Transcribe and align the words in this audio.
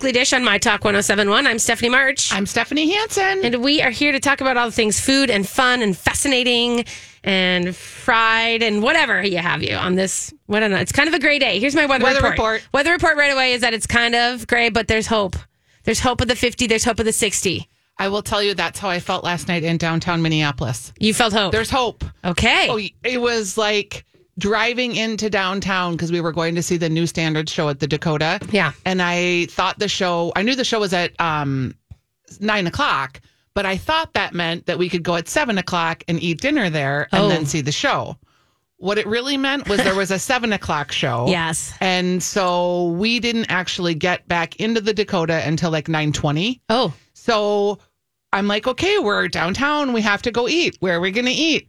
weekly 0.00 0.12
dish 0.18 0.32
on 0.32 0.42
My 0.42 0.56
Talk 0.56 0.82
1071. 0.82 1.46
I'm 1.46 1.58
Stephanie 1.58 1.90
March. 1.90 2.32
I'm 2.32 2.46
Stephanie 2.46 2.90
Hansen. 2.90 3.44
And 3.44 3.62
we 3.62 3.82
are 3.82 3.90
here 3.90 4.12
to 4.12 4.18
talk 4.18 4.40
about 4.40 4.56
all 4.56 4.64
the 4.64 4.72
things 4.72 4.98
food 4.98 5.28
and 5.28 5.46
fun 5.46 5.82
and 5.82 5.94
fascinating 5.94 6.86
and 7.22 7.76
fried 7.76 8.62
and 8.62 8.82
whatever 8.82 9.22
you 9.22 9.36
have 9.36 9.62
you 9.62 9.76
on 9.76 9.96
this. 9.96 10.32
What 10.46 10.60
don't 10.60 10.70
know. 10.70 10.78
It's 10.78 10.90
kind 10.90 11.06
of 11.06 11.12
a 11.14 11.18
gray 11.18 11.38
day. 11.38 11.60
Here's 11.60 11.74
my 11.74 11.84
weather, 11.84 12.04
Weather 12.04 12.16
report. 12.22 12.32
report. 12.32 12.68
Weather 12.72 12.92
report 12.92 13.18
right 13.18 13.30
away 13.30 13.52
is 13.52 13.60
that 13.60 13.74
it's 13.74 13.86
kind 13.86 14.14
of 14.14 14.46
gray, 14.46 14.70
but 14.70 14.88
there's 14.88 15.06
hope. 15.06 15.36
There's 15.84 16.00
hope 16.00 16.22
of 16.22 16.28
the 16.28 16.36
50. 16.36 16.66
There's 16.66 16.84
hope 16.84 16.98
of 16.98 17.04
the 17.04 17.12
60. 17.12 17.68
I 17.98 18.08
will 18.08 18.22
tell 18.22 18.42
you 18.42 18.54
that's 18.54 18.78
how 18.78 18.88
I 18.88 19.00
felt 19.00 19.22
last 19.22 19.48
night 19.48 19.64
in 19.64 19.76
downtown 19.76 20.22
Minneapolis. 20.22 20.94
You 20.98 21.12
felt 21.12 21.34
hope. 21.34 21.52
There's 21.52 21.68
hope. 21.68 22.04
okay. 22.24 22.68
Oh, 22.70 22.78
it 23.04 23.20
was 23.20 23.58
like 23.58 24.06
driving 24.38 24.96
into 24.96 25.28
downtown 25.30 25.92
because 25.92 26.10
we 26.12 26.20
were 26.20 26.32
going 26.32 26.54
to 26.54 26.62
see 26.62 26.76
the 26.76 26.88
new 26.88 27.06
standards 27.06 27.52
show 27.52 27.68
at 27.68 27.80
the 27.80 27.86
Dakota. 27.86 28.40
Yeah. 28.50 28.72
And 28.86 29.02
I 29.02 29.46
thought 29.46 29.78
the 29.78 29.88
show, 29.88 30.32
I 30.36 30.42
knew 30.42 30.54
the 30.54 30.64
show 30.64 30.80
was 30.80 30.92
at 30.92 31.18
um, 31.20 31.74
nine 32.40 32.66
o'clock, 32.66 33.20
but 33.54 33.66
I 33.66 33.76
thought 33.76 34.12
that 34.14 34.32
meant 34.34 34.66
that 34.66 34.78
we 34.78 34.88
could 34.88 35.02
go 35.02 35.16
at 35.16 35.28
seven 35.28 35.58
o'clock 35.58 36.02
and 36.08 36.22
eat 36.22 36.40
dinner 36.40 36.70
there 36.70 37.08
and 37.12 37.24
Oh. 37.24 37.28
then 37.28 37.44
see 37.46 37.60
the 37.60 37.72
show. 37.72 38.16
What 38.76 38.96
it 38.96 39.06
really 39.06 39.36
meant 39.36 39.68
was 39.68 39.78
there 39.78 39.94
was 39.94 40.10
a 40.10 40.18
seven 40.30 40.54
o'clock 40.54 40.90
show. 40.90 41.26
Yes. 41.28 41.74
And 41.80 42.22
so 42.22 42.86
we 42.92 43.20
didn't 43.20 43.46
actually 43.50 43.94
get 43.94 44.26
back 44.26 44.56
into 44.56 44.80
the 44.80 44.94
Dakota 44.94 45.42
until 45.46 45.70
like 45.70 45.86
920. 45.88 46.62
Oh, 46.70 46.94
So 47.12 47.78
I'm 48.32 48.46
like, 48.46 48.66
okay, 48.66 48.98
we're 48.98 49.28
downtown. 49.28 49.92
We 49.92 50.00
have 50.00 50.22
to 50.22 50.30
go 50.30 50.48
eat. 50.48 50.76
Where 50.80 50.96
are 50.96 51.00
we 51.00 51.10
going 51.10 51.26
to 51.26 51.32
eat? 51.32 51.68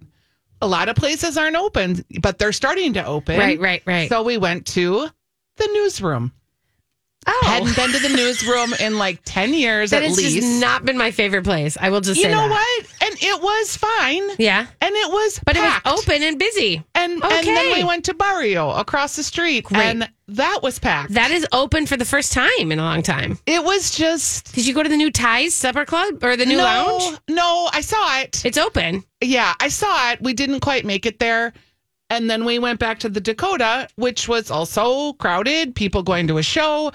A 0.61 0.67
lot 0.67 0.89
of 0.89 0.95
places 0.95 1.37
aren't 1.37 1.55
open, 1.55 2.05
but 2.21 2.37
they're 2.37 2.51
starting 2.51 2.93
to 2.93 3.05
open. 3.05 3.37
Right, 3.39 3.59
right, 3.59 3.81
right. 3.85 4.09
So 4.09 4.23
we 4.23 4.37
went 4.37 4.67
to 4.67 5.07
the 5.57 5.69
newsroom. 5.73 6.31
Oh. 7.27 7.41
Hadn't 7.45 7.75
been 7.75 7.91
to 7.91 7.99
the 7.99 8.15
newsroom 8.15 8.73
in 8.79 8.97
like 8.97 9.19
10 9.25 9.53
years 9.53 9.91
that 9.91 10.03
at 10.03 10.11
least. 10.11 10.59
not 10.61 10.85
been 10.85 10.97
my 10.97 11.11
favorite 11.11 11.43
place. 11.43 11.77
I 11.79 11.89
will 11.89 12.01
just 12.01 12.19
say. 12.21 12.27
you 12.29 12.33
say 12.33 12.41
know 12.41 12.47
that. 12.47 12.83
what? 12.89 13.11
And 13.11 13.15
it 13.21 13.41
was 13.41 13.77
fine. 13.77 14.23
Yeah. 14.39 14.67
And 14.81 14.95
it 14.95 15.11
was 15.11 15.39
But 15.45 15.55
packed. 15.55 15.85
it 15.85 15.89
was 15.91 16.01
open 16.03 16.23
and 16.23 16.39
busy. 16.39 16.83
And, 16.95 17.13
and 17.13 17.21
then 17.47 17.57
Okay. 17.71 17.73
we 17.81 17.83
went 17.83 18.05
to 18.05 18.13
Barrio 18.13 18.71
across 18.71 19.15
the 19.15 19.23
street. 19.23 19.65
Great. 19.65 19.81
And 19.81 20.09
that 20.27 20.59
was 20.63 20.79
packed. 20.79 21.13
That 21.13 21.31
is 21.31 21.45
open 21.51 21.85
for 21.85 21.97
the 21.97 22.05
first 22.05 22.31
time 22.31 22.71
in 22.71 22.79
a 22.79 22.83
long 22.83 23.01
time. 23.03 23.37
it 23.45 23.63
was 23.63 23.91
just. 23.91 24.53
Did 24.55 24.65
you 24.65 24.73
go 24.73 24.81
to 24.81 24.89
the 24.89 24.97
new 24.97 25.11
Ties 25.11 25.53
Supper 25.53 25.85
Club 25.85 26.23
or 26.23 26.35
the 26.37 26.45
new 26.45 26.57
no, 26.57 26.63
lounge? 26.63 27.17
No, 27.29 27.69
I 27.73 27.81
saw 27.81 28.19
it. 28.21 28.43
It's 28.45 28.57
open. 28.57 29.03
Yeah, 29.19 29.53
I 29.59 29.67
saw 29.67 30.11
it. 30.11 30.21
We 30.21 30.33
didn't 30.33 30.61
quite 30.61 30.85
make 30.85 31.05
it 31.05 31.19
there. 31.19 31.53
And 32.11 32.29
then 32.29 32.43
we 32.43 32.59
went 32.59 32.77
back 32.77 32.99
to 32.99 33.09
the 33.09 33.21
Dakota, 33.21 33.87
which 33.95 34.27
was 34.27 34.51
also 34.51 35.13
crowded, 35.13 35.73
people 35.73 36.03
going 36.03 36.27
to 36.27 36.39
a 36.39 36.43
show. 36.43 36.91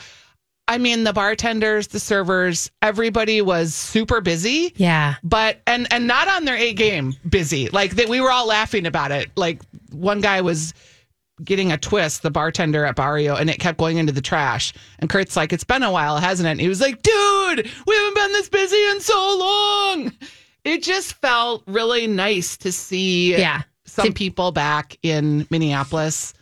I 0.69 0.77
mean, 0.77 1.05
the 1.05 1.15
bartenders, 1.15 1.87
the 1.87 1.99
servers, 1.99 2.71
everybody 2.83 3.41
was 3.41 3.75
super 3.75 4.21
busy. 4.21 4.75
Yeah. 4.77 5.15
But 5.25 5.63
and 5.67 5.91
and 5.91 6.07
not 6.07 6.29
on 6.29 6.45
their 6.45 6.57
A 6.57 6.75
game 6.75 7.15
busy. 7.27 7.71
Like 7.71 7.97
that 7.97 8.11
we 8.11 8.21
were 8.21 8.31
all 8.31 8.47
laughing 8.47 8.85
about 8.85 9.11
it. 9.11 9.31
Like 9.37 9.63
one 9.91 10.21
guy 10.21 10.43
was 10.43 10.75
getting 11.43 11.73
a 11.73 11.79
twist, 11.79 12.23
the 12.23 12.31
bartender 12.31 12.85
at 12.85 12.97
Barrio, 12.97 13.37
and 13.37 13.49
it 13.49 13.59
kept 13.59 13.79
going 13.79 13.97
into 13.97 14.13
the 14.13 14.21
trash. 14.21 14.75
And 14.99 15.09
Kurt's 15.09 15.35
like, 15.35 15.51
It's 15.51 15.65
been 15.65 15.83
a 15.83 15.91
while, 15.91 16.19
hasn't 16.19 16.47
it? 16.47 16.51
And 16.51 16.61
he 16.61 16.69
was 16.69 16.83
like, 16.83 17.01
Dude, 17.01 17.71
we 17.87 17.97
haven't 17.97 18.15
been 18.15 18.33
this 18.33 18.51
busy 18.51 18.85
in 18.91 19.01
so 19.01 19.39
long. 19.39 20.13
It 20.65 20.83
just 20.83 21.15
felt 21.23 21.63
really 21.67 22.07
nice 22.07 22.59
to 22.59 22.71
see 22.71 23.35
Yeah. 23.39 23.63
Some 24.05 24.13
people 24.13 24.53
back 24.53 24.97
in 25.03 25.47
Minneapolis. 25.51 26.33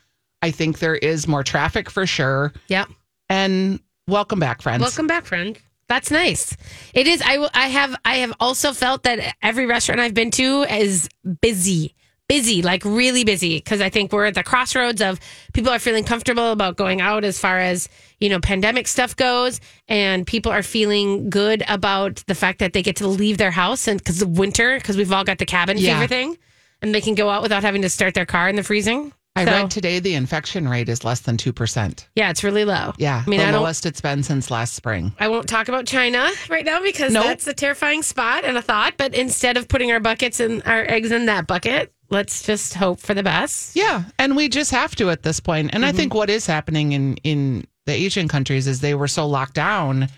I 0.42 0.50
think 0.50 0.78
there 0.78 0.94
is 0.96 1.26
more 1.26 1.42
traffic 1.42 1.88
for 1.90 2.06
sure. 2.06 2.52
Yep. 2.68 2.88
And 3.30 3.80
welcome 4.06 4.38
back, 4.38 4.60
friends. 4.62 4.82
Welcome 4.82 5.06
back, 5.06 5.24
friend. 5.24 5.58
That's 5.88 6.10
nice. 6.10 6.56
It 6.94 7.06
is. 7.06 7.22
I. 7.24 7.48
I 7.54 7.68
have. 7.68 7.94
I 8.04 8.16
have 8.16 8.32
also 8.40 8.72
felt 8.72 9.02
that 9.04 9.36
every 9.42 9.66
restaurant 9.66 10.00
I've 10.00 10.14
been 10.14 10.30
to 10.32 10.62
is 10.62 11.08
busy, 11.42 11.94
busy, 12.26 12.62
like 12.62 12.82
really 12.86 13.22
busy. 13.22 13.58
Because 13.58 13.82
I 13.82 13.90
think 13.90 14.10
we're 14.10 14.24
at 14.24 14.34
the 14.34 14.42
crossroads 14.42 15.02
of 15.02 15.20
people 15.52 15.70
are 15.70 15.78
feeling 15.78 16.04
comfortable 16.04 16.52
about 16.52 16.76
going 16.76 17.02
out 17.02 17.22
as 17.24 17.38
far 17.38 17.58
as 17.58 17.88
you 18.18 18.30
know 18.30 18.40
pandemic 18.40 18.88
stuff 18.88 19.14
goes, 19.16 19.60
and 19.86 20.26
people 20.26 20.50
are 20.50 20.62
feeling 20.62 21.28
good 21.28 21.62
about 21.68 22.22
the 22.28 22.34
fact 22.34 22.60
that 22.60 22.72
they 22.72 22.82
get 22.82 22.96
to 22.96 23.06
leave 23.06 23.36
their 23.36 23.50
house 23.50 23.86
and 23.86 23.98
because 23.98 24.22
of 24.22 24.38
winter, 24.38 24.78
because 24.78 24.96
we've 24.96 25.12
all 25.12 25.24
got 25.24 25.36
the 25.38 25.46
cabin 25.46 25.76
Yeah. 25.76 26.00
fever 26.00 26.08
thing, 26.08 26.38
and 26.82 26.94
they 26.94 27.00
can 27.00 27.14
go 27.14 27.30
out 27.30 27.42
without 27.42 27.62
having 27.62 27.82
to 27.82 27.88
start 27.88 28.14
their 28.14 28.26
car 28.26 28.48
in 28.48 28.56
the 28.56 28.62
freezing. 28.62 29.12
I 29.36 29.44
So, 29.44 29.50
read 29.50 29.70
today 29.72 29.98
the 29.98 30.14
infection 30.14 30.68
rate 30.68 30.88
is 30.88 31.02
less 31.04 31.20
than 31.20 31.36
2%. 31.36 32.06
Yeah, 32.14 32.30
it's 32.30 32.44
really 32.44 32.64
low. 32.64 32.92
Yeah, 32.98 33.24
I 33.26 33.28
mean, 33.28 33.40
the 33.40 33.46
I 33.46 33.50
don't. 33.50 33.62
lowest 33.62 33.84
it's 33.84 34.00
been 34.00 34.22
since 34.22 34.48
last 34.48 34.74
spring. 34.74 35.12
I 35.18 35.26
won't 35.26 35.48
talk 35.48 35.66
about 35.68 35.86
China 35.86 36.30
right 36.48 36.64
now 36.64 36.80
because 36.80 37.12
Nope. 37.12 37.24
that's 37.24 37.46
a 37.48 37.52
terrifying 37.52 38.02
spot 38.04 38.44
and 38.44 38.56
a 38.56 38.62
thought. 38.62 38.94
But 38.96 39.12
instead 39.12 39.56
of 39.56 39.66
putting 39.66 39.90
our 39.90 39.98
buckets 39.98 40.38
and 40.38 40.62
our 40.66 40.84
eggs 40.88 41.10
in 41.10 41.26
that 41.26 41.48
bucket, 41.48 41.92
let's 42.10 42.44
just 42.44 42.74
hope 42.74 43.00
for 43.00 43.12
the 43.12 43.24
best. 43.24 43.74
Yeah, 43.74 44.04
and 44.20 44.36
we 44.36 44.48
just 44.48 44.70
have 44.70 44.94
to 44.96 45.10
at 45.10 45.24
this 45.24 45.40
point. 45.40 45.70
And 45.72 45.84
I 45.84 45.88
Mm-hmm. 45.88 45.96
think 45.96 46.14
what 46.14 46.30
is 46.30 46.46
happening 46.46 46.92
in 46.92 47.16
in 47.24 47.66
the 47.86 47.92
Asian 47.92 48.28
countries 48.28 48.68
is 48.68 48.80
they 48.82 48.94
were 48.94 49.08
so 49.08 49.26
locked 49.26 49.54
down, 49.54 50.08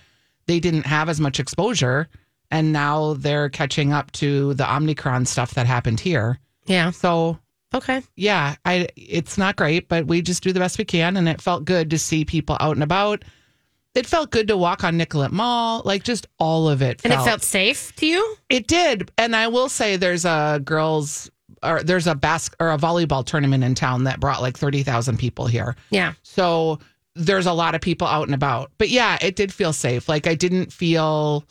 they 0.47 0.61
didn't 0.61 0.85
have 0.87 1.09
as 1.09 1.21
much 1.21 1.41
exposure, 1.41 2.07
and 2.51 2.71
now 2.71 3.15
they're 3.15 3.49
catching 3.49 3.95
up 3.95 4.13
to 4.13 4.53
the 4.55 4.71
Omicron 4.77 5.25
stuff 5.25 5.55
that 5.55 5.67
happened 5.67 6.01
here. 6.01 6.39
Yeah. 6.67 6.91
So 6.91 7.39
Okay. 7.75 8.03
yeah, 8.17 8.57
I 8.65 8.89
it's 8.97 9.37
not 9.37 9.57
great, 9.57 9.89
but 9.89 10.07
we 10.07 10.23
just 10.23 10.43
do 10.43 10.53
the 10.53 10.61
best 10.61 10.79
we 10.79 10.85
can, 10.85 11.17
and 11.17 11.29
it 11.29 11.41
felt 11.41 11.65
good 11.65 11.91
to 11.91 11.99
see 11.99 12.25
people 12.25 12.57
out 12.61 12.77
and 12.77 12.83
about. 12.83 13.25
It 13.95 14.07
felt 14.07 14.31
good 14.31 14.49
to 14.49 14.57
walk 14.57 14.85
on 14.85 14.97
Nicollet 14.99 15.33
Mall, 15.33 15.83
like 15.85 16.03
just 16.03 16.27
all 16.39 16.69
of 16.69 16.83
it. 16.83 17.01
And 17.03 17.13
it 17.13 17.21
felt 17.23 17.43
safe 17.43 17.95
to 17.97 18.07
you? 18.07 18.37
It 18.51 18.67
did, 18.67 19.11
and 19.19 19.35
I 19.35 19.49
will 19.49 19.69
say 19.69 19.97
there's 19.97 20.25
a 20.25 20.61
girls 20.65 21.31
or 21.63 21.83
there's 21.83 22.07
a 22.07 22.15
bas- 22.15 22.51
or 22.61 22.71
a 22.73 22.79
volleyball 22.79 23.25
tournament 23.25 23.65
in 23.65 23.75
town 23.75 24.05
that 24.05 24.21
brought 24.21 24.43
like 24.43 24.57
thirty 24.59 24.83
thousand 24.83 25.19
people 25.19 25.47
here. 25.47 25.77
Yeah. 25.91 26.13
So 26.23 26.79
there's 27.15 27.47
a 27.47 27.53
lot 27.53 27.75
of 27.75 27.81
people 27.81 28.07
out 28.07 28.27
and 28.29 28.35
about. 28.35 28.71
But 28.79 28.91
yeah, 28.91 29.17
it 29.23 29.35
did 29.37 29.53
feel 29.53 29.73
safe. 29.73 30.09
Like 30.09 30.27
I 30.27 30.35
didn't 30.35 30.73
feel. 30.73 31.45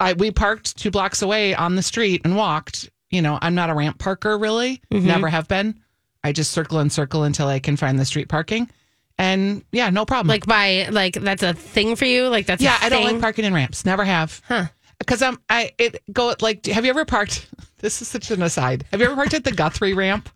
I 0.00 0.12
we 0.14 0.30
parked 0.30 0.76
two 0.76 0.90
blocks 0.90 1.22
away 1.22 1.54
on 1.54 1.76
the 1.76 1.82
street 1.82 2.22
and 2.24 2.36
walked. 2.36 2.90
You 3.16 3.22
know, 3.22 3.38
I'm 3.40 3.54
not 3.54 3.70
a 3.70 3.74
ramp 3.74 3.98
parker 3.98 4.36
really. 4.36 4.82
Mm-hmm. 4.92 5.06
Never 5.06 5.28
have 5.28 5.48
been. 5.48 5.80
I 6.22 6.32
just 6.32 6.52
circle 6.52 6.80
and 6.80 6.92
circle 6.92 7.22
until 7.22 7.48
I 7.48 7.60
can 7.60 7.76
find 7.76 7.98
the 7.98 8.04
street 8.04 8.28
parking. 8.28 8.70
And 9.16 9.64
yeah, 9.72 9.88
no 9.88 10.04
problem. 10.04 10.28
Like 10.28 10.44
by 10.44 10.86
like 10.90 11.14
that's 11.14 11.42
a 11.42 11.54
thing 11.54 11.96
for 11.96 12.04
you? 12.04 12.28
Like 12.28 12.44
that's 12.44 12.62
Yeah, 12.62 12.76
I 12.78 12.90
don't 12.90 13.04
like 13.04 13.20
parking 13.20 13.46
in 13.46 13.54
ramps. 13.54 13.86
Never 13.86 14.04
have. 14.04 14.42
Huh. 14.46 14.66
Because 14.98 15.22
I'm 15.22 15.38
I 15.48 15.72
it 15.78 16.02
go 16.12 16.34
like 16.40 16.66
have 16.66 16.84
you 16.84 16.90
ever 16.90 17.06
parked 17.06 17.48
this 17.78 18.02
is 18.02 18.08
such 18.08 18.30
an 18.30 18.42
aside. 18.42 18.84
Have 18.90 19.00
you 19.00 19.06
ever 19.06 19.14
parked 19.14 19.32
at 19.32 19.44
the 19.44 19.52
Guthrie 19.52 19.94
ramp? 19.94 20.28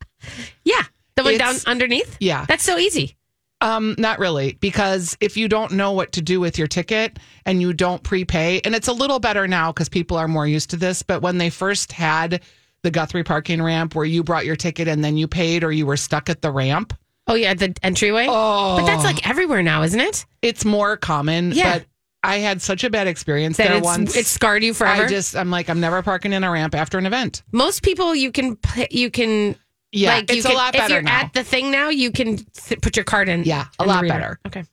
Yeah. 0.64 0.82
The 1.16 1.24
one 1.24 1.36
down 1.36 1.56
underneath? 1.66 2.16
Yeah. 2.18 2.46
That's 2.46 2.64
so 2.64 2.78
easy. 2.78 3.16
Um, 3.62 3.94
not 3.98 4.18
really, 4.18 4.56
because 4.60 5.18
if 5.20 5.36
you 5.36 5.46
don't 5.46 5.72
know 5.72 5.92
what 5.92 6.12
to 6.12 6.22
do 6.22 6.40
with 6.40 6.56
your 6.56 6.66
ticket 6.66 7.18
and 7.44 7.60
you 7.60 7.74
don't 7.74 8.02
prepay, 8.02 8.62
and 8.64 8.74
it's 8.74 8.88
a 8.88 8.92
little 8.92 9.18
better 9.18 9.46
now 9.46 9.70
because 9.70 9.90
people 9.90 10.16
are 10.16 10.28
more 10.28 10.46
used 10.46 10.70
to 10.70 10.76
this, 10.76 11.02
but 11.02 11.20
when 11.20 11.36
they 11.36 11.50
first 11.50 11.92
had 11.92 12.40
the 12.82 12.90
Guthrie 12.90 13.24
parking 13.24 13.62
ramp 13.62 13.94
where 13.94 14.04
you 14.04 14.22
brought 14.24 14.44
your 14.46 14.56
ticket 14.56 14.88
and 14.88 15.04
then 15.04 15.16
you 15.16 15.28
paid 15.28 15.64
or 15.64 15.72
you 15.72 15.86
were 15.86 15.96
stuck 15.96 16.30
at 16.30 16.42
the 16.42 16.50
ramp, 16.50 16.94
Oh 17.26 17.34
yeah, 17.34 17.54
the 17.54 17.76
entryway. 17.82 18.26
Oh. 18.28 18.78
But 18.78 18.86
that's 18.86 19.04
like 19.04 19.28
everywhere 19.28 19.62
now, 19.62 19.82
isn't 19.82 20.00
it? 20.00 20.26
it's 20.42 20.64
more 20.64 20.96
common. 20.96 21.52
Yeah. 21.52 21.78
But 21.78 21.86
I 22.22 22.36
had 22.38 22.60
such 22.60 22.82
a 22.84 22.90
bad 22.90 23.06
experience 23.06 23.56
That 23.58 23.68
there 23.68 23.76
it's 23.78 23.84
once. 23.84 24.16
It 24.16 24.26
scarred 24.26 24.62
you 24.64 24.74
forever. 24.74 25.04
I 25.04 25.08
just 25.08 25.36
I'm 25.36 25.50
like 25.50 25.68
I'm 25.70 25.80
never 25.80 26.02
parking 26.02 26.32
in 26.32 26.42
a 26.44 26.50
ramp 26.50 26.74
after 26.74 26.98
an 26.98 27.06
event. 27.06 27.42
Most 27.52 27.82
people 27.82 28.14
you 28.14 28.32
can 28.32 28.58
you 28.90 29.10
can 29.10 29.54
Yeah, 29.92 30.16
like 30.16 30.30
you 30.30 30.38
it's 30.38 30.46
can, 30.46 30.54
a 30.54 30.58
lot 30.58 30.72
better. 30.72 30.84
if 30.84 30.90
you're 30.90 31.02
now. 31.02 31.20
at 31.20 31.32
the 31.34 31.44
thing 31.44 31.70
now 31.70 31.88
you 31.90 32.10
can 32.10 32.36
th- 32.38 32.80
put 32.80 32.96
your 32.96 33.04
card 33.04 33.28
in 33.28 33.44
Yeah, 33.44 33.66
a 33.78 33.82
in 33.84 33.88
lot 33.88 34.06
better. 34.08 34.40
okay 34.46 34.64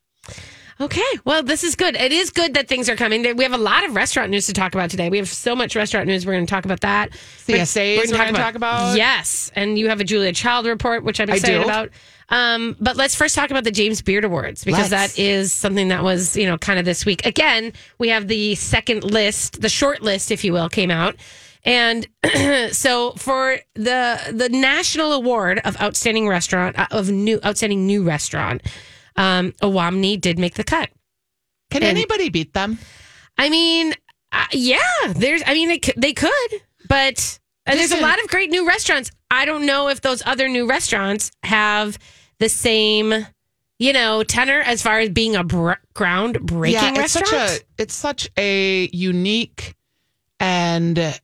okay 0.79 1.01
well 1.25 1.41
this 1.43 1.63
is 1.63 1.75
good 1.75 1.95
it 1.95 2.11
is 2.11 2.29
good 2.29 2.53
that 2.53 2.67
things 2.67 2.89
are 2.89 2.95
coming 2.95 3.35
we 3.35 3.43
have 3.43 3.53
a 3.53 3.57
lot 3.57 3.83
of 3.83 3.95
restaurant 3.95 4.29
news 4.29 4.45
to 4.45 4.53
talk 4.53 4.75
about 4.75 4.89
today 4.89 5.09
we 5.09 5.17
have 5.17 5.27
so 5.27 5.55
much 5.55 5.75
restaurant 5.75 6.07
news 6.07 6.25
we're 6.25 6.33
going 6.33 6.45
to 6.45 6.49
talk 6.49 6.65
about 6.65 6.81
that 6.81 7.09
CSAs 7.47 7.97
we're 7.97 8.17
gonna 8.17 8.33
talk 8.33 8.55
about. 8.55 8.95
yes 8.95 9.51
and 9.55 9.77
you 9.77 9.89
have 9.89 9.99
a 9.99 10.03
julia 10.03 10.31
child 10.33 10.65
report 10.65 11.03
which 11.03 11.19
i'm 11.19 11.29
excited 11.29 11.63
about 11.63 11.89
um, 12.29 12.75
but 12.79 12.97
let's 12.97 13.15
first 13.15 13.35
talk 13.35 13.51
about 13.51 13.63
the 13.63 13.71
James 13.71 14.01
Beard 14.01 14.25
Awards 14.25 14.65
because 14.65 14.91
Let's. 14.91 15.15
that 15.15 15.21
is 15.21 15.53
something 15.53 15.87
that 15.89 16.03
was, 16.03 16.35
you 16.35 16.45
know, 16.45 16.57
kind 16.57 16.77
of 16.77 16.83
this 16.83 17.05
week. 17.05 17.25
Again, 17.25 17.71
we 17.99 18.09
have 18.09 18.27
the 18.27 18.55
second 18.55 19.05
list, 19.05 19.61
the 19.61 19.69
short 19.69 20.01
list, 20.01 20.29
if 20.29 20.43
you 20.43 20.51
will, 20.51 20.67
came 20.67 20.91
out. 20.91 21.15
And 21.63 22.07
so 22.73 23.11
for 23.13 23.59
the 23.75 24.19
the 24.31 24.49
national 24.49 25.13
award 25.13 25.59
of 25.63 25.79
outstanding 25.81 26.27
restaurant 26.27 26.77
uh, 26.77 26.87
of 26.91 27.09
new 27.09 27.39
outstanding 27.45 27.85
new 27.85 28.03
restaurant, 28.03 28.61
um, 29.17 29.51
Owamni 29.61 30.19
did 30.19 30.39
make 30.39 30.53
the 30.55 30.63
cut. 30.63 30.89
Can 31.71 31.83
And- 31.83 31.97
anybody 31.97 32.29
beat 32.29 32.53
them? 32.53 32.79
I 33.37 33.49
mean, 33.49 33.93
uh, 34.31 34.45
yeah, 34.51 34.79
there's. 35.09 35.43
I 35.45 35.53
mean, 35.53 35.69
they 35.69 35.79
could, 35.79 35.95
they 35.97 36.13
could, 36.13 36.49
but 36.89 37.39
uh, 37.67 37.75
there's 37.75 37.91
a 37.91 38.01
lot 38.01 38.19
of 38.23 38.27
great 38.29 38.49
new 38.49 38.67
restaurants. 38.67 39.11
I 39.29 39.45
don't 39.45 39.65
know 39.65 39.89
if 39.89 40.01
those 40.01 40.23
other 40.25 40.47
new 40.47 40.67
restaurants 40.67 41.31
have 41.43 41.99
the 42.39 42.49
same 42.49 43.27
you 43.79 43.93
know, 43.93 44.23
tenor 44.23 44.61
as 44.61 44.81
far 44.81 44.97
as 44.99 45.09
being 45.09 45.35
a 45.35 45.43
br- 45.43 45.73
groundbreaking 45.93 46.71
yeah, 46.71 46.89
it's 46.89 47.15
restaurant. 47.15 47.27
such 47.49 47.59
a 47.61 47.63
it's 47.77 47.93
such 47.93 48.27
a 48.35 48.89
unique 48.91 49.75
and 50.39 51.19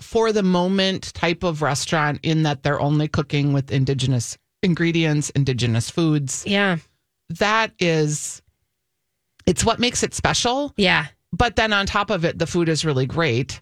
for 0.00 0.30
the 0.32 0.42
moment 0.44 1.12
type 1.14 1.42
of 1.42 1.62
restaurant 1.62 2.20
in 2.22 2.44
that 2.44 2.62
they're 2.62 2.80
only 2.80 3.08
cooking 3.08 3.52
with 3.52 3.72
indigenous 3.72 4.38
ingredients, 4.62 5.30
indigenous 5.30 5.90
foods. 5.90 6.44
yeah, 6.46 6.76
That 7.30 7.72
is 7.78 8.42
it's 9.46 9.64
what 9.64 9.78
makes 9.78 10.02
it 10.02 10.14
special. 10.14 10.72
yeah. 10.76 11.06
But 11.32 11.56
then 11.56 11.72
on 11.72 11.86
top 11.86 12.10
of 12.10 12.24
it, 12.24 12.38
the 12.38 12.46
food 12.46 12.68
is 12.68 12.84
really 12.84 13.04
great. 13.06 13.60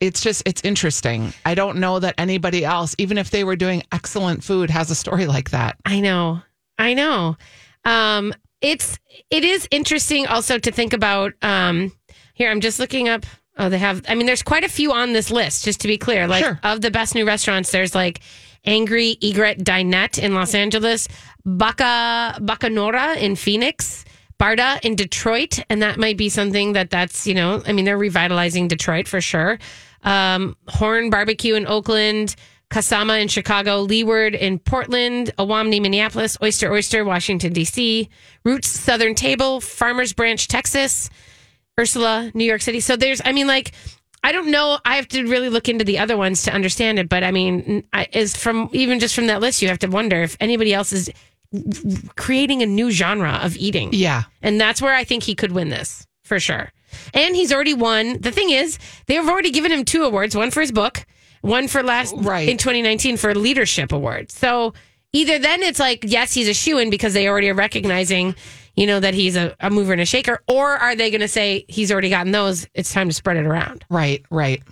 It's 0.00 0.20
just 0.22 0.42
it's 0.44 0.60
interesting. 0.64 1.32
I 1.44 1.54
don't 1.54 1.78
know 1.78 1.98
that 2.00 2.14
anybody 2.18 2.64
else, 2.64 2.94
even 2.98 3.16
if 3.16 3.30
they 3.30 3.44
were 3.44 3.56
doing 3.56 3.82
excellent 3.92 4.42
food, 4.42 4.70
has 4.70 4.90
a 4.90 4.94
story 4.94 5.26
like 5.36 5.50
that. 5.50 5.76
I 5.84 6.00
know. 6.00 6.40
I 6.78 6.94
know. 6.94 7.36
Um, 7.84 8.34
it's 8.60 8.98
it 9.30 9.44
is 9.44 9.68
interesting 9.70 10.26
also 10.26 10.58
to 10.58 10.70
think 10.72 10.92
about. 10.92 11.32
Um, 11.42 11.92
here, 12.34 12.50
I'm 12.50 12.60
just 12.60 12.78
looking 12.78 13.08
up. 13.08 13.24
Oh, 13.56 13.68
they 13.70 13.78
have. 13.78 14.02
I 14.08 14.14
mean, 14.14 14.26
there's 14.26 14.42
quite 14.42 14.64
a 14.64 14.68
few 14.68 14.92
on 14.92 15.12
this 15.12 15.30
list. 15.30 15.64
Just 15.64 15.80
to 15.82 15.88
be 15.88 15.96
clear, 15.96 16.26
like 16.26 16.44
Sure. 16.44 16.58
of 16.62 16.80
the 16.82 16.90
best 16.90 17.14
new 17.14 17.26
restaurants, 17.26 17.70
there's 17.70 17.94
like 17.94 18.20
Angry 18.66 19.16
Egret 19.22 19.58
Dinette 19.64 20.18
in 20.18 20.34
Los 20.34 20.54
Angeles, 20.54 21.08
Baca 21.44 22.38
Bacanora 22.40 23.16
in 23.16 23.36
Phoenix. 23.36 24.04
Barda 24.38 24.78
in 24.84 24.96
Detroit, 24.96 25.60
and 25.70 25.80
that 25.80 25.98
might 25.98 26.18
be 26.18 26.28
something 26.28 26.74
that 26.74 26.90
that's 26.90 27.26
you 27.26 27.34
know, 27.34 27.62
I 27.66 27.72
mean, 27.72 27.84
they're 27.86 27.96
revitalizing 27.96 28.68
Detroit 28.68 29.08
for 29.08 29.20
sure. 29.20 29.58
Um, 30.02 30.56
Horn 30.68 31.08
Barbecue 31.08 31.54
in 31.54 31.66
Oakland, 31.66 32.36
Kasama 32.70 33.20
in 33.22 33.28
Chicago, 33.28 33.80
Leeward 33.80 34.34
in 34.34 34.58
Portland, 34.58 35.32
Owamni, 35.38 35.80
Minneapolis, 35.80 36.36
Oyster 36.42 36.70
Oyster, 36.70 37.04
Washington 37.04 37.52
D.C., 37.52 38.08
Roots 38.44 38.68
Southern 38.68 39.14
Table, 39.14 39.60
Farmers 39.60 40.12
Branch, 40.12 40.46
Texas, 40.46 41.08
Ursula, 41.80 42.30
New 42.34 42.44
York 42.44 42.60
City. 42.60 42.80
So 42.80 42.96
there's, 42.96 43.22
I 43.24 43.32
mean, 43.32 43.46
like. 43.46 43.72
I 44.26 44.32
don't 44.32 44.50
know. 44.50 44.78
I 44.84 44.96
have 44.96 45.06
to 45.08 45.22
really 45.28 45.48
look 45.48 45.68
into 45.68 45.84
the 45.84 46.00
other 46.00 46.16
ones 46.16 46.42
to 46.42 46.52
understand 46.52 46.98
it. 46.98 47.08
But 47.08 47.22
I 47.22 47.30
mean, 47.30 47.84
I, 47.92 48.08
is 48.12 48.36
from 48.36 48.68
even 48.72 48.98
just 48.98 49.14
from 49.14 49.28
that 49.28 49.40
list, 49.40 49.62
you 49.62 49.68
have 49.68 49.78
to 49.78 49.86
wonder 49.86 50.20
if 50.20 50.36
anybody 50.40 50.74
else 50.74 50.92
is 50.92 51.08
creating 52.16 52.60
a 52.60 52.66
new 52.66 52.90
genre 52.90 53.38
of 53.42 53.56
eating. 53.56 53.90
Yeah. 53.92 54.24
And 54.42 54.60
that's 54.60 54.82
where 54.82 54.94
I 54.94 55.04
think 55.04 55.22
he 55.22 55.36
could 55.36 55.52
win 55.52 55.68
this 55.68 56.06
for 56.24 56.40
sure. 56.40 56.72
And 57.14 57.36
he's 57.36 57.52
already 57.52 57.74
won. 57.74 58.20
The 58.20 58.32
thing 58.32 58.50
is, 58.50 58.78
they've 59.06 59.28
already 59.28 59.52
given 59.52 59.70
him 59.70 59.84
two 59.84 60.02
awards 60.02 60.34
one 60.34 60.50
for 60.50 60.60
his 60.60 60.72
book, 60.72 61.06
one 61.42 61.68
for 61.68 61.84
last 61.84 62.14
Right. 62.18 62.48
in 62.48 62.56
2019 62.58 63.16
for 63.16 63.32
leadership 63.32 63.92
award. 63.92 64.32
So 64.32 64.74
either 65.16 65.38
then 65.38 65.62
it's 65.62 65.80
like, 65.80 66.04
yes, 66.06 66.32
he's 66.34 66.48
a 66.48 66.54
shoe 66.54 66.78
in 66.78 66.90
because 66.90 67.14
they 67.14 67.28
already 67.28 67.48
are 67.48 67.54
recognizing, 67.54 68.34
you 68.74 68.86
know, 68.86 69.00
that 69.00 69.14
he's 69.14 69.36
a, 69.36 69.56
a 69.60 69.70
mover 69.70 69.92
and 69.92 70.02
a 70.02 70.06
shaker. 70.06 70.42
Or 70.46 70.76
are 70.76 70.94
they 70.94 71.10
going 71.10 71.22
to 71.22 71.28
say 71.28 71.64
he's 71.68 71.90
already 71.90 72.10
gotten 72.10 72.32
those? 72.32 72.66
It's 72.74 72.92
time 72.92 73.08
to 73.08 73.14
spread 73.14 73.36
it 73.36 73.46
around. 73.46 73.84
Right, 73.88 74.24
right. 74.30 74.62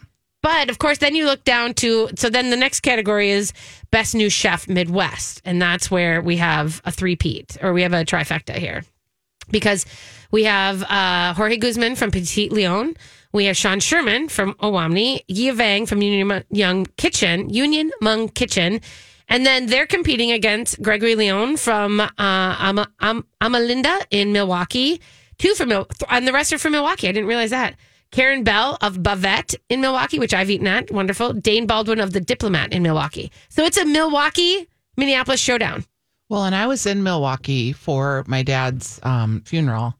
But 0.42 0.68
of 0.68 0.78
course, 0.78 0.98
then 0.98 1.14
you 1.14 1.24
look 1.24 1.42
down 1.44 1.72
to 1.74 2.10
so 2.16 2.28
then 2.28 2.50
the 2.50 2.56
next 2.56 2.80
category 2.80 3.30
is 3.30 3.54
best 3.90 4.14
new 4.14 4.28
chef 4.28 4.68
Midwest, 4.68 5.40
and 5.46 5.60
that's 5.60 5.90
where 5.90 6.20
we 6.20 6.36
have 6.36 6.82
a 6.84 6.92
three-peat 6.92 7.56
or 7.62 7.72
we 7.72 7.80
have 7.80 7.94
a 7.94 8.04
trifecta 8.04 8.54
here 8.54 8.84
because 9.50 9.86
we 10.30 10.44
have 10.44 10.82
uh, 10.82 11.32
Jorge 11.32 11.56
Guzman 11.56 11.96
from 11.96 12.10
Petit 12.10 12.50
Leon, 12.50 12.94
we 13.32 13.46
have 13.46 13.56
Sean 13.56 13.80
Sherman 13.80 14.28
from 14.28 14.54
Owamni, 14.54 15.24
Yia 15.28 15.54
Vang 15.54 15.86
from 15.86 16.02
Union 16.02 16.44
Young 16.50 16.86
Kitchen, 16.96 17.48
Union 17.50 17.90
Hmong 18.00 18.32
Kitchen. 18.32 18.80
And 19.28 19.44
then 19.46 19.66
they're 19.66 19.86
competing 19.86 20.30
against 20.32 20.80
Gregory 20.82 21.14
Leon 21.14 21.56
from 21.56 22.00
uh, 22.00 22.08
Ama, 22.18 22.88
Am, 23.00 23.24
Amilinda 23.40 24.04
in 24.10 24.32
Milwaukee. 24.32 25.00
Two 25.38 25.54
from 25.54 25.70
Mil- 25.70 25.88
and 26.10 26.28
the 26.28 26.32
rest 26.32 26.52
are 26.52 26.58
from 26.58 26.72
Milwaukee. 26.72 27.08
I 27.08 27.12
didn't 27.12 27.28
realize 27.28 27.50
that. 27.50 27.74
Karen 28.10 28.44
Bell 28.44 28.78
of 28.80 28.98
Bavette 28.98 29.56
in 29.68 29.80
Milwaukee, 29.80 30.20
which 30.20 30.32
I've 30.32 30.50
eaten 30.50 30.68
at. 30.68 30.90
Wonderful. 30.92 31.32
Dane 31.32 31.66
Baldwin 31.66 31.98
of 31.98 32.12
the 32.12 32.20
Diplomat 32.20 32.72
in 32.72 32.82
Milwaukee. 32.82 33.32
So 33.48 33.64
it's 33.64 33.76
a 33.76 33.84
Milwaukee 33.84 34.68
Minneapolis 34.96 35.40
showdown. 35.40 35.84
Well, 36.28 36.44
and 36.44 36.54
I 36.54 36.66
was 36.66 36.86
in 36.86 37.02
Milwaukee 37.02 37.72
for 37.72 38.24
my 38.28 38.42
dad's 38.42 39.00
um, 39.02 39.42
funeral. 39.44 39.94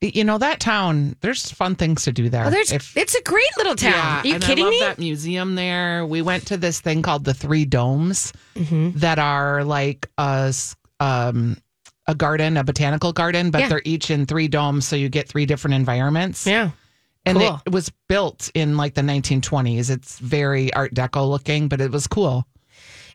You 0.00 0.22
know 0.22 0.38
that 0.38 0.60
town. 0.60 1.16
There's 1.22 1.50
fun 1.50 1.74
things 1.74 2.04
to 2.04 2.12
do 2.12 2.28
there. 2.28 2.44
Oh, 2.46 2.50
there's 2.50 2.70
If- 2.70 2.96
it's 2.96 3.16
a 3.16 3.22
great 3.22 3.48
little 3.56 3.74
town. 3.74 3.92
Yeah, 3.92 4.20
Are 4.20 4.26
you 4.26 4.38
kidding 4.38 4.64
I 4.64 4.68
love 4.68 4.72
me? 4.74 4.80
that 4.80 4.98
museum 5.00 5.54
there. 5.56 6.06
We 6.06 6.22
went 6.22 6.46
to 6.48 6.56
this 6.56 6.80
thing 6.80 7.02
called 7.02 7.24
the 7.24 7.34
Three 7.34 7.64
Domes 7.64 8.32
Mm-hmm. 8.54 8.98
that 9.00 9.18
are 9.18 9.64
like 9.64 10.08
a 10.16 10.54
um, 11.00 11.56
a 12.06 12.14
garden, 12.14 12.56
a 12.56 12.64
botanical 12.64 13.12
garden, 13.12 13.50
but 13.50 13.60
Yeah. 13.62 13.68
they're 13.68 13.82
each 13.84 14.10
in 14.10 14.24
three 14.26 14.48
domes, 14.48 14.86
so 14.86 14.94
you 14.96 15.08
get 15.08 15.28
three 15.28 15.46
different 15.46 15.74
environments. 15.74 16.46
Yeah. 16.46 16.70
and 17.26 17.36
cool. 17.38 17.60
it 17.66 17.72
was 17.72 17.90
built 18.08 18.50
in 18.54 18.76
like 18.76 18.94
the 18.94 19.02
1920s. 19.02 19.90
It's 19.90 20.18
very 20.20 20.72
Art 20.74 20.94
Deco 20.94 21.28
looking, 21.28 21.68
but 21.68 21.80
it 21.80 21.90
was 21.90 22.06
cool. 22.06 22.46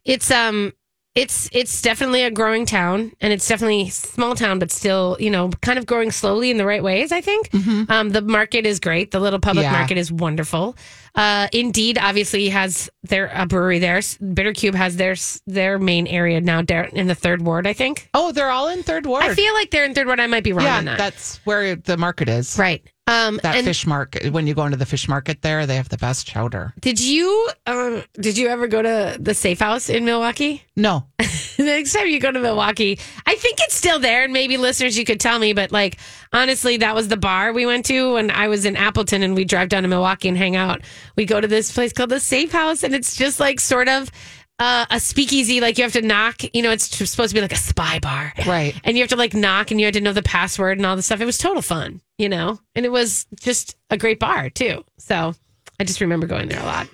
It's 0.06 0.30
um 0.32 0.74
it's 1.16 1.48
it's 1.54 1.82
definitely 1.82 2.24
a 2.24 2.32
growing 2.32 2.66
town 2.66 3.12
and 3.22 3.32
it's 3.32 3.48
definitely 3.48 3.88
small 3.90 4.34
town 4.36 4.58
but 4.60 4.72
still, 4.72 5.16
you 5.20 5.30
know, 5.30 5.50
kind 5.62 5.78
of 5.78 5.86
growing 5.86 6.10
slowly 6.12 6.50
in 6.50 6.58
the 6.58 6.66
right 6.66 6.82
ways, 6.84 7.12
I 7.12 7.22
think. 7.22 7.50
Um 7.90 8.10
the 8.10 8.22
market 8.22 8.66
is 8.66 8.80
great. 8.80 9.12
The 9.12 9.20
little 9.20 9.40
public 9.40 9.66
Mm-hmm. 9.66 9.74
Yeah. 9.74 9.80
market 9.80 9.98
is 10.00 10.12
wonderful. 10.12 10.76
Uh 11.14 11.48
Indeed 11.54 12.00
obviously 12.00 12.50
has 12.50 12.90
their 13.04 13.30
a 13.34 13.46
brewery 13.46 13.78
there. 13.80 14.02
Bitter 14.34 14.54
Cube 14.54 14.74
has 14.76 14.96
their 14.98 15.16
their 15.46 15.78
main 15.78 16.08
area 16.08 16.42
now 16.42 16.64
there 16.64 16.86
in 16.86 17.06
the 17.08 17.16
3rd 17.16 17.42
ward, 17.42 17.68
I 17.68 17.74
think. 17.74 18.10
Oh, 18.16 18.32
they're 18.32 18.50
all 18.50 18.68
in 18.70 18.82
Third 18.82 19.06
Ward. 19.06 19.24
I 19.24 19.36
feel 19.36 19.54
like 19.54 19.70
they're 19.70 19.86
in 19.86 19.94
3rd 19.94 20.08
ward. 20.08 20.20
I 20.20 20.26
might 20.28 20.44
be 20.44 20.54
wrong 20.54 20.66
yeah, 20.66 20.78
on 20.78 20.86
that. 20.86 20.98
that's 20.98 21.38
where 21.46 21.76
the 21.76 21.98
market 21.98 22.28
is. 22.30 22.58
right. 22.58 22.82
Um 23.06 23.40
That 23.44 23.64
fish 23.66 23.86
market. 23.86 24.32
When 24.32 24.48
you 24.48 24.54
go 24.54 24.64
into 24.66 24.78
the 24.78 24.86
fish 24.86 25.10
market 25.10 25.42
there, 25.42 25.66
they 25.66 25.76
have 25.76 25.90
the 25.90 25.98
best 25.98 26.26
chowder. 26.26 26.74
did 26.80 27.00
you 27.02 27.50
um 27.68 28.04
did 28.14 28.38
you 28.38 28.48
ever 28.48 28.68
go 28.68 28.82
to 28.82 29.18
the 29.20 29.34
Safe 29.34 29.60
House 29.60 29.90
in 29.90 30.06
Milwaukee? 30.06 30.64
No, 30.76 31.06
the 31.20 31.64
next 31.66 31.94
time 31.94 32.08
you 32.08 32.20
go 32.20 32.32
to 32.32 32.40
Milwaukee, 32.40 32.98
I 33.28 33.36
think 33.36 33.60
it's 33.62 33.76
still 33.76 34.00
there. 34.00 34.24
And 34.24 34.34
maybe 34.34 34.58
listeners, 34.58 34.98
you 34.98 35.06
could 35.06 35.20
tell 35.20 35.38
me. 35.38 35.54
But 35.54 35.72
like, 35.72 36.00
honestly, 36.32 36.78
that 36.78 36.96
was 36.96 37.10
the 37.10 37.18
bar 37.18 37.54
we 37.54 37.68
went 37.68 37.86
to 37.88 38.14
when 38.14 38.32
I 38.32 38.48
was 38.48 38.66
in 38.66 38.76
Appleton 38.76 39.22
and 39.22 39.36
we 39.36 39.46
drive 39.46 39.70
down 39.70 39.84
to 39.84 39.88
Milwaukee 39.88 40.30
and 40.30 40.36
hang 40.38 40.56
out. 40.56 40.82
We 41.16 41.26
go 41.26 41.40
to 41.40 41.48
this 41.48 41.72
place 41.72 41.94
called 41.94 42.10
the 42.10 42.20
Safe 42.20 42.52
House, 42.52 42.82
and 42.84 42.96
it's 42.96 43.16
just 43.16 43.40
like 43.40 43.60
sort 43.60 43.88
of 43.88 44.10
uh, 44.60 44.86
a 44.90 45.00
speakeasy. 45.00 45.60
Like 45.62 45.78
you 45.78 45.84
have 45.84 45.94
to 45.94 46.02
knock. 46.02 46.42
You 46.54 46.62
know, 46.62 46.72
it's 46.72 46.86
supposed 46.86 47.30
to 47.30 47.36
be 47.36 47.42
like 47.42 47.52
a 47.54 47.58
spy 47.58 48.00
bar, 48.00 48.34
Right. 48.46 48.76
And 48.84 48.98
you 48.98 49.04
have 49.04 49.10
to 49.10 49.16
like 49.16 49.34
knock, 49.34 49.72
and 49.72 49.80
you 49.80 49.86
had 49.86 49.94
to 49.96 50.02
know 50.02 50.14
the 50.14 50.22
password 50.24 50.78
and 50.78 50.86
all 50.86 50.96
this 50.96 51.06
stuff. 51.08 51.22
It 51.22 51.26
was 51.26 51.38
total 51.38 51.62
fun, 51.62 52.02
you 52.18 52.30
know, 52.30 52.60
and 52.76 52.86
it 52.86 52.92
was 52.92 53.26
just 53.40 53.76
a 53.90 53.98
great 53.98 54.20
bar 54.20 54.50
too. 54.50 54.84
So 54.98 55.34
I 55.80 55.84
just 55.84 56.02
remember 56.02 56.28
going 56.28 56.50
there 56.50 56.62
a 56.62 56.66
lot. 56.66 56.88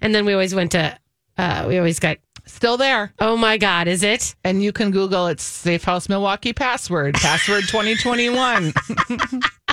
And 0.00 0.14
then 0.14 0.24
we 0.24 0.32
always 0.32 0.54
went 0.54 0.72
to. 0.72 0.98
Uh, 1.38 1.64
we 1.68 1.76
always 1.76 1.98
got. 1.98 2.16
still 2.46 2.76
there. 2.78 3.12
Oh 3.18 3.36
my 3.36 3.58
God, 3.58 3.88
is 3.88 4.02
it? 4.02 4.34
And 4.42 4.62
you 4.62 4.72
can 4.72 4.90
Google 4.90 5.26
it's 5.26 5.42
Safe 5.42 5.84
House 5.84 6.08
Milwaukee 6.08 6.52
password, 6.54 7.14
password 7.16 7.64
2021. 7.64 8.72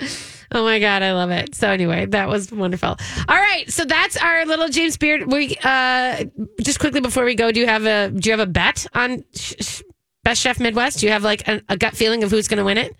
Oh 0.52 0.62
my 0.62 0.78
god, 0.78 1.02
I 1.02 1.14
love 1.14 1.30
it. 1.30 1.52
So 1.56 1.68
anyway, 1.68 2.06
that 2.06 2.28
was 2.28 2.52
wonderful. 2.52 2.90
All 2.90 2.96
right, 3.36 3.68
so 3.68 3.84
that's 3.84 4.16
our 4.16 4.46
little 4.46 4.68
James 4.68 4.96
Beard. 4.96 5.32
We 5.32 5.56
uh 5.64 6.26
just 6.62 6.78
quickly 6.78 7.00
before 7.00 7.24
we 7.24 7.34
go, 7.34 7.50
do 7.50 7.58
you 7.58 7.66
have 7.66 7.84
a 7.86 8.10
do 8.10 8.28
you 8.30 8.32
have 8.38 8.46
a 8.46 8.50
bet 8.50 8.86
on 8.94 9.24
sh- 9.34 9.54
sh- 9.58 9.82
Best 10.22 10.40
Chef 10.40 10.60
Midwest? 10.60 11.00
Do 11.00 11.06
you 11.06 11.12
have 11.12 11.24
like 11.24 11.48
a, 11.48 11.60
a 11.68 11.76
gut 11.76 11.96
feeling 11.96 12.22
of 12.22 12.30
who's 12.30 12.46
going 12.46 12.58
to 12.58 12.64
win 12.64 12.78
it? 12.78 12.94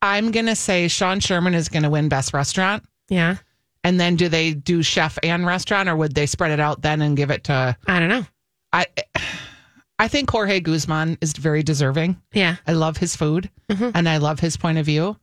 I'm 0.00 0.30
going 0.30 0.46
to 0.46 0.54
say 0.54 0.86
Sean 0.86 1.18
Sherman 1.18 1.54
is 1.54 1.68
going 1.68 1.82
to 1.82 1.90
win 1.90 2.08
Best 2.08 2.32
Restaurant. 2.32 2.84
Yeah, 3.08 3.38
And 3.82 3.98
then 3.98 4.14
do 4.16 4.28
they 4.28 4.52
do 4.54 4.82
chef 4.82 5.18
and 5.24 5.44
restaurant 5.44 5.88
or 5.88 5.96
would 5.96 6.14
they 6.14 6.26
spread 6.26 6.52
it 6.52 6.60
out 6.60 6.82
then 6.82 7.02
and 7.02 7.16
give 7.16 7.30
it 7.30 7.44
to 7.44 7.76
I 7.86 7.98
don't 7.98 8.08
know. 8.08 8.26
I 8.72 8.86
I 9.98 10.08
think 10.08 10.30
Jorge 10.30 10.60
Guzman 10.60 11.18
is 11.20 11.32
very 11.32 11.62
deserving. 11.62 12.20
Yeah, 12.32 12.56
I 12.66 12.72
love 12.72 12.96
his 12.96 13.14
food 13.16 13.50
and 13.68 14.08
I 14.08 14.16
love 14.18 14.40
his 14.40 14.56
point 14.56 14.78
of 14.78 14.86
view. 14.86 15.16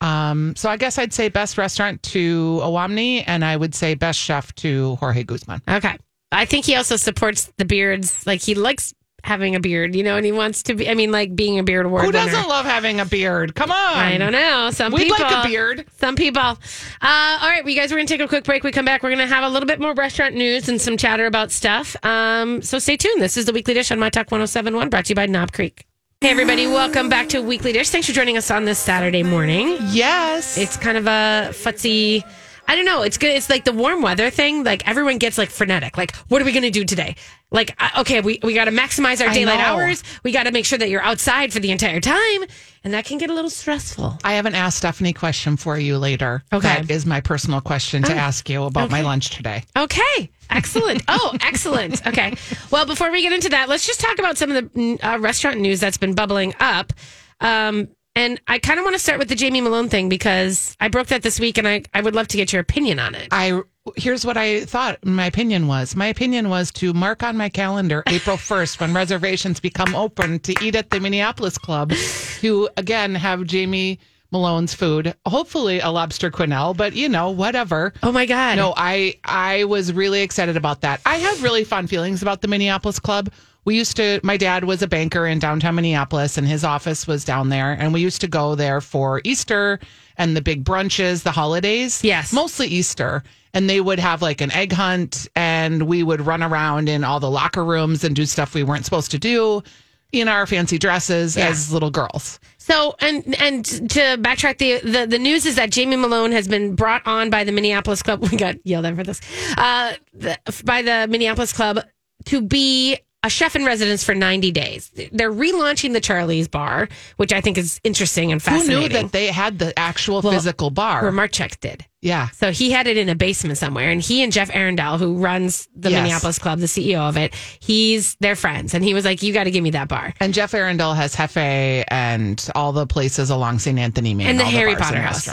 Um, 0.00 0.54
so 0.56 0.68
I 0.68 0.76
guess 0.76 0.98
I'd 0.98 1.12
say 1.12 1.28
best 1.28 1.56
restaurant 1.56 2.02
to 2.04 2.60
Owamni 2.62 3.22
and 3.26 3.44
I 3.44 3.56
would 3.56 3.74
say 3.74 3.94
best 3.94 4.18
chef 4.18 4.54
to 4.56 4.96
Jorge 4.96 5.22
Guzman. 5.24 5.62
okay. 5.68 5.96
I 6.32 6.44
think 6.46 6.64
he 6.64 6.74
also 6.76 6.96
supports 6.96 7.52
the 7.58 7.64
beards. 7.66 8.26
Like 8.26 8.40
he 8.40 8.54
likes 8.54 8.94
having 9.24 9.54
a 9.54 9.60
beard, 9.60 9.94
you 9.94 10.02
know, 10.02 10.16
and 10.16 10.26
he 10.26 10.32
wants 10.32 10.62
to 10.64 10.74
be. 10.74 10.88
I 10.88 10.94
mean, 10.94 11.12
like 11.12 11.34
being 11.34 11.58
a 11.58 11.62
beard 11.62 11.86
award 11.86 12.04
Who 12.04 12.12
doesn't 12.12 12.48
love 12.48 12.66
having 12.66 13.00
a 13.00 13.04
beard? 13.04 13.54
Come 13.54 13.70
on. 13.70 13.96
I 13.96 14.18
don't 14.18 14.32
know. 14.32 14.70
Some 14.70 14.92
We'd 14.92 15.04
people 15.04 15.24
like 15.24 15.44
a 15.44 15.48
beard. 15.48 15.86
Some 15.98 16.16
people. 16.16 16.40
Uh, 16.40 16.56
all 17.02 17.48
right, 17.48 17.66
you 17.66 17.76
guys, 17.76 17.90
we're 17.90 17.98
gonna 17.98 18.06
take 18.06 18.20
a 18.20 18.28
quick 18.28 18.44
break. 18.44 18.64
We 18.64 18.72
come 18.72 18.84
back. 18.84 19.02
We're 19.02 19.10
gonna 19.10 19.26
have 19.26 19.44
a 19.44 19.48
little 19.48 19.66
bit 19.66 19.80
more 19.80 19.94
restaurant 19.94 20.34
news 20.34 20.68
and 20.68 20.80
some 20.80 20.96
chatter 20.96 21.26
about 21.26 21.52
stuff. 21.52 21.96
Um, 22.04 22.62
so 22.62 22.78
stay 22.78 22.96
tuned. 22.96 23.22
This 23.22 23.36
is 23.36 23.46
the 23.46 23.52
Weekly 23.52 23.74
Dish 23.74 23.90
on 23.90 23.98
My 23.98 24.10
Talk 24.10 24.30
1071, 24.30 24.90
brought 24.90 25.06
to 25.06 25.10
you 25.10 25.14
by 25.14 25.26
Knob 25.26 25.52
Creek. 25.52 25.86
Hey 26.20 26.30
everybody, 26.30 26.68
welcome 26.68 27.08
back 27.08 27.28
to 27.30 27.42
Weekly 27.42 27.72
Dish. 27.72 27.90
Thanks 27.90 28.06
for 28.06 28.12
joining 28.12 28.36
us 28.36 28.48
on 28.48 28.64
this 28.64 28.78
Saturday 28.78 29.24
morning. 29.24 29.76
Yes. 29.88 30.56
It's 30.56 30.76
kind 30.76 30.96
of 30.96 31.08
a 31.08 31.50
futzy 31.50 32.22
I 32.66 32.76
don't 32.76 32.84
know. 32.84 33.02
It's 33.02 33.18
good. 33.18 33.30
It's 33.30 33.50
like 33.50 33.64
the 33.64 33.72
warm 33.72 34.02
weather 34.02 34.30
thing. 34.30 34.64
Like 34.64 34.86
everyone 34.88 35.18
gets 35.18 35.36
like 35.36 35.50
frenetic. 35.50 35.96
Like, 35.98 36.16
what 36.28 36.40
are 36.40 36.44
we 36.44 36.52
going 36.52 36.62
to 36.62 36.70
do 36.70 36.84
today? 36.84 37.16
Like, 37.50 37.76
okay, 37.98 38.20
we, 38.22 38.38
we 38.42 38.54
got 38.54 38.64
to 38.64 38.70
maximize 38.70 39.24
our 39.26 39.32
daylight 39.32 39.60
hours. 39.60 40.02
We 40.22 40.32
got 40.32 40.44
to 40.44 40.52
make 40.52 40.64
sure 40.64 40.78
that 40.78 40.88
you're 40.88 41.02
outside 41.02 41.52
for 41.52 41.60
the 41.60 41.70
entire 41.70 42.00
time. 42.00 42.44
And 42.82 42.94
that 42.94 43.04
can 43.04 43.18
get 43.18 43.30
a 43.30 43.34
little 43.34 43.50
stressful. 43.50 44.18
I 44.24 44.34
have 44.34 44.46
an 44.46 44.54
Ask 44.54 44.78
Stephanie 44.78 45.12
question 45.12 45.56
for 45.56 45.78
you 45.78 45.98
later. 45.98 46.42
Okay. 46.52 46.66
That 46.66 46.90
is 46.90 47.04
my 47.04 47.20
personal 47.20 47.60
question 47.60 48.02
to 48.04 48.14
ask 48.14 48.48
you 48.48 48.64
about 48.64 48.90
my 48.90 49.02
lunch 49.02 49.30
today. 49.30 49.64
Okay. 49.76 50.30
Excellent. 50.50 51.02
Oh, 51.08 51.36
excellent. 51.42 52.04
Okay. 52.06 52.34
Well, 52.70 52.86
before 52.86 53.10
we 53.12 53.22
get 53.22 53.32
into 53.32 53.50
that, 53.50 53.68
let's 53.68 53.86
just 53.86 54.00
talk 54.00 54.18
about 54.18 54.38
some 54.38 54.50
of 54.50 54.72
the 54.72 54.98
uh, 55.02 55.18
restaurant 55.18 55.60
news 55.60 55.78
that's 55.80 55.98
been 55.98 56.14
bubbling 56.14 56.54
up. 56.58 56.92
Um, 57.40 57.88
and 58.14 58.40
I 58.46 58.58
kind 58.58 58.78
of 58.78 58.84
want 58.84 58.94
to 58.94 58.98
start 58.98 59.18
with 59.18 59.28
the 59.28 59.34
Jamie 59.34 59.60
Malone 59.60 59.88
thing 59.88 60.08
because 60.08 60.76
I 60.80 60.88
broke 60.88 61.08
that 61.08 61.22
this 61.22 61.40
week 61.40 61.58
and 61.58 61.66
I, 61.66 61.82
I 61.94 62.00
would 62.00 62.14
love 62.14 62.28
to 62.28 62.36
get 62.36 62.52
your 62.52 62.60
opinion 62.60 62.98
on 62.98 63.14
it. 63.14 63.28
I 63.30 63.62
here's 63.96 64.24
what 64.24 64.36
I 64.36 64.64
thought 64.64 65.04
my 65.04 65.26
opinion 65.26 65.66
was. 65.66 65.96
My 65.96 66.06
opinion 66.06 66.48
was 66.48 66.70
to 66.72 66.92
mark 66.92 67.22
on 67.22 67.36
my 67.36 67.48
calendar 67.48 68.02
April 68.08 68.36
1st 68.38 68.80
when 68.80 68.94
reservations 68.94 69.60
become 69.60 69.94
open 69.94 70.38
to 70.40 70.54
eat 70.62 70.76
at 70.76 70.90
the 70.90 71.00
Minneapolis 71.00 71.58
Club 71.58 71.92
who 72.40 72.68
again 72.76 73.14
have 73.14 73.44
Jamie 73.44 73.98
Malone's 74.30 74.72
food, 74.72 75.14
hopefully 75.26 75.80
a 75.80 75.90
lobster 75.90 76.30
quenelle, 76.30 76.74
but 76.74 76.94
you 76.94 77.08
know, 77.08 77.30
whatever. 77.30 77.92
Oh 78.02 78.12
my 78.12 78.24
God. 78.24 78.56
No, 78.56 78.72
I 78.76 79.14
I 79.24 79.64
was 79.64 79.92
really 79.92 80.22
excited 80.22 80.56
about 80.56 80.80
that. 80.80 81.00
I 81.04 81.16
have 81.16 81.42
really 81.42 81.64
fond 81.64 81.90
feelings 81.90 82.22
about 82.22 82.40
the 82.40 82.48
Minneapolis 82.48 82.98
Club. 82.98 83.30
We 83.64 83.76
used 83.76 83.96
to 83.96 84.20
my 84.22 84.36
dad 84.36 84.64
was 84.64 84.82
a 84.82 84.88
banker 84.88 85.26
in 85.26 85.38
downtown 85.38 85.76
Minneapolis 85.76 86.36
and 86.36 86.46
his 86.46 86.64
office 86.64 87.06
was 87.06 87.24
down 87.24 87.48
there 87.48 87.72
and 87.72 87.92
we 87.92 88.00
used 88.00 88.20
to 88.22 88.28
go 88.28 88.54
there 88.54 88.80
for 88.80 89.20
Easter 89.24 89.78
and 90.16 90.36
the 90.36 90.42
big 90.42 90.64
brunches, 90.64 91.22
the 91.22 91.30
holidays. 91.32 92.02
Yes. 92.02 92.32
Mostly 92.32 92.66
Easter. 92.66 93.22
And 93.54 93.68
they 93.68 93.80
would 93.80 93.98
have 93.98 94.22
like 94.22 94.40
an 94.40 94.50
egg 94.52 94.72
hunt 94.72 95.28
and 95.36 95.82
we 95.84 96.02
would 96.02 96.20
run 96.22 96.42
around 96.42 96.88
in 96.88 97.04
all 97.04 97.20
the 97.20 97.30
locker 97.30 97.64
rooms 97.64 98.02
and 98.02 98.16
do 98.16 98.24
stuff 98.26 98.54
we 98.54 98.62
weren't 98.62 98.84
supposed 98.84 99.10
to 99.12 99.18
do 99.18 99.62
in 100.10 100.28
our 100.28 100.46
fancy 100.46 100.78
dresses 100.78 101.36
Yeah. 101.36 101.48
as 101.48 101.72
little 101.72 101.90
girls. 101.90 102.40
So 102.58 102.94
and 103.00 103.34
and 103.40 103.64
to 103.64 104.00
backtrack 104.18 104.58
the, 104.58 104.80
the 104.80 105.06
the 105.06 105.18
news 105.18 105.46
is 105.46 105.56
that 105.56 105.70
Jamie 105.70 105.96
Malone 105.96 106.32
has 106.32 106.48
been 106.48 106.74
brought 106.74 107.06
on 107.06 107.30
by 107.30 107.44
the 107.44 107.52
Minneapolis 107.52 108.02
Club. 108.02 108.22
We 108.30 108.36
got 108.36 108.56
yelled 108.66 108.86
at 108.86 108.94
for 108.96 109.04
this. 109.04 109.20
Uh, 109.56 109.94
the, 110.12 110.38
by 110.64 110.82
the 110.82 111.06
Minneapolis 111.08 111.52
Club 111.52 111.80
to 112.26 112.40
be 112.42 112.98
a 113.24 113.30
chef 113.30 113.54
in 113.56 113.64
residence 113.64 114.02
for 114.02 114.14
90 114.14 114.50
days. 114.50 114.90
They're 115.12 115.32
relaunching 115.32 115.92
the 115.92 116.00
Charlie's 116.00 116.48
Bar, 116.48 116.88
which 117.16 117.32
I 117.32 117.40
think 117.40 117.56
is 117.58 117.80
interesting 117.84 118.32
and 118.32 118.42
fascinating. 118.42 118.74
Who 118.74 118.80
knew 118.82 118.88
that 119.02 119.12
they 119.12 119.28
had 119.28 119.58
the 119.58 119.78
actual 119.78 120.22
physical 120.22 120.70
bar? 120.70 121.02
Where 121.02 121.12
Marchek 121.12 121.60
did. 121.60 121.84
yeah. 122.00 122.28
So 122.30 122.50
he 122.50 122.72
had 122.72 122.86
it 122.88 122.96
in 122.96 123.08
a 123.08 123.14
basement 123.14 123.58
somewhere, 123.58 123.90
and 123.90 124.00
he 124.02 124.22
and 124.24 124.32
Jeff 124.32 124.50
Arundel, 124.52 124.98
who 124.98 125.16
runs 125.18 125.68
the 125.76 125.90
Yes. 125.90 126.02
Minneapolis 126.02 126.38
Club, 126.40 126.58
the 126.58 126.66
CEO 126.66 127.08
of 127.08 127.16
it, 127.16 127.32
he's 127.60 128.16
their 128.16 128.34
friends, 128.34 128.74
and 128.74 128.82
he 128.84 128.92
was 128.92 129.04
like, 129.04 129.22
"You 129.22 129.32
got 129.32 129.44
to 129.44 129.50
give 129.52 129.62
me 129.62 129.70
that 129.70 129.86
bar." 129.88 130.12
And 130.18 130.34
Jeff 130.34 130.52
Arundel 130.52 130.94
has 130.94 131.14
Jefe 131.16 131.84
and 131.88 132.44
all 132.56 132.72
the 132.72 132.86
places 132.88 133.30
along 133.30 133.60
St. 133.60 133.78
Anthony 133.78 134.14
Main. 134.14 134.26
And 134.26 134.40
the 134.40 134.44
Harry 134.44 134.74
Potter 134.74 135.00
house. 135.00 135.28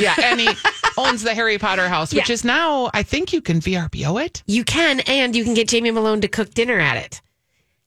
yeah, 0.00 0.14
and 0.24 0.40
he 0.40 0.48
owns 0.98 1.22
the 1.22 1.34
Harry 1.34 1.58
Potter 1.58 1.88
house, 1.88 2.12
which 2.12 2.28
Yeah. 2.28 2.34
is 2.34 2.44
now, 2.44 2.90
I 2.92 3.04
think 3.04 3.32
you 3.32 3.40
can 3.40 3.60
VRBO 3.60 4.24
it. 4.24 4.42
You 4.46 4.64
can, 4.64 4.98
and 5.00 5.36
you 5.36 5.44
can 5.44 5.54
get 5.54 5.68
Jamie 5.68 5.92
Malone 5.92 6.20
to 6.22 6.28
cook 6.28 6.52
dinner 6.52 6.80
at 6.80 6.96
it. 6.96 7.20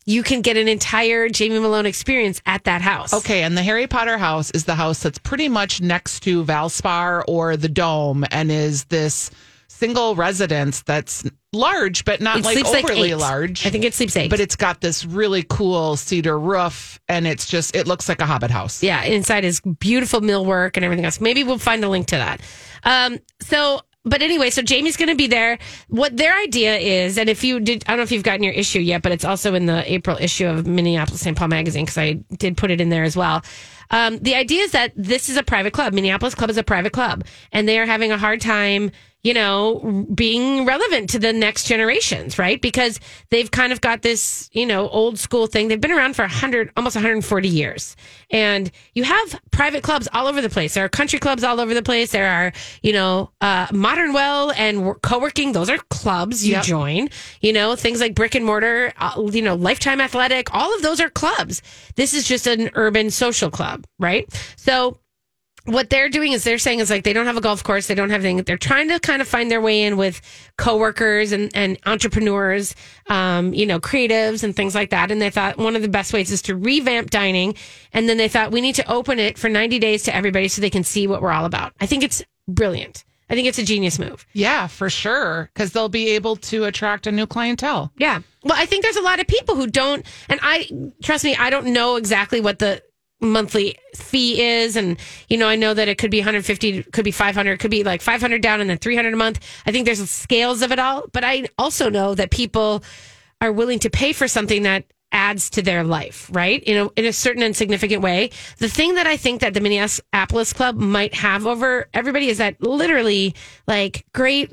You 0.05 0.23
can 0.23 0.41
get 0.41 0.57
an 0.57 0.67
entire 0.67 1.29
Jamie 1.29 1.59
Malone 1.59 1.85
experience 1.85 2.41
at 2.45 2.63
that 2.63 2.81
house. 2.81 3.13
Okay, 3.13 3.43
and 3.43 3.55
the 3.57 3.63
Harry 3.63 3.87
Potter 3.87 4.17
house 4.17 4.49
is 4.51 4.65
the 4.65 4.75
house 4.75 5.03
that's 5.03 5.19
pretty 5.19 5.47
much 5.47 5.79
next 5.81 6.21
to 6.21 6.43
Valspar 6.43 7.23
or 7.27 7.55
the 7.55 7.69
Dome 7.69 8.25
and 8.31 8.51
is 8.51 8.85
this 8.85 9.29
single 9.67 10.15
residence 10.15 10.81
that's 10.83 11.23
large, 11.53 12.03
but 12.05 12.19
not 12.21 12.37
It 12.39 12.45
like 12.45 12.53
sleeps 12.53 12.71
like 12.71 12.83
overly 12.83 13.13
large. 13.15 13.65
I 13.65 13.69
think 13.69 13.83
it 13.83 13.93
sleeps 13.93 14.15
eight. 14.17 14.29
but 14.29 14.39
it's 14.39 14.55
got 14.55 14.81
this 14.81 15.05
really 15.05 15.43
cool 15.47 15.95
cedar 15.97 16.37
roof 16.37 16.99
and 17.07 17.25
it's 17.25 17.47
just, 17.47 17.75
it 17.75 17.87
looks 17.87 18.07
like 18.09 18.21
a 18.21 18.25
Hobbit 18.25 18.51
house. 18.51 18.83
yeah, 18.83 19.03
inside 19.03 19.43
is 19.45 19.59
beautiful 19.61 20.21
millwork 20.21 20.77
and 20.77 20.83
everything 20.85 21.05
else. 21.05 21.19
Maybe 21.21 21.43
we'll 21.43 21.57
find 21.57 21.83
a 21.83 21.89
link 21.89 22.07
to 22.07 22.15
that. 22.17 22.41
Um, 22.83 23.19
so, 23.39 23.81
but 24.03 24.21
anyway, 24.21 24.49
so 24.49 24.61
Jamie's 24.61 24.97
going 24.97 25.09
to 25.09 25.15
be 25.15 25.27
there. 25.27 25.59
What 25.87 26.17
their 26.17 26.35
idea 26.35 26.77
is, 26.77 27.17
and 27.17 27.29
if 27.29 27.43
you 27.43 27.59
did, 27.59 27.83
I 27.85 27.91
don't 27.91 27.97
know 27.97 28.03
if 28.03 28.11
you've 28.11 28.23
gotten 28.23 28.43
your 28.43 28.53
issue 28.53 28.79
yet, 28.79 29.01
but 29.01 29.11
it's 29.11 29.25
also 29.25 29.53
in 29.53 29.67
the 29.67 29.91
April 29.91 30.17
issue 30.19 30.47
of 30.47 30.65
Minneapolis 30.65 31.21
St. 31.21 31.37
Paul 31.37 31.49
magazine 31.49 31.85
because 31.85 31.97
I 31.97 32.13
did 32.37 32.57
put 32.57 32.71
it 32.71 32.81
in 32.81 32.89
there 32.89 33.03
as 33.03 33.15
well. 33.15 33.43
Um, 33.91 34.17
the 34.19 34.35
idea 34.35 34.63
is 34.63 34.71
that 34.71 34.93
this 34.95 35.29
is 35.29 35.37
a 35.37 35.43
private 35.43 35.73
club. 35.73 35.93
Minneapolis 35.93 36.33
Club 36.33 36.49
is 36.49 36.57
a 36.57 36.63
private 36.63 36.93
club, 36.93 37.25
and 37.51 37.67
they 37.67 37.77
are 37.77 37.85
having 37.85 38.11
a 38.11 38.17
hard 38.17 38.41
time, 38.41 38.91
you 39.23 39.33
know, 39.33 40.05
being 40.13 40.65
relevant 40.65 41.09
to 41.11 41.19
the 41.19 41.31
next 41.31 41.65
generations, 41.67 42.39
right? 42.39 42.61
Because 42.61 42.99
they've 43.29 43.51
kind 43.51 43.71
of 43.71 43.79
got 43.81 44.01
this, 44.01 44.49
you 44.51 44.65
know, 44.65 44.89
old 44.89 45.19
school 45.19 45.45
thing. 45.47 45.67
They've 45.67 45.79
been 45.79 45.91
around 45.91 46.15
for 46.15 46.23
100, 46.23 46.71
almost 46.75 46.95
140 46.95 47.47
years. 47.47 47.95
And 48.31 48.71
you 48.95 49.03
have 49.03 49.39
private 49.51 49.83
clubs 49.83 50.07
all 50.13 50.27
over 50.27 50.41
the 50.41 50.49
place. 50.49 50.73
There 50.73 50.83
are 50.85 50.89
country 50.89 51.19
clubs 51.19 51.43
all 51.43 51.59
over 51.59 51.73
the 51.73 51.83
place. 51.83 52.11
There 52.11 52.27
are, 52.31 52.51
you 52.81 52.93
know, 52.93 53.29
uh, 53.41 53.67
Modern 53.71 54.13
Well 54.13 54.51
and 54.51 54.99
co 55.01 55.19
working. 55.19 55.51
Those 55.51 55.69
are 55.69 55.77
clubs 55.89 56.45
you 56.45 56.53
Yep. 56.53 56.63
join. 56.63 57.09
You 57.41 57.53
know, 57.53 57.75
things 57.75 57.99
like 57.99 58.15
brick 58.15 58.33
and 58.35 58.43
mortar, 58.45 58.91
uh, 58.97 59.21
you 59.31 59.41
know, 59.41 59.55
Lifetime 59.55 60.01
Athletic, 60.01 60.53
all 60.53 60.73
of 60.75 60.81
those 60.81 60.99
are 60.99 61.09
clubs. 61.09 61.61
This 61.95 62.13
is 62.13 62.27
just 62.27 62.47
an 62.47 62.71
urban 62.73 63.11
social 63.11 63.51
club, 63.51 63.85
right? 63.99 64.27
So, 64.55 64.97
what 65.65 65.89
they're 65.89 66.09
doing 66.09 66.31
is 66.31 66.43
they're 66.43 66.57
saying 66.57 66.79
is 66.79 66.89
like 66.89 67.03
they 67.03 67.13
don't 67.13 67.27
have 67.27 67.37
a 67.37 67.41
golf 67.41 67.63
course, 67.63 67.87
they 67.87 67.95
don't 67.95 68.09
have 68.09 68.25
anything. 68.25 68.43
They're 68.43 68.57
trying 68.57 68.89
to 68.89 68.99
kind 68.99 69.21
of 69.21 69.27
find 69.27 69.51
their 69.51 69.61
way 69.61 69.83
in 69.83 69.95
with 69.95 70.21
coworkers 70.57 71.31
and, 71.31 71.51
and 71.55 71.77
entrepreneurs, 71.85 72.75
um, 73.07 73.53
you 73.53 73.65
know, 73.65 73.79
creatives 73.79 74.43
and 74.43 74.55
things 74.55 74.73
like 74.73 74.89
that. 74.89 75.11
And 75.11 75.21
they 75.21 75.29
thought 75.29 75.57
one 75.57 75.75
of 75.75 75.81
the 75.81 75.87
best 75.87 76.13
ways 76.13 76.31
is 76.31 76.41
to 76.43 76.55
revamp 76.55 77.11
dining. 77.11 77.55
And 77.93 78.09
then 78.09 78.17
they 78.17 78.27
thought 78.27 78.51
we 78.51 78.61
need 78.61 78.75
to 78.75 78.91
open 78.91 79.19
it 79.19 79.37
for 79.37 79.49
90 79.49 79.77
days 79.79 80.03
to 80.03 80.15
everybody 80.15 80.47
so 80.47 80.61
they 80.61 80.69
can 80.69 80.83
see 80.83 81.05
what 81.07 81.21
we're 81.21 81.31
all 81.31 81.45
about. 81.45 81.73
I 81.79 81.85
think 81.85 82.03
it's 82.03 82.23
brilliant. 82.47 83.03
I 83.29 83.35
think 83.35 83.47
it's 83.47 83.59
a 83.59 83.63
genius 83.63 83.97
move. 83.97 84.25
Yeah, 84.33 84.67
for 84.67 84.89
sure. 84.89 85.49
Because 85.53 85.71
they'll 85.71 85.87
be 85.87 86.09
able 86.09 86.35
to 86.37 86.65
attract 86.65 87.07
a 87.07 87.13
new 87.13 87.25
clientele. 87.25 87.89
Yeah. 87.97 88.21
Well, 88.43 88.57
I 88.57 88.65
think 88.65 88.83
there's 88.83 88.97
a 88.97 89.01
lot 89.01 89.21
of 89.21 89.27
people 89.27 89.55
who 89.55 89.67
don't, 89.67 90.05
and 90.27 90.39
I 90.43 90.69
trust 91.01 91.23
me, 91.23 91.35
I 91.37 91.49
don't 91.49 91.67
know 91.67 91.95
exactly 91.95 92.41
what 92.41 92.59
the 92.59 92.83
monthly 93.21 93.77
fee 93.95 94.41
is, 94.41 94.75
and 94.75 94.97
you 95.29 95.37
know, 95.37 95.47
I 95.47 95.55
know 95.55 95.73
that 95.73 95.87
it 95.87 95.97
could 95.97 96.11
be 96.11 96.19
150, 96.19 96.83
could 96.83 97.05
be 97.05 97.11
500, 97.11 97.59
could 97.59 97.71
be 97.71 97.83
like 97.83 98.01
500 98.01 98.41
down 98.41 98.61
and 98.61 98.69
then 98.69 98.77
300 98.77 99.13
a 99.13 99.17
month. 99.17 99.39
I 99.65 99.71
think 99.71 99.85
there's 99.85 100.09
scales 100.09 100.61
of 100.61 100.71
it 100.71 100.79
all, 100.79 101.05
but 101.11 101.23
I 101.23 101.47
also 101.57 101.89
know 101.89 102.15
that 102.15 102.31
people 102.31 102.83
are 103.39 103.51
willing 103.51 103.79
to 103.79 103.89
pay 103.89 104.13
for 104.13 104.27
something 104.27 104.63
that 104.63 104.85
adds 105.11 105.49
to 105.51 105.61
their 105.61 105.83
life, 105.83 106.29
right? 106.31 106.63
In 106.63 106.85
a, 106.85 106.89
in 106.95 107.05
a 107.05 107.13
certain 107.13 107.43
and 107.43 107.55
significant 107.55 108.01
way. 108.01 108.29
The 108.57 108.69
thing 108.69 108.95
that 108.95 109.07
I 109.07 109.17
think 109.17 109.41
that 109.41 109.53
the 109.53 109.59
Minneapolis 109.59 110.53
Club 110.53 110.75
might 110.75 111.13
have 111.15 111.45
over 111.45 111.89
everybody 111.93 112.29
is 112.29 112.37
that 112.37 112.61
literally 112.61 113.35
like 113.67 114.05
great 114.13 114.51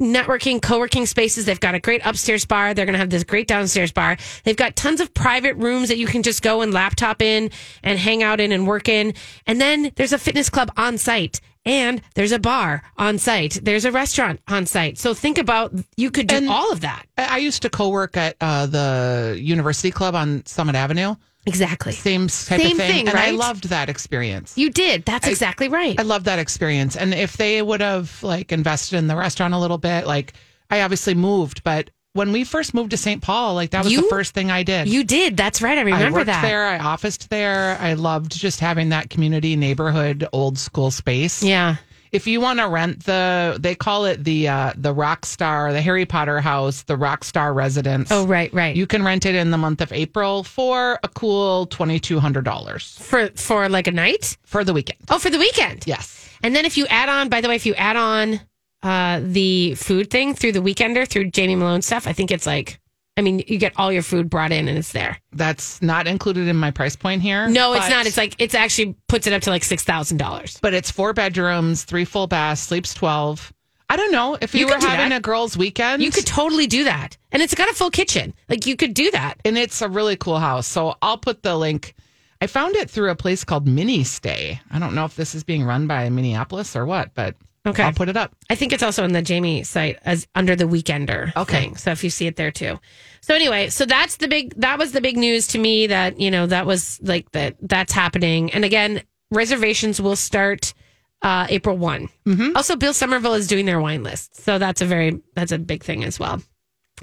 networking, 0.00 0.62
co-working 0.62 1.06
spaces. 1.06 1.44
They've 1.44 1.58
got 1.60 1.74
a 1.74 1.80
great 1.80 2.02
upstairs 2.04 2.44
bar. 2.44 2.74
They're 2.74 2.86
going 2.86 2.94
to 2.94 2.98
have 3.00 3.10
this 3.10 3.24
great 3.24 3.48
downstairs 3.48 3.92
bar. 3.92 4.16
They've 4.44 4.56
got 4.56 4.76
tons 4.76 5.00
of 5.00 5.12
private 5.14 5.56
rooms 5.56 5.88
that 5.88 5.98
you 5.98 6.06
can 6.06 6.22
just 6.22 6.42
go 6.42 6.60
and 6.62 6.72
laptop 6.72 7.20
in 7.22 7.50
and 7.82 7.98
hang 7.98 8.22
out 8.22 8.40
in 8.40 8.52
and 8.52 8.66
work 8.66 8.88
in. 8.88 9.14
And 9.46 9.60
then 9.60 9.92
there's 9.96 10.12
a 10.12 10.18
fitness 10.18 10.48
club 10.50 10.70
on 10.76 10.98
site 10.98 11.40
and 11.64 12.00
there's 12.14 12.32
a 12.32 12.38
bar 12.38 12.82
on 12.96 13.18
site. 13.18 13.58
There's 13.62 13.84
a 13.84 13.92
restaurant 13.92 14.40
on 14.48 14.64
site. 14.66 14.98
So 14.98 15.12
think 15.14 15.36
about 15.38 15.72
you 15.96 16.10
could 16.10 16.28
do 16.28 16.36
And- 16.36 16.48
all 16.48 16.72
of 16.72 16.80
that. 16.80 17.06
I 17.16 17.24
I 17.24 17.36
used 17.38 17.62
to 17.62 17.70
co-work 17.70 18.16
at 18.16 18.36
uh, 18.40 18.66
the 18.66 19.36
University 19.40 19.90
Club 19.90 20.14
on 20.14 20.44
Summit 20.46 20.76
Avenue. 20.76 21.16
Exactly. 21.48 21.92
Same 21.92 22.28
type 22.28 22.60
Same 22.60 22.72
of 22.72 22.76
thing, 22.76 23.06
thing, 23.06 23.08
and 23.08 23.18
I 23.18 23.30
loved 23.30 23.70
that 23.70 23.88
experience. 23.88 24.56
You 24.56 24.70
did. 24.70 25.04
That's 25.04 25.26
exactly 25.26 25.68
right. 25.68 25.98
I 25.98 26.02
love 26.02 26.24
that 26.24 26.38
experience. 26.38 26.96
And 26.96 27.14
if 27.14 27.36
they 27.36 27.60
would 27.60 27.80
have 27.80 28.22
like 28.22 28.52
invested 28.52 28.96
in 28.96 29.06
the 29.06 29.16
restaurant 29.16 29.54
a 29.54 29.58
little 29.58 29.78
bit, 29.78 30.06
like 30.06 30.34
I 30.70 30.82
obviously 30.82 31.14
moved, 31.14 31.64
but 31.64 31.90
when 32.12 32.32
we 32.32 32.44
first 32.44 32.74
moved 32.74 32.90
to 32.90 32.96
St. 32.96 33.22
Paul, 33.22 33.54
like 33.54 33.70
that 33.70 33.84
was 33.84 33.94
the 33.94 34.02
first 34.04 34.34
thing 34.34 34.50
I 34.50 34.62
did. 34.62 34.88
you 34.88 35.04
did. 35.04 35.36
That's 35.36 35.62
right. 35.62 35.78
I 35.78 35.82
remember 35.82 36.02
that. 36.02 36.10
I 36.10 36.12
worked 36.12 36.26
that. 36.26 36.42
there. 36.42 36.66
I 36.66 36.78
officed 36.78 37.30
there. 37.30 37.76
I 37.80 37.94
loved 37.94 38.32
just 38.32 38.60
having 38.60 38.88
that 38.88 39.08
community 39.10 39.56
neighborhood 39.56 40.26
old 40.32 40.58
school 40.58 40.90
space. 40.90 41.42
Yeah. 41.42 41.76
If 42.12 42.26
you 42.26 42.40
want 42.40 42.58
to 42.58 42.68
rent 42.68 43.04
the, 43.04 43.56
they 43.60 43.74
call 43.74 44.04
it 44.06 44.24
the 44.24 44.48
uh, 44.48 44.72
the 44.76 44.92
Rock 44.92 45.26
Star, 45.26 45.72
the 45.72 45.80
Harry 45.80 46.06
Potter 46.06 46.40
house, 46.40 46.82
the 46.82 46.96
Rock 46.96 47.24
Star 47.24 47.52
residence. 47.52 48.10
Oh, 48.10 48.26
right, 48.26 48.52
right. 48.54 48.74
You 48.74 48.86
can 48.86 49.02
rent 49.04 49.26
it 49.26 49.34
in 49.34 49.50
the 49.50 49.58
month 49.58 49.80
of 49.80 49.92
April 49.92 50.44
for 50.44 50.98
a 51.02 51.08
cool 51.08 51.66
twenty 51.66 51.98
two 51.98 52.20
hundred 52.20 52.44
dollars 52.44 52.98
for 53.00 53.28
for 53.36 53.68
like 53.68 53.86
a 53.86 53.92
night. 53.92 54.36
for 54.44 54.64
the 54.64 54.72
weekend. 54.72 54.98
Oh, 55.10 55.18
for 55.18 55.30
the 55.30 55.38
weekend. 55.38 55.86
Yes. 55.86 56.28
And 56.42 56.54
then 56.54 56.64
if 56.64 56.76
you 56.76 56.86
add 56.86 57.08
on, 57.08 57.28
by 57.28 57.40
the 57.40 57.48
way, 57.48 57.56
if 57.56 57.66
you 57.66 57.74
add 57.74 57.96
on 57.96 58.40
uh, 58.82 59.20
the 59.22 59.74
food 59.74 60.08
thing 60.10 60.34
through 60.34 60.52
the 60.52 60.60
weekender 60.60 61.06
through 61.06 61.30
Jamie 61.30 61.56
Malone 61.56 61.82
stuff, 61.82 62.06
I 62.06 62.12
think 62.12 62.30
it's 62.30 62.46
like, 62.46 62.78
I 63.18 63.20
mean, 63.20 63.42
you 63.48 63.58
get 63.58 63.72
all 63.76 63.92
your 63.92 64.02
food 64.02 64.30
brought 64.30 64.52
in 64.52 64.68
and 64.68 64.78
it's 64.78 64.92
there. 64.92 65.18
That's 65.32 65.82
not 65.82 66.06
included 66.06 66.46
in 66.48 66.56
my 66.56 66.70
price 66.70 66.94
point 66.96 67.20
here. 67.20 67.48
No, 67.48 67.72
it's 67.74 67.90
not. 67.90 68.06
It's 68.06 68.16
like 68.16 68.36
it's 68.38 68.54
actually 68.54 68.94
puts 69.08 69.26
it 69.26 69.32
up 69.32 69.42
to 69.42 69.50
like 69.50 69.64
six 69.64 69.82
thousand 69.84 70.18
dollars. 70.18 70.58
but 70.62 70.72
it's 70.72 70.90
four 70.90 71.12
bedrooms, 71.12 71.82
three 71.84 72.04
full 72.04 72.26
baths, 72.28 72.60
sleeps 72.62 72.94
12. 72.94 73.52
I 73.90 73.96
don't 73.96 74.12
know 74.12 74.36
if 74.40 74.54
you, 74.54 74.60
You 74.60 74.66
were 74.66 74.74
having 74.74 75.08
that. 75.10 75.16
a 75.16 75.20
girls' 75.20 75.56
weekend. 75.56 76.02
You 76.02 76.10
could 76.10 76.26
totally 76.26 76.66
do 76.66 76.84
that. 76.84 77.16
And 77.32 77.42
it's 77.42 77.54
got 77.54 77.70
a 77.70 77.74
full 77.74 77.90
kitchen. 77.90 78.34
Like 78.48 78.66
you 78.66 78.76
could 78.76 78.94
do 78.94 79.10
that. 79.12 79.34
and 79.44 79.58
it's 79.58 79.82
a 79.82 79.88
really 79.88 80.16
cool 80.16 80.38
house. 80.38 80.66
So 80.66 80.94
I'll 81.02 81.18
put 81.18 81.42
the 81.42 81.56
link. 81.56 81.94
I 82.40 82.46
found 82.46 82.76
it 82.76 82.88
through 82.88 83.10
a 83.10 83.16
place 83.16 83.42
called 83.44 83.66
Mini 83.66 84.04
Stay. 84.04 84.60
I 84.70 84.78
don't 84.78 84.94
know 84.94 85.04
if 85.06 85.16
this 85.16 85.34
is 85.34 85.42
being 85.42 85.64
run 85.64 85.86
by 85.88 86.08
Minneapolis 86.08 86.76
or 86.76 86.86
what, 86.86 87.14
but 87.14 87.34
Okay. 87.68 87.82
I'll 87.82 87.92
put 87.92 88.08
it 88.08 88.16
up. 88.16 88.34
I 88.50 88.54
think 88.54 88.72
it's 88.72 88.82
also 88.82 89.04
on 89.04 89.12
the 89.12 89.22
Jamie 89.22 89.62
site 89.62 89.98
as 90.04 90.26
under 90.34 90.56
the 90.56 90.64
weekender. 90.64 91.34
Okay. 91.36 91.60
thing. 91.60 91.76
So 91.76 91.90
if 91.90 92.02
you 92.02 92.10
see 92.10 92.26
it 92.26 92.36
there 92.36 92.50
too. 92.50 92.78
So 93.20 93.34
anyway, 93.34 93.68
so 93.68 93.84
that's 93.84 94.16
the 94.16 94.28
big 94.28 94.54
that 94.60 94.78
was 94.78 94.92
the 94.92 95.00
big 95.00 95.16
news 95.16 95.48
to 95.48 95.58
me 95.58 95.86
that, 95.88 96.20
you 96.20 96.30
know, 96.30 96.46
that 96.46 96.66
was 96.66 96.98
like 97.02 97.30
that 97.32 97.56
that's 97.60 97.92
happening. 97.92 98.52
And 98.52 98.64
again, 98.64 99.02
reservations 99.30 100.00
will 100.00 100.16
start 100.16 100.74
uh 101.22 101.46
April 101.50 101.76
one 101.76 102.08
Also 102.54 102.76
Bill 102.76 102.94
Summerville 102.94 103.34
is 103.34 103.46
doing 103.48 103.66
their 103.66 103.80
wine 103.80 104.02
list. 104.02 104.36
So 104.36 104.58
that's 104.58 104.80
a 104.80 104.86
very 104.86 105.20
that's 105.34 105.52
a 105.52 105.58
big 105.58 105.82
thing 105.82 106.04
as 106.04 106.18
well. 106.18 106.40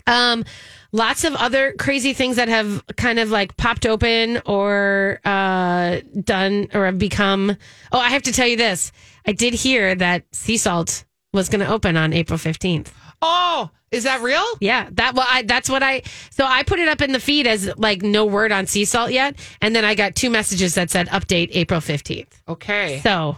Um, 0.08 0.46
lots 0.92 1.24
of 1.24 1.36
other 1.36 1.74
crazy 1.74 2.14
things 2.14 2.38
that 2.38 2.48
have 2.48 2.84
kind 2.96 3.20
of 3.20 3.30
like 3.30 3.56
popped 3.58 3.86
open 3.86 4.42
or 4.46 5.20
uh, 5.26 6.02
done 6.24 6.68
or 6.74 6.86
have 6.86 6.98
become. 6.98 7.56
Oh, 7.92 8.00
I 8.00 8.10
have 8.10 8.24
to 8.24 8.32
tell 8.32 8.48
you 8.48 8.58
this. 8.58 8.92
I 9.26 9.32
did 9.32 9.54
hear 9.54 9.96
that 9.96 10.24
Sea 10.32 10.58
Salt 10.58 11.06
was 11.34 11.50
going 11.50 11.60
to 11.66 11.72
open 11.72 11.98
on 11.98 12.14
April 12.14 12.40
15th. 12.40 12.88
Oh, 13.22 13.70
is 13.92 14.04
that 14.04 14.22
real? 14.22 14.44
Yeah, 14.60 14.90
that 14.94 15.16
well, 15.16 15.26
I 15.30 15.44
that's 15.44 15.70
what 15.70 15.82
I. 15.82 16.02
So 16.30 16.46
I 16.46 16.64
put 16.64 16.80
it 16.80 16.88
up 16.88 17.02
in 17.02 17.12
the 17.12 17.20
feed 17.20 17.48
as 17.48 17.72
like 17.78 18.02
no 18.02 18.26
word 18.26 18.52
on 18.52 18.68
sea 18.68 18.84
salt 18.86 19.12
yet, 19.12 19.40
and 19.62 19.76
then 19.76 19.86
I 19.86 19.96
got 19.96 20.16
two 20.16 20.30
messages 20.30 20.76
that 20.76 20.90
said 20.90 21.08
update 21.10 21.50
April 21.52 21.80
fifteenth. 21.80 22.42
Okay. 22.48 23.00
So, 23.04 23.38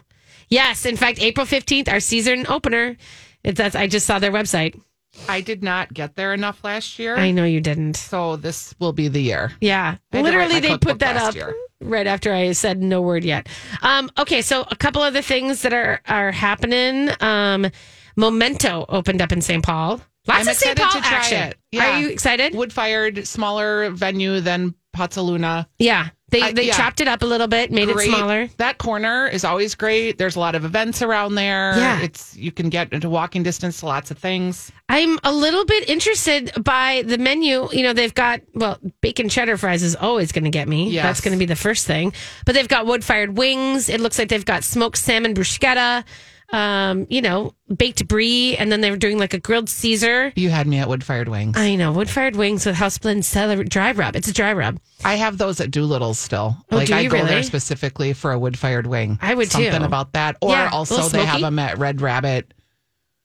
yes, 0.50 0.86
in 0.86 0.98
fact, 0.98 1.22
April 1.22 1.46
fifteenth, 1.46 1.88
our 1.90 2.00
season 2.00 2.48
opener. 2.48 2.98
It's 3.44 3.58
that's 3.58 3.76
I 3.76 3.88
just 3.88 4.08
saw 4.08 4.20
their 4.20 4.32
website. 4.32 4.80
I 5.30 5.42
did 5.42 5.64
not 5.64 5.94
get 5.94 6.16
there 6.16 6.34
enough 6.34 6.64
last 6.64 7.00
year. 7.00 7.16
I 7.18 7.32
know 7.32 7.44
you 7.44 7.60
didn't. 7.62 7.96
so 7.98 8.36
this 8.36 8.74
will 8.80 8.94
be 8.94 9.08
the 9.08 9.22
year. 9.22 9.52
Yeah, 9.62 9.82
I 10.14 10.18
had 10.18 10.26
to 10.26 10.38
write 10.38 10.50
literally, 10.50 10.60
they 10.60 10.78
put 10.78 11.00
that 11.00 11.18
up 11.18 11.36
year. 11.36 11.54
right 11.82 12.08
after 12.08 12.34
I 12.34 12.52
said 12.54 12.82
no 12.82 13.02
word 13.02 13.24
yet. 13.24 13.48
Um, 13.82 14.10
okay, 14.18 14.42
so 14.42 14.66
a 14.70 14.76
couple 14.76 15.02
other 15.02 15.22
things 15.22 15.62
that 15.64 15.74
are 15.74 16.02
are 16.08 16.32
happening. 16.32 17.10
Um, 17.20 17.68
Memento 18.16 18.86
opened 18.90 19.22
up 19.22 19.32
in 19.32 19.42
St. 19.42 19.64
Paul. 19.64 20.02
Lots 20.28 20.42
I'm 20.42 20.48
of 20.48 20.56
St. 20.56 20.72
excited 20.74 20.82
Paul 20.82 21.02
to 21.02 21.08
try 21.08 21.18
action. 21.18 21.42
it. 21.50 21.58
Yeah. 21.72 21.84
Are 21.98 22.00
you 22.02 22.10
excited? 22.10 22.56
Wood 22.56 22.74
fired, 22.74 23.28
smaller 23.28 23.90
venue 23.92 24.40
than 24.42 24.74
Pazzaluna. 24.96 25.68
yeah, 25.78 26.10
they 26.30 26.42
I- 26.42 26.52
they 26.52 26.68
yeah. 26.68 26.74
chopped 26.76 27.00
it 27.00 27.08
up 27.08 27.22
a 27.22 27.26
little 27.26 27.48
bit, 27.48 27.72
made 27.72 27.88
Great. 27.88 28.10
it 28.10 28.16
smaller. 28.16 28.50
That 28.58 28.78
corner 28.78 29.28
is 29.28 29.46
always 29.46 29.76
great. 29.76 30.18
There's 30.18 30.36
a 30.36 30.40
lot 30.40 30.56
of 30.56 30.66
events 30.66 31.02
around 31.02 31.36
there. 31.36 31.74
Yeah. 31.78 32.02
It's 32.02 32.36
you 32.36 32.52
can 32.52 32.70
get 32.70 32.92
into 32.92 33.10
walking 33.10 33.44
distance 33.44 33.80
to 33.80 33.86
lots 33.86 34.12
of 34.12 34.18
things. 34.18 34.72
I'm 34.90 35.20
a 35.24 35.32
little 35.32 35.64
bit 35.66 35.88
interested 35.90 36.52
by 36.64 37.04
the 37.06 37.18
menu. 37.18 37.70
You 37.72 37.84
know, 37.84 37.94
they've 37.94 38.14
got, 38.14 38.42
well, 38.54 38.78
bacon 39.02 39.30
cheddar 39.30 39.58
fries 39.58 39.84
is 39.84 39.96
always 39.96 40.32
going 40.32 40.44
to 40.46 40.50
get 40.50 40.68
me. 40.68 40.90
Yes. 40.90 41.04
That's 41.04 41.22
going 41.22 41.34
to 41.34 41.40
be 41.40 41.46
the 41.46 41.56
first 41.56 41.86
thing. 41.88 42.14
But 42.46 42.56
they've 42.56 42.68
got 42.68 42.86
wood 42.88 43.04
fired 43.06 43.38
wings. 43.38 43.88
It 43.90 44.02
looks 44.02 44.20
like 44.20 44.28
they've 44.30 44.44
got 44.46 44.64
smoked 44.64 44.98
salmon 44.98 45.34
bruschetta, 45.34 46.04
um, 46.54 47.08
you 47.10 47.22
know, 47.22 47.54
baked 47.76 48.08
brie. 48.08 48.56
And 48.58 48.72
then 48.72 48.82
they 48.82 48.90
were 48.92 48.98
doing 48.98 49.18
like 49.18 49.34
a 49.34 49.40
grilled 49.40 49.70
Caesar. 49.70 50.32
You 50.36 50.50
had 50.50 50.66
me 50.68 50.78
at 50.80 50.88
wood 50.88 51.04
fired 51.04 51.28
wings. 51.28 51.58
I 51.58 51.76
know, 51.76 51.92
wood 51.92 52.10
fired 52.10 52.36
wings 52.36 52.66
with 52.66 52.76
house 52.76 52.98
blend 52.98 53.26
celery 53.26 53.66
dry 53.66 53.92
rub. 53.92 54.16
It's 54.16 54.28
a 54.28 54.34
dry 54.34 54.54
rub. 54.54 54.80
I 55.04 55.16
have 55.16 55.38
those 55.38 55.60
at 55.60 55.72
Doolittle's 55.72 56.20
still. 56.20 56.56
Oh, 56.72 56.78
like 56.78 56.88
do 56.88 56.94
I 56.96 57.02
you 57.02 57.10
go 57.10 57.18
there 57.18 57.26
really? 57.28 57.44
specifically 57.44 58.14
for 58.14 58.32
a 58.32 58.40
wood 58.40 58.58
fired 58.58 58.88
wing. 58.88 59.20
I 59.22 59.34
would 59.36 59.52
Something 59.52 59.80
too. 59.80 59.86
about 59.86 60.14
that. 60.14 60.38
Or 60.42 60.52
Yeah, 60.52 60.70
also 60.72 61.02
they 61.10 61.26
have 61.26 61.42
them 61.42 61.60
at 61.60 61.78
Red 61.78 62.02
Rabbit, 62.02 62.54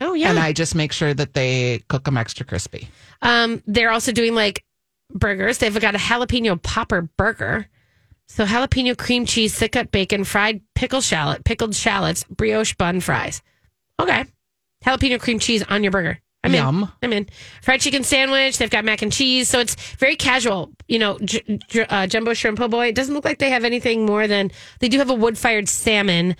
Oh, 0.01 0.15
yeah. 0.15 0.31
and 0.31 0.39
I 0.39 0.53
just 0.53 0.75
make 0.75 0.93
sure 0.93 1.15
that 1.15 1.33
they 1.35 1.83
cook 1.89 2.05
them 2.05 2.17
extra 2.17 2.45
crispy. 2.45 2.89
Um, 3.23 3.63
they're 3.69 3.93
also 3.93 4.11
doing 4.11 4.35
like 4.35 4.65
burgers. 5.15 5.59
They've 5.59 5.79
got 5.81 5.95
a 5.95 5.99
jalapeno 5.99 6.61
popper 6.61 7.03
burger. 7.17 7.69
So 8.29 8.47
jalapeno 8.47 8.97
cream 8.97 9.27
cheese, 9.27 9.55
thick 9.59 9.73
cut 9.73 9.91
bacon, 9.93 10.25
fried 10.25 10.63
pickle 10.75 11.01
shallot, 11.01 11.45
pickled 11.45 11.75
shallots, 11.75 12.25
brioche 12.25 12.75
bun 12.75 13.01
fries. 13.01 13.43
Okay. 14.01 14.25
Jalapeno 14.85 15.21
cream 15.21 15.39
cheese 15.39 15.63
on 15.65 15.83
your 15.83 15.93
burger. 15.93 16.19
I'm 16.45 16.55
Yum. 16.55 16.83
in. 16.83 16.89
I'm 17.03 17.13
in. 17.13 17.29
Fried 17.63 17.81
chicken 17.81 18.03
sandwich. 18.03 18.59
They've 18.59 18.69
got 18.71 18.85
mac 18.85 19.03
and 19.03 19.13
cheese. 19.13 19.49
So 19.49 19.61
it's 19.61 19.77
very 19.97 20.17
casual. 20.17 20.73
You 20.89 20.99
know, 20.99 21.19
j- 21.21 21.61
j- 21.69 21.87
uh, 21.89 22.09
jumbo 22.09 22.35
shrimp 22.35 22.59
po' 22.59 22.67
boy. 22.67 22.89
It 22.89 22.97
doesn't 22.97 23.15
look 23.15 23.25
like 23.25 23.39
they 23.39 23.51
have 23.51 23.63
anything 23.65 24.07
more 24.07 24.27
than 24.27 24.51
they 24.81 24.89
do 24.89 24.99
have 24.99 25.11
a 25.11 25.15
wood 25.15 25.39
fired 25.39 25.69
salmon, 25.69 26.35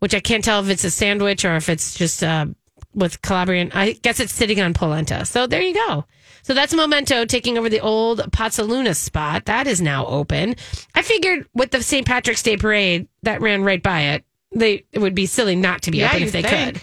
which 0.00 0.12
I 0.12 0.18
can't 0.18 0.42
tell 0.42 0.60
if 0.60 0.68
it's 0.70 0.82
a 0.82 0.90
sandwich 0.90 1.44
or 1.44 1.54
if 1.54 1.68
it's 1.68 1.94
just 1.94 2.24
uh, 2.24 2.46
with 2.94 3.22
Calabrian. 3.22 3.70
I 3.74 3.92
guess 3.92 4.18
it's 4.18 4.32
sitting 4.32 4.60
on 4.60 4.74
polenta. 4.74 5.24
So 5.24 5.46
there 5.46 5.62
you 5.62 5.74
go. 5.74 6.04
So 6.44 6.54
that's 6.54 6.72
Memento 6.74 7.24
taking 7.24 7.58
over 7.58 7.68
the 7.68 7.80
old 7.80 8.20
Pazzaluna 8.30 8.94
spot. 8.94 9.46
That 9.46 9.66
is 9.66 9.80
now 9.80 10.06
open. 10.06 10.56
I 10.94 11.02
figured 11.02 11.46
with 11.54 11.70
the 11.70 11.82
St. 11.82 12.06
Patrick's 12.06 12.42
Day 12.42 12.56
parade 12.56 13.08
that 13.22 13.40
ran 13.40 13.64
right 13.64 13.82
by 13.82 14.00
it, 14.02 14.24
they 14.54 14.84
it 14.92 15.00
would 15.00 15.14
be 15.14 15.26
silly 15.26 15.56
not 15.56 15.82
to 15.82 15.90
be 15.90 15.98
Yeah, 15.98 16.10
open 16.10 16.22
if 16.22 16.32
they 16.32 16.42
think. 16.42 16.74
could. 16.74 16.82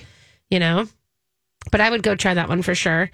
You 0.49 0.59
know? 0.59 0.87
But 1.71 1.79
I 1.79 1.89
would 1.89 2.03
go 2.03 2.15
try 2.15 2.33
that 2.33 2.49
one 2.49 2.63
for 2.63 2.75
sure. 2.75 3.11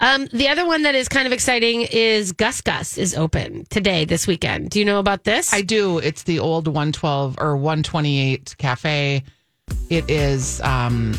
Um, 0.00 0.26
the 0.32 0.48
other 0.48 0.64
one 0.66 0.82
that 0.84 0.94
is 0.94 1.10
kind 1.10 1.26
of 1.26 1.32
exciting 1.34 1.82
is 1.82 2.32
Gus 2.32 2.62
Gus 2.62 2.96
is 2.96 3.14
open 3.14 3.66
today, 3.68 4.06
this 4.06 4.26
weekend. 4.26 4.70
Do 4.70 4.78
you 4.78 4.86
know 4.86 4.98
about 4.98 5.24
this? 5.24 5.52
I 5.52 5.60
do. 5.60 5.98
It's 5.98 6.22
the 6.22 6.38
old 6.38 6.66
112 6.66 7.36
or 7.38 7.54
128 7.58 8.54
cafe. 8.56 9.22
It 9.90 10.08
is. 10.08 10.62
Um, 10.62 11.12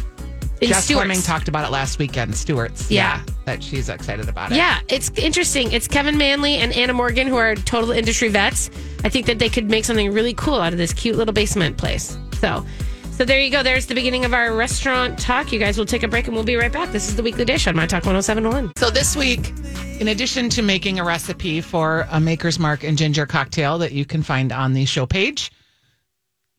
Jess 0.70 0.86
Stewart's. 0.86 1.06
Fleming 1.08 1.22
talked 1.24 1.48
about 1.48 1.66
it 1.66 1.72
last 1.72 1.98
weekend. 2.00 2.36
Stewart's. 2.36 2.90
Yeah. 2.92 3.24
that 3.46 3.64
she's 3.64 3.90
excited 3.90 4.30
about 4.30 4.52
it. 4.52 4.56
Yeah, 4.58 4.80
it's 4.90 5.10
interesting. 5.18 5.72
It's 5.72 5.88
Kevin 5.88 6.18
Manley 6.18 6.58
and 6.58 6.72
Anna 6.74 6.94
Morgan 6.94 7.28
who 7.28 7.36
are 7.38 7.56
total 7.56 7.92
industry 7.92 8.30
vets. 8.30 8.70
I 9.04 9.10
think 9.10 9.26
that 9.26 9.40
they 9.40 9.50
could 9.50 9.70
make 9.70 9.86
something 9.86 10.12
really 10.12 10.34
cool 10.34 10.56
out 10.62 10.74
of 10.74 10.78
this 10.78 10.94
cute 10.94 11.16
little 11.16 11.34
basement 11.34 11.78
place. 11.78 12.18
So, 12.40 12.66
so 13.12 13.26
there 13.26 13.40
you 13.40 13.50
go. 13.52 13.62
There's 13.64 13.88
the 13.88 13.96
beginning 13.96 14.26
of 14.26 14.34
our 14.34 14.54
restaurant 14.56 15.18
talk. 15.20 15.52
You 15.52 15.60
guys 15.60 15.78
will 15.78 15.86
take 15.86 16.04
a 16.04 16.08
break 16.08 16.26
and 16.28 16.36
we'll 16.36 16.44
be 16.46 16.56
right 16.56 16.72
back. 16.72 16.92
This 16.92 17.08
is 17.08 17.16
the 17.16 17.24
weekly 17.24 17.46
dish 17.46 17.68
on 17.68 17.76
My 17.76 17.86
Talk 17.86 18.06
1071. 18.06 18.74
So 18.78 18.90
this 18.90 19.16
week, 19.16 19.54
in 20.00 20.08
addition 20.08 20.50
to 20.52 20.62
making 20.62 21.00
a 21.00 21.04
recipe 21.04 21.62
for 21.62 22.08
a 22.12 22.20
Maker's 22.20 22.58
Mark 22.60 22.84
and 22.84 22.98
ginger 22.98 23.26
cocktail 23.26 23.78
that 23.80 23.92
you 23.92 24.06
can 24.06 24.24
find 24.24 24.52
on 24.52 24.74
the 24.74 24.86
show 24.86 25.06
page, 25.06 25.52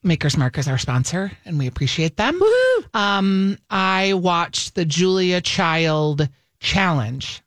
Maker's 0.03 0.37
Mark 0.37 0.57
is 0.57 0.67
our 0.67 0.77
sponsor, 0.77 1.31
and 1.45 1.57
we 1.57 1.67
appreciate 1.67 2.17
them. 2.17 2.39
Um, 2.93 3.57
I 3.69 4.13
watched 4.13 4.75
the 4.75 4.85
Julia 4.85 5.39
Child 5.41 6.27
Challenge. 6.59 7.41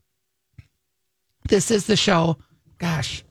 This 1.48 1.70
is 1.70 1.86
the 1.86 1.96
show. 1.96 2.38
Gosh, 2.78 3.22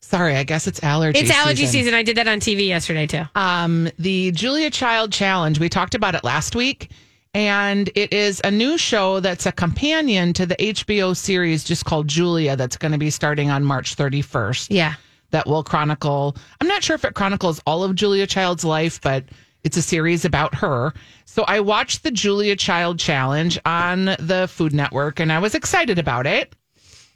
sorry, 0.00 0.36
I 0.36 0.44
guess 0.44 0.66
it's 0.66 0.82
allergy. 0.82 1.18
It's 1.20 1.30
allergy 1.30 1.66
season. 1.66 1.94
I 1.94 2.02
did 2.02 2.16
that 2.16 2.28
on 2.28 2.40
TV 2.40 2.68
yesterday 2.68 3.06
too. 3.06 3.22
um, 3.34 3.88
the 3.98 4.30
Julia 4.32 4.70
Child 4.70 5.12
Challenge. 5.12 5.58
We 5.58 5.68
talked 5.68 5.94
about 5.94 6.14
it 6.14 6.24
last 6.24 6.54
week, 6.54 6.90
and 7.34 7.88
it 7.94 8.12
is 8.12 8.40
a 8.44 8.50
new 8.50 8.76
show 8.78 9.20
that's 9.20 9.46
a 9.46 9.52
companion 9.52 10.32
to 10.34 10.46
the 10.46 10.56
HBO 10.56 11.16
series 11.16 11.64
just 11.64 11.84
called 11.84 12.06
Julia 12.08 12.56
that's 12.56 12.76
going 12.76 12.92
to 12.92 12.98
be 12.98 13.10
starting 13.10 13.50
on 13.50 13.64
March 13.64 13.96
31st. 13.96 14.68
Yeah. 14.70 14.94
That 15.30 15.46
will 15.46 15.62
chronicle, 15.64 16.36
I'm 16.60 16.68
not 16.68 16.82
sure 16.84 16.94
if 16.94 17.04
it 17.04 17.14
chronicles 17.14 17.60
all 17.66 17.82
of 17.84 17.94
Julia 17.94 18.26
Child's 18.26 18.64
life, 18.64 19.00
but 19.00 19.24
it's 19.64 19.76
a 19.76 19.82
series 19.82 20.24
about 20.24 20.54
her. 20.54 20.92
So 21.24 21.44
I 21.48 21.60
watched 21.60 22.02
the 22.04 22.10
Julia 22.12 22.54
Child 22.56 22.98
Challenge 22.98 23.58
on 23.66 24.04
the 24.18 24.48
Food 24.50 24.72
Network 24.72 25.18
and 25.20 25.32
I 25.32 25.38
was 25.40 25.54
excited 25.54 25.98
about 25.98 26.26
it. 26.26 26.54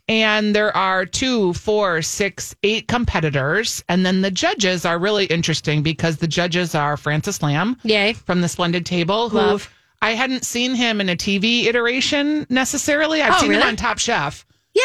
And 0.08 0.56
there 0.56 0.76
are 0.76 1.06
two, 1.06 1.52
four, 1.52 2.02
six, 2.02 2.56
eight 2.64 2.88
competitors. 2.88 3.84
And 3.88 4.04
then 4.04 4.22
the 4.22 4.30
judges 4.32 4.84
are 4.84 4.98
really 4.98 5.26
interesting 5.26 5.82
because 5.84 6.16
the 6.16 6.26
judges 6.26 6.74
are 6.74 6.96
Francis 6.96 7.40
Lam 7.42 7.76
Yay. 7.84 8.14
from 8.14 8.40
the 8.40 8.48
Splendid 8.48 8.84
Table, 8.84 9.28
who 9.28 9.36
Love. 9.36 9.72
I 10.02 10.12
hadn't 10.14 10.44
seen 10.44 10.74
him 10.74 11.00
in 11.00 11.08
a 11.08 11.14
TV 11.16 11.66
iteration 11.66 12.46
necessarily. 12.50 13.22
I've 13.22 13.34
Oh, 13.36 13.40
seen 13.42 13.52
him 13.52 13.62
on 13.62 13.76
Top 13.76 13.98
Chef. 13.98 14.44
Yeah. 14.74 14.82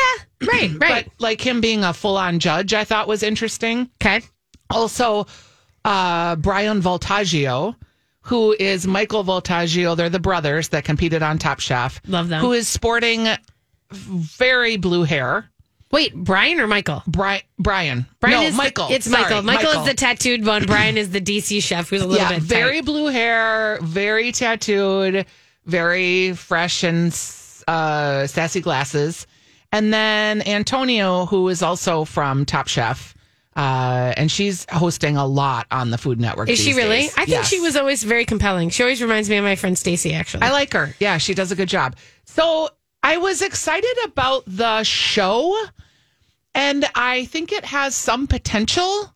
Right. 0.47 0.71
Right. 0.79 1.05
But 1.05 1.13
like 1.19 1.41
him 1.41 1.61
being 1.61 1.83
a 1.83 1.93
full 1.93 2.17
on 2.17 2.39
judge, 2.39 2.73
I 2.73 2.83
thought 2.83 3.07
was 3.07 3.23
interesting. 3.23 3.89
okay. 4.01 4.21
Also, 4.69 5.27
uh, 5.83 6.35
Bryan 6.37 6.81
Voltaggio, 6.81 7.75
who 8.21 8.55
is 8.59 8.87
Michael 8.87 9.23
Voltaggio. 9.23 9.95
They're 9.95 10.09
the 10.09 10.19
brothers 10.19 10.69
that 10.69 10.83
competed 10.85 11.21
on 11.21 11.37
Top 11.37 11.59
Chef. 11.59 12.01
Love 12.07 12.29
them. 12.29 12.41
Who 12.41 12.51
is 12.53 12.67
sporting 12.67 13.27
very 13.91 14.77
blue 14.77 15.03
hair. 15.03 15.49
Wait, 15.91 16.13
Bryan 16.15 16.59
or 16.59 16.67
Michael? 16.67 17.03
Bri- 17.07 17.43
Bryan. 17.59 18.05
Bryan 18.19 18.41
no, 18.41 18.47
is 18.47 18.55
Michael. 18.55 18.87
it's 18.89 19.09
Sorry, 19.09 19.21
Michael. 19.23 19.41
Michael. 19.43 19.81
is 19.81 19.87
the 19.87 19.93
tattooed 19.93 20.45
one. 20.45 20.65
Bryan 20.65 20.97
is 20.97 21.11
the 21.11 21.21
DC 21.21 21.61
chef 21.61 21.89
who's 21.89 22.01
a 22.01 22.07
little 22.07 22.23
yeah, 22.23 22.33
bit 22.33 22.41
very 22.41 22.77
tight. 22.77 22.85
blue 22.85 23.05
hair, 23.07 23.79
very 23.81 24.31
tattooed, 24.31 25.25
very 25.65 26.33
fresh 26.33 26.83
and 26.83 27.13
uh, 27.67 28.27
sassy 28.27 28.61
glasses. 28.61 29.27
And 29.75 29.93
then 29.93 30.41
Antonia, 30.47 31.25
who 31.25 31.49
is 31.49 31.61
also 31.61 32.05
from 32.05 32.45
Top 32.45 32.67
Chef, 32.69 33.13
Uh, 33.57 34.13
and 34.17 34.29
she's 34.29 34.65
hosting 34.69 35.15
a 35.15 35.25
lot 35.25 35.65
on 35.71 35.89
the 35.89 35.97
Food 35.97 36.19
Network. 36.19 36.49
Is 36.49 36.59
she 36.59 36.73
really? 36.73 37.03
days. 37.03 37.13
I 37.13 37.19
think 37.25 37.29
Yes. 37.29 37.47
she 37.49 37.61
was 37.61 37.77
always 37.77 38.03
very 38.03 38.25
compelling. 38.25 38.69
She 38.69 38.83
always 38.83 39.01
reminds 39.01 39.29
me 39.29 39.37
of 39.37 39.45
my 39.45 39.55
friend 39.55 39.77
Stacy, 39.77 40.13
actually. 40.13 40.43
I 40.43 40.51
like 40.51 40.73
her. 40.73 40.93
Yeah, 40.99 41.17
she 41.19 41.33
does 41.33 41.53
a 41.53 41.55
good 41.55 41.69
job. 41.69 41.95
So 42.25 42.69
I 43.01 43.15
was 43.15 43.41
excited 43.41 43.95
about 44.03 44.43
the 44.45 44.83
show, 44.83 45.55
and 46.53 46.85
I 46.95 47.25
think 47.25 47.53
it 47.53 47.63
has 47.63 47.95
some 47.95 48.27
potential. 48.27 49.13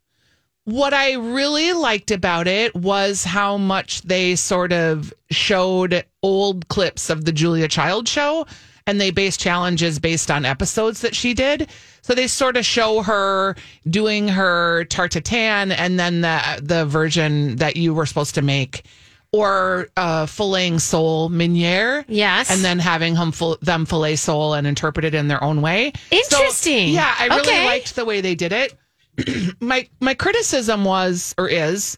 What 0.63 0.93
I 0.93 1.13
really 1.15 1.73
liked 1.73 2.11
about 2.11 2.47
it 2.47 2.73
was 2.75 3.25
how 3.25 3.57
much 3.57 4.03
they 4.03 4.37
sort 4.37 4.71
of 4.71 5.13
showed 5.31 6.05
old 6.23 6.67
clips 6.69 7.09
of 7.09 7.25
the 7.25 7.33
Julia 7.33 7.67
Child 7.67 8.07
show 8.07 8.45
and 8.87 8.99
they 8.99 9.11
base 9.11 9.37
challenges 9.37 9.99
based 9.99 10.29
on 10.31 10.45
episodes 10.45 11.01
that 11.01 11.15
she 11.15 11.33
did. 11.33 11.69
So 12.01 12.13
they 12.15 12.27
sort 12.27 12.57
of 12.57 12.65
show 12.65 13.01
her 13.03 13.55
doing 13.89 14.27
her 14.27 14.85
tarte 14.85 15.11
tatin 15.23 15.71
and 15.71 15.99
then 15.99 16.21
the 16.21 16.59
the 16.61 16.85
version 16.85 17.57
that 17.57 17.75
you 17.75 17.93
were 17.93 18.05
supposed 18.05 18.35
to 18.35 18.41
make 18.41 18.83
or 19.31 19.87
uh 19.95 20.25
filleting 20.25 20.81
sole 20.81 21.29
meunière. 21.29 22.03
Yes. 22.07 22.49
And 22.49 22.61
then 22.65 22.79
having 22.79 23.13
them, 23.13 23.31
fil- 23.31 23.57
them 23.61 23.85
fillet 23.85 24.15
sole 24.15 24.55
and 24.55 24.65
interpret 24.65 25.05
it 25.05 25.13
in 25.13 25.27
their 25.27 25.43
own 25.43 25.61
way. 25.61 25.91
So, 26.09 26.17
Interesting. 26.17 26.89
yeah, 26.89 27.13
I 27.19 27.27
really 27.27 27.41
Okay. 27.41 27.65
liked 27.65 27.95
the 27.95 28.05
way 28.05 28.21
they 28.21 28.33
did 28.33 28.51
it. 28.53 28.73
my 29.59 29.87
my 29.99 30.13
criticism 30.15 30.83
was 30.85 31.35
or 31.37 31.47
is 31.47 31.97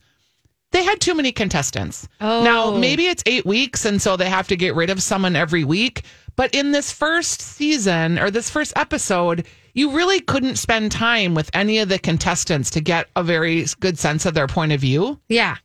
they 0.72 0.84
had 0.84 1.00
too 1.02 1.14
many 1.14 1.32
contestants. 1.32 2.08
Oh. 2.22 2.44
Now 2.44 2.72
maybe 2.76 3.08
it's 3.08 3.24
eight 3.26 3.46
weeks, 3.46 3.86
and 3.86 4.02
so 4.02 4.16
they 4.18 4.30
have 4.30 4.48
to 4.50 4.56
get 4.56 4.74
rid 4.76 4.90
of 4.90 5.02
someone 5.04 5.36
every 5.36 5.64
week. 5.64 6.04
But 6.42 6.56
in 6.56 6.72
this 6.72 6.92
first 6.92 7.40
season 7.40 8.18
or 8.18 8.32
this 8.32 8.50
first 8.50 8.74
episode, 8.76 9.46
you 9.76 9.92
really 9.92 10.20
couldn't 10.20 10.56
spend 10.56 10.92
time 10.92 11.36
with 11.36 11.52
any 11.54 11.78
of 11.78 11.88
the 11.88 12.00
contestants 12.00 12.72
to 12.72 12.82
get 12.82 13.10
a 13.16 13.22
very 13.22 13.68
good 13.80 14.00
sense 14.00 14.26
of 14.26 14.34
their 14.34 14.48
point 14.48 14.72
of 14.72 14.82
view. 14.82 15.20
yeah. 15.30 15.58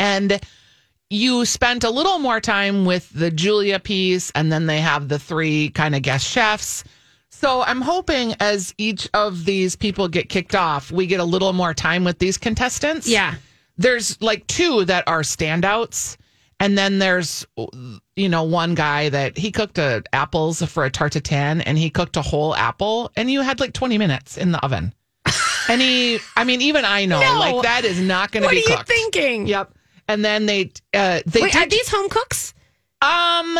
And 0.00 0.40
you 1.10 1.44
spent 1.44 1.84
a 1.84 1.90
little 1.90 2.18
more 2.18 2.40
time 2.40 2.86
with 2.86 3.10
the 3.10 3.30
Julia 3.30 3.78
piece, 3.78 4.30
and 4.30 4.50
then 4.50 4.64
they 4.64 4.80
have 4.80 5.08
the 5.08 5.18
three 5.18 5.68
kind 5.68 5.94
of 5.94 6.00
guest 6.00 6.26
chefs. 6.26 6.82
So 7.28 7.60
I'm 7.60 7.82
hoping 7.82 8.36
as 8.40 8.74
each 8.78 9.10
of 9.12 9.44
these 9.44 9.76
people 9.76 10.08
get 10.08 10.30
kicked 10.30 10.54
off, 10.54 10.90
we 10.90 11.06
get 11.06 11.20
a 11.20 11.24
little 11.24 11.52
more 11.52 11.74
time 11.74 12.04
with 12.04 12.20
these 12.20 12.38
contestants. 12.38 13.06
Yeah. 13.06 13.34
There's 13.76 14.18
like 14.22 14.46
two 14.46 14.86
that 14.86 15.04
are 15.06 15.20
standouts. 15.20 16.16
And 16.58 16.76
then 16.78 16.98
there's, 16.98 17.46
you 18.16 18.28
know, 18.30 18.42
one 18.44 18.74
guy 18.74 19.10
that 19.10 19.36
he 19.36 19.52
cooked 19.52 19.76
a 19.78 20.02
apples 20.12 20.62
for 20.62 20.84
a 20.86 20.90
tarte 20.90 21.12
tatin 21.22 21.60
and 21.60 21.76
he 21.76 21.90
cooked 21.90 22.16
a 22.16 22.22
whole 22.22 22.54
apple 22.56 23.10
and 23.14 23.30
you 23.30 23.42
had 23.42 23.60
like 23.60 23.74
20 23.74 23.98
minutes 23.98 24.38
in 24.38 24.52
the 24.52 24.64
oven. 24.64 24.94
and 25.68 25.82
he, 25.82 26.18
I 26.34 26.44
mean, 26.44 26.62
even 26.62 26.84
I 26.86 27.04
know, 27.04 27.20
No. 27.20 27.38
like 27.38 27.62
that 27.64 27.84
is 27.84 28.00
not 28.00 28.32
going 28.32 28.42
to 28.44 28.48
be 28.48 28.62
cooked. 28.62 28.70
What 28.70 28.90
are 28.90 28.94
you 28.94 29.10
thinking? 29.10 29.46
Yep. 29.46 29.74
And 30.08 30.24
then 30.24 30.46
they 30.46 30.70
uh 30.94 31.20
they 31.26 31.42
Wait, 31.42 31.52
did, 31.52 31.62
are 31.62 31.68
these 31.68 31.88
home 31.90 32.08
cooks? 32.08 32.54
um 33.02 33.58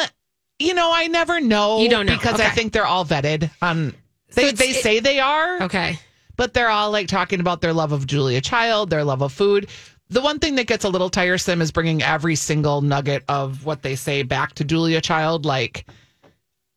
you 0.59 0.73
know, 0.73 0.91
I 0.95 1.09
never 1.09 1.39
know 1.41 1.81
You 1.81 1.91
don't 1.91 2.07
know. 2.07 2.17
because 2.17 2.41
I 2.41 2.49
think 2.49 2.73
they're 2.73 2.87
all 2.87 3.05
vetted 3.05 3.51
Um, 3.61 3.93
they 4.35 4.45
it's- 4.49 4.59
they 4.59 4.71
it- 4.71 4.83
say 4.83 5.01
they 5.01 5.21
are, 5.21 5.63
Okay. 5.65 5.99
but 6.37 6.55
they're 6.55 6.71
all 6.71 6.91
like 6.91 7.09
talking 7.09 7.41
about 7.41 7.61
their 7.61 7.75
love 7.75 7.93
of 7.93 8.07
Julia 8.07 8.41
Child, 8.41 8.89
their 8.89 9.05
love 9.05 9.21
of 9.23 9.33
food. 9.35 9.69
The 10.09 10.21
one 10.21 10.39
thing 10.39 10.55
that 10.55 10.67
gets 10.67 10.85
a 10.85 10.89
little 10.89 11.11
tiresome 11.11 11.61
is 11.61 11.73
bringing 11.73 12.03
every 12.03 12.37
single 12.37 12.81
nugget 12.81 13.25
of 13.29 13.65
what 13.65 13.83
they 13.83 13.97
say 13.97 14.23
back 14.23 14.55
to 14.55 14.65
Julia 14.65 15.01
Child 15.01 15.45
like 15.45 15.87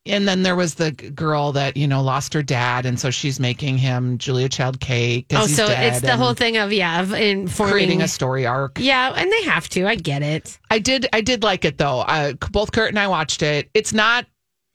and 0.06 0.28
then 0.28 0.44
there 0.44 0.56
was 0.56 0.76
the 0.76 0.92
girl 0.92 1.52
that 1.54 1.78
you 1.78 1.88
know 1.88 2.02
lost 2.02 2.34
her 2.34 2.42
dad, 2.42 2.86
and 2.86 3.00
so 3.00 3.12
she's 3.12 3.40
making 3.40 3.78
him 3.78 4.18
Julia 4.18 4.50
Child 4.50 4.80
cake. 4.80 5.28
Oh, 5.32 5.48
so 5.48 5.66
it's 5.68 6.02
the 6.02 6.18
whole 6.18 6.34
thing 6.34 6.58
of 6.58 6.72
yeah, 6.74 7.02
of 7.02 7.14
informing. 7.14 7.72
creating 7.72 8.02
a 8.02 8.08
story 8.08 8.46
arc. 8.46 8.78
yeah, 8.80 9.14
and 9.16 9.32
they 9.32 9.44
have 9.44 9.68
to. 9.70 9.86
I 9.86 9.96
get 9.96 10.22
it. 10.22 10.58
I 10.70 10.80
did 10.80 11.08
I 11.14 11.22
did 11.22 11.44
like 11.44 11.66
it 11.66 11.78
though. 11.78 12.02
Uh, 12.02 12.34
both 12.52 12.72
Kurt 12.72 12.90
and 12.90 13.00
I 13.00 13.08
watched 13.08 13.42
it. 13.42 13.70
It's 13.74 13.94
not 13.94 14.26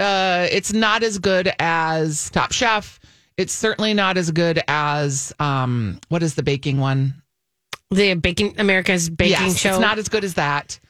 uh 0.00 0.46
it's 0.50 0.72
not 0.72 1.02
as 1.02 1.18
good 1.18 1.52
as 1.58 2.30
Top 2.30 2.52
Chef. 2.52 3.00
It's 3.36 3.52
certainly 3.52 3.94
not 3.94 4.16
as 4.16 4.30
good 4.30 4.62
as 4.68 5.32
um 5.40 5.98
what 6.08 6.22
is 6.22 6.34
the 6.34 6.42
baking 6.42 6.78
one? 6.78 7.22
The 7.94 8.14
baking 8.14 8.58
America's 8.58 9.08
baking 9.08 9.32
yes, 9.32 9.58
show. 9.58 9.70
it's 9.70 9.78
not 9.78 9.98
as 9.98 10.08
good 10.08 10.24
as 10.24 10.34
that. 10.34 10.80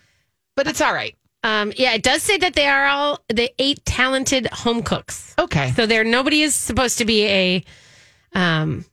But 0.56 0.66
it's 0.66 0.80
all 0.80 0.92
right. 0.92 1.14
um, 1.42 1.72
yeah, 1.76 1.92
it 1.94 2.02
does 2.02 2.22
say 2.22 2.38
that 2.38 2.54
they 2.54 2.66
are 2.66 2.86
all 2.86 3.20
the 3.28 3.52
eight 3.58 3.84
talented 3.84 4.46
home 4.46 4.82
cooks. 4.82 5.34
Okay. 5.38 5.72
So 5.72 5.86
there, 5.86 6.04
nobody 6.04 6.42
is 6.42 6.54
supposed 6.54 6.98
to 6.98 7.04
be 7.04 7.26
a. 7.26 7.64
Um, 8.32 8.84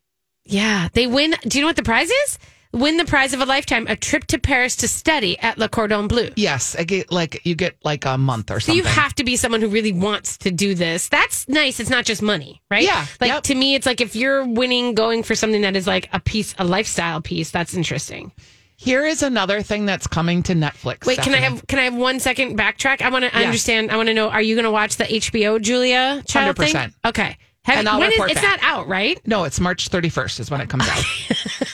yeah, 0.44 0.90
they 0.94 1.08
win. 1.08 1.36
Do 1.44 1.58
you 1.58 1.64
know 1.64 1.70
what 1.70 1.76
the 1.76 1.84
prize 1.84 2.10
is? 2.10 2.40
Win 2.74 2.96
the 2.98 3.04
prize 3.06 3.34
of 3.34 3.42
a 3.42 3.46
lifetime: 3.46 3.86
a 3.88 3.96
trip 3.98 4.26
to 4.28 4.40
Paris 4.40 4.78
to 4.78 4.88
study 4.88 5.38
at 5.40 5.58
Le 5.58 5.68
Cordon 5.68 6.08
Bleu. 6.08 6.30
Yes, 6.38 6.76
I 6.80 6.84
get 6.86 7.12
like 7.12 7.46
you 7.46 7.54
get 7.54 7.76
like 7.84 8.06
a 8.06 8.18
month 8.18 8.50
or 8.50 8.60
So 8.62 8.68
something. 8.68 8.78
you 8.78 8.84
have 8.90 9.14
to 9.16 9.24
be 9.26 9.36
someone 9.36 9.60
who 9.62 9.68
really 9.68 9.92
wants 9.92 10.38
to 10.40 10.52
do 10.52 10.74
this. 10.74 11.10
That's 11.10 11.48
nice. 11.50 11.80
It's 11.82 11.90
not 11.90 12.06
just 12.06 12.22
money, 12.22 12.62
right? 12.72 12.84
Yeah, 12.84 13.06
Like 13.20 13.28
yep. 13.30 13.44
to 13.44 13.56
me, 13.56 13.76
it's 13.76 13.86
like 13.86 14.00
if 14.00 14.16
you're 14.16 14.46
winning, 14.46 14.96
going 14.96 15.22
for 15.24 15.36
something 15.36 15.62
that 15.64 15.76
is 15.76 15.86
like 15.86 16.08
a 16.14 16.20
piece, 16.22 16.56
a 16.58 16.64
lifestyle 16.64 17.20
piece. 17.22 17.52
That's 17.52 17.74
interesting. 17.74 18.32
Here 18.78 19.06
is 19.06 19.22
another 19.22 19.62
thing 19.62 19.86
that's 19.86 20.08
coming 20.08 20.42
to 20.44 20.54
Netflix. 20.54 21.06
Wait, 21.06 21.20
can 21.20 21.34
I 21.36 21.38
have 21.40 21.68
can 21.68 21.78
I 21.78 21.84
have 21.84 21.96
one 21.96 22.20
second 22.20 22.58
backtrack? 22.58 23.02
I 23.02 23.10
want 23.10 23.26
to 23.26 23.32
Yes. 23.38 23.46
understand. 23.46 23.92
I 23.92 23.98
want 23.98 24.08
to 24.08 24.14
know. 24.14 24.30
Are 24.30 24.42
you 24.42 24.56
going 24.56 24.64
to 24.66 24.72
watch 24.72 24.96
the 24.96 25.04
HBO 25.04 25.62
Julia 25.62 26.24
Child 26.26 26.58
thing? 26.58 26.74
100%. 26.74 26.94
Okay. 27.06 27.38
Have, 27.64 27.86
And 27.86 28.00
when 28.00 28.12
is- 28.12 28.18
it's 28.20 28.34
back. 28.42 28.60
not 28.62 28.64
out, 28.64 28.88
right? 28.88 29.20
No, 29.28 29.44
it's 29.44 29.60
March 29.60 29.90
31st 29.90 30.40
is 30.40 30.50
when 30.50 30.62
it 30.62 30.70
comes 30.70 30.88
out. 30.90 31.04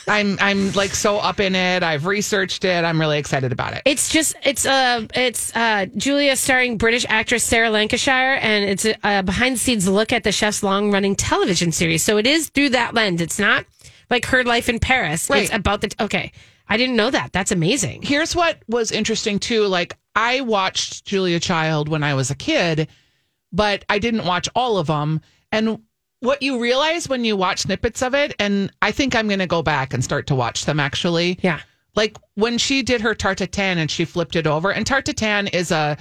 I'm 0.08 0.36
I'm 0.40 0.72
like 0.72 0.90
so 0.94 1.16
up 1.18 1.40
in 1.40 1.54
it. 1.54 1.82
I've 1.82 2.04
researched 2.06 2.64
it. 2.64 2.84
I'm 2.84 3.00
really 3.00 3.18
excited 3.18 3.52
about 3.52 3.72
it. 3.74 3.82
It's 3.86 4.08
just 4.10 4.34
it's 4.42 4.66
uh 4.66 5.06
it's 5.14 5.54
uh 5.56 5.86
Julia 5.96 6.36
starring 6.36 6.76
British 6.76 7.06
actress 7.08 7.42
Sarah 7.44 7.70
Lancashire, 7.70 8.38
and 8.40 8.64
it's 8.68 8.84
a, 8.84 8.96
a 9.02 9.22
behind 9.22 9.56
the 9.56 9.60
scenes 9.60 9.88
look 9.88 10.12
at 10.12 10.24
the 10.24 10.32
chef's 10.32 10.62
long 10.62 10.90
running 10.92 11.14
television 11.16 11.72
series. 11.72 12.02
So 12.02 12.16
it 12.18 12.26
is 12.26 12.48
through 12.50 12.70
that 12.70 12.92
lens. 12.94 13.20
It's 13.22 13.38
not 13.38 13.64
like 14.10 14.26
her 14.26 14.44
life 14.44 14.68
in 14.68 14.78
Paris. 14.78 15.28
Right. 15.30 15.44
It's 15.44 15.52
about 15.54 15.80
the 15.82 15.94
okay. 16.00 16.32
I 16.68 16.76
didn't 16.76 16.96
know 16.96 17.10
that. 17.10 17.32
That's 17.32 17.50
amazing. 17.52 18.02
here's 18.02 18.36
what 18.36 18.58
was 18.68 18.92
interesting 18.92 19.38
too. 19.38 19.66
Like 19.66 19.96
I 20.14 20.42
watched 20.42 21.06
Julia 21.06 21.40
Child 21.40 21.88
when 21.88 22.02
I 22.02 22.12
was 22.14 22.30
a 22.30 22.34
kid, 22.34 22.88
but 23.52 23.84
I 23.88 23.98
didn't 23.98 24.26
watch 24.26 24.48
all 24.54 24.76
of 24.76 24.86
them. 24.86 25.22
And 25.52 25.80
what 26.20 26.42
you 26.42 26.58
realize 26.60 27.08
when 27.08 27.24
you 27.24 27.36
watch 27.36 27.60
snippets 27.60 28.02
of 28.02 28.14
it, 28.14 28.34
and 28.38 28.72
I 28.82 28.92
think 28.92 29.14
I'm 29.14 29.28
going 29.28 29.38
to 29.38 29.46
go 29.46 29.62
back 29.62 29.94
and 29.94 30.02
start 30.02 30.26
to 30.28 30.34
watch 30.34 30.64
them 30.64 30.80
actually. 30.80 31.38
Yeah. 31.42 31.60
Like 31.94 32.16
when 32.34 32.58
she 32.58 32.82
did 32.82 33.00
her 33.00 33.14
tarte 33.14 33.38
tatin 33.38 33.78
and 33.78 33.90
she 33.90 34.04
flipped 34.04 34.36
it 34.36 34.46
over, 34.46 34.72
and 34.72 34.86
tarte 34.86 35.06
tatin 35.16 35.48
is 35.48 35.70
a 35.70 35.96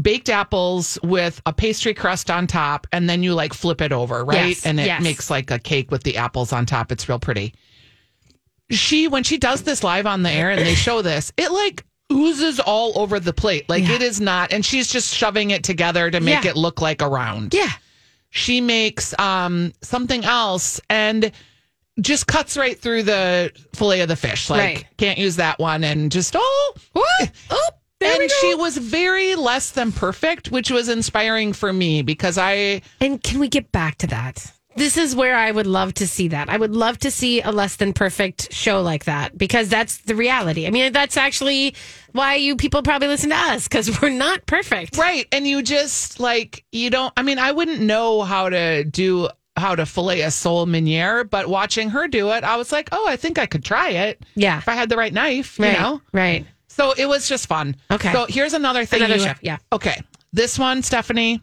baked 0.00 0.28
apples 0.28 0.98
with 1.02 1.40
a 1.46 1.52
pastry 1.52 1.94
crust 1.94 2.30
on 2.30 2.46
top, 2.46 2.86
and 2.92 3.08
then 3.08 3.22
you 3.22 3.34
like 3.34 3.52
flip 3.52 3.80
it 3.80 3.92
over, 3.92 4.24
right? 4.24 4.48
Yes, 4.48 4.66
and 4.66 4.78
it 4.78 4.86
yes. 4.86 5.02
makes 5.02 5.30
like 5.30 5.50
a 5.50 5.58
cake 5.58 5.90
with 5.90 6.02
the 6.04 6.16
apples 6.16 6.52
on 6.52 6.66
top. 6.66 6.92
It's 6.92 7.08
real 7.08 7.18
pretty 7.18 7.54
she 8.70 9.08
when 9.08 9.22
she 9.22 9.38
does 9.38 9.62
this 9.62 9.84
live 9.84 10.06
on 10.06 10.22
the 10.22 10.30
air 10.30 10.50
and 10.50 10.60
they 10.60 10.74
show 10.74 11.02
this, 11.02 11.32
it 11.36 11.50
like 11.50 11.84
oozes 12.12 12.60
all 12.60 12.98
over 12.98 13.18
the 13.20 13.32
plate. 13.32 13.68
Like 13.68 13.86
Yeah. 13.86 13.94
it 13.94 14.02
is 14.02 14.20
not, 14.20 14.52
and 14.52 14.64
she's 14.64 14.88
just 14.88 15.14
shoving 15.14 15.50
it 15.50 15.64
together 15.64 16.10
to 16.10 16.20
make 16.20 16.44
Yeah. 16.44 16.50
it 16.50 16.56
look 16.56 16.80
like 16.80 17.02
a 17.02 17.08
round. 17.08 17.54
Yeah. 17.54 17.70
She 18.36 18.60
makes 18.60 19.16
um 19.18 19.72
something 19.80 20.24
else 20.24 20.80
and 20.90 21.30
just 22.00 22.26
cuts 22.26 22.56
right 22.56 22.76
through 22.78 23.04
the 23.04 23.52
fillet 23.74 24.00
of 24.00 24.08
the 24.08 24.16
fish. 24.16 24.50
Like 24.50 24.60
Right. 24.60 24.86
can't 24.98 25.18
use 25.18 25.36
that 25.36 25.60
one 25.60 25.84
and 25.84 26.10
just 26.10 26.34
oh 26.36 26.74
What? 26.92 27.30
Oh, 27.50 27.70
there 28.00 28.18
we 28.18 28.24
and 28.24 28.32
she 28.40 28.56
was 28.56 28.76
very 28.76 29.36
less 29.36 29.70
than 29.70 29.92
perfect, 29.92 30.50
which 30.50 30.68
was 30.72 30.88
inspiring 30.88 31.52
for 31.52 31.72
me 31.72 32.02
because 32.02 32.36
I 32.36 32.82
And 33.00 33.22
can 33.22 33.38
we 33.38 33.46
get 33.46 33.70
back 33.70 33.98
to 33.98 34.08
that? 34.08 34.52
This 34.76 34.96
is 34.96 35.14
where 35.14 35.36
I 35.36 35.50
would 35.50 35.66
love 35.66 35.94
to 35.94 36.06
see 36.06 36.28
that. 36.28 36.48
I 36.48 36.56
would 36.56 36.74
love 36.74 36.98
to 36.98 37.10
see 37.10 37.40
a 37.40 37.50
less 37.52 37.76
than 37.76 37.92
perfect 37.92 38.52
show 38.52 38.82
like 38.82 39.04
that 39.04 39.36
because 39.38 39.68
that's 39.68 39.98
the 39.98 40.14
reality. 40.14 40.66
I 40.66 40.70
mean, 40.70 40.92
that's 40.92 41.16
actually 41.16 41.74
why 42.12 42.34
you 42.36 42.56
people 42.56 42.82
probably 42.82 43.08
listen 43.08 43.30
to 43.30 43.36
us 43.36 43.68
because 43.68 44.00
we're 44.02 44.08
not 44.10 44.46
perfect. 44.46 44.96
Right. 44.96 45.26
And 45.32 45.46
you 45.46 45.62
just 45.62 46.18
like, 46.20 46.64
you 46.72 46.90
don't, 46.90 47.12
I 47.16 47.22
mean, 47.22 47.38
I 47.38 47.52
wouldn't 47.52 47.80
know 47.80 48.22
how 48.22 48.48
to 48.48 48.84
do, 48.84 49.28
how 49.56 49.76
to 49.76 49.86
fillet 49.86 50.22
a 50.22 50.30
sole 50.32 50.66
meunière, 50.66 51.28
but 51.30 51.48
watching 51.48 51.90
her 51.90 52.08
do 52.08 52.30
it, 52.32 52.42
I 52.42 52.56
was 52.56 52.72
like, 52.72 52.88
oh, 52.90 53.06
I 53.08 53.16
think 53.16 53.38
I 53.38 53.46
could 53.46 53.64
try 53.64 53.90
it. 53.90 54.24
Yeah. 54.34 54.58
If 54.58 54.68
I 54.68 54.74
had 54.74 54.88
the 54.88 54.96
right 54.96 55.12
knife, 55.12 55.58
Right. 55.60 55.72
you 55.74 55.78
know? 55.78 56.02
Right. 56.12 56.46
So 56.66 56.92
it 56.98 57.06
was 57.06 57.28
just 57.28 57.46
fun. 57.46 57.76
Okay. 57.92 58.12
So 58.12 58.26
here's 58.28 58.52
another 58.54 58.84
thing. 58.84 59.00
Another 59.02 59.14
you- 59.16 59.20
chef, 59.22 59.38
yeah. 59.42 59.58
Okay. 59.72 60.02
This 60.32 60.58
one, 60.58 60.82
Stephanie, 60.82 61.40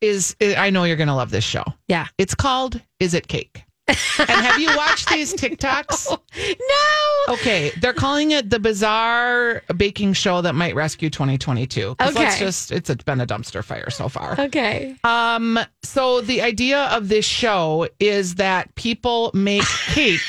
is, 0.00 0.36
I 0.40 0.70
know 0.70 0.84
you're 0.84 0.96
going 0.96 1.08
to 1.08 1.14
love 1.14 1.30
this 1.30 1.44
show. 1.44 1.64
Yeah. 1.88 2.06
It's 2.18 2.34
called 2.34 2.80
Is 3.00 3.14
It 3.14 3.28
Cake? 3.28 3.64
and 3.88 4.30
have 4.30 4.60
you 4.60 4.68
watched 4.76 5.08
these 5.12 5.34
TikToks? 5.34 6.16
No. 6.36 7.34
Okay, 7.34 7.72
they're 7.80 7.92
calling 7.92 8.30
it 8.30 8.48
the 8.48 8.60
bizarre 8.60 9.62
baking 9.76 10.12
show 10.12 10.40
that 10.42 10.54
might 10.54 10.76
rescue 10.76 11.10
2022. 11.10 11.96
'Cause 11.96 12.14
Let's 12.14 12.38
just 12.38 12.70
it's 12.70 12.88
been 13.02 13.20
a 13.20 13.26
dumpster 13.26 13.64
fire 13.64 13.90
so 13.90 14.08
far. 14.08 14.40
Okay. 14.40 14.94
Um, 15.02 15.58
so 15.82 16.20
the 16.20 16.40
idea 16.40 16.82
of 16.84 17.08
this 17.08 17.24
show 17.24 17.88
is 17.98 18.36
that 18.36 18.72
people 18.76 19.32
make 19.34 19.64
cake 19.88 20.20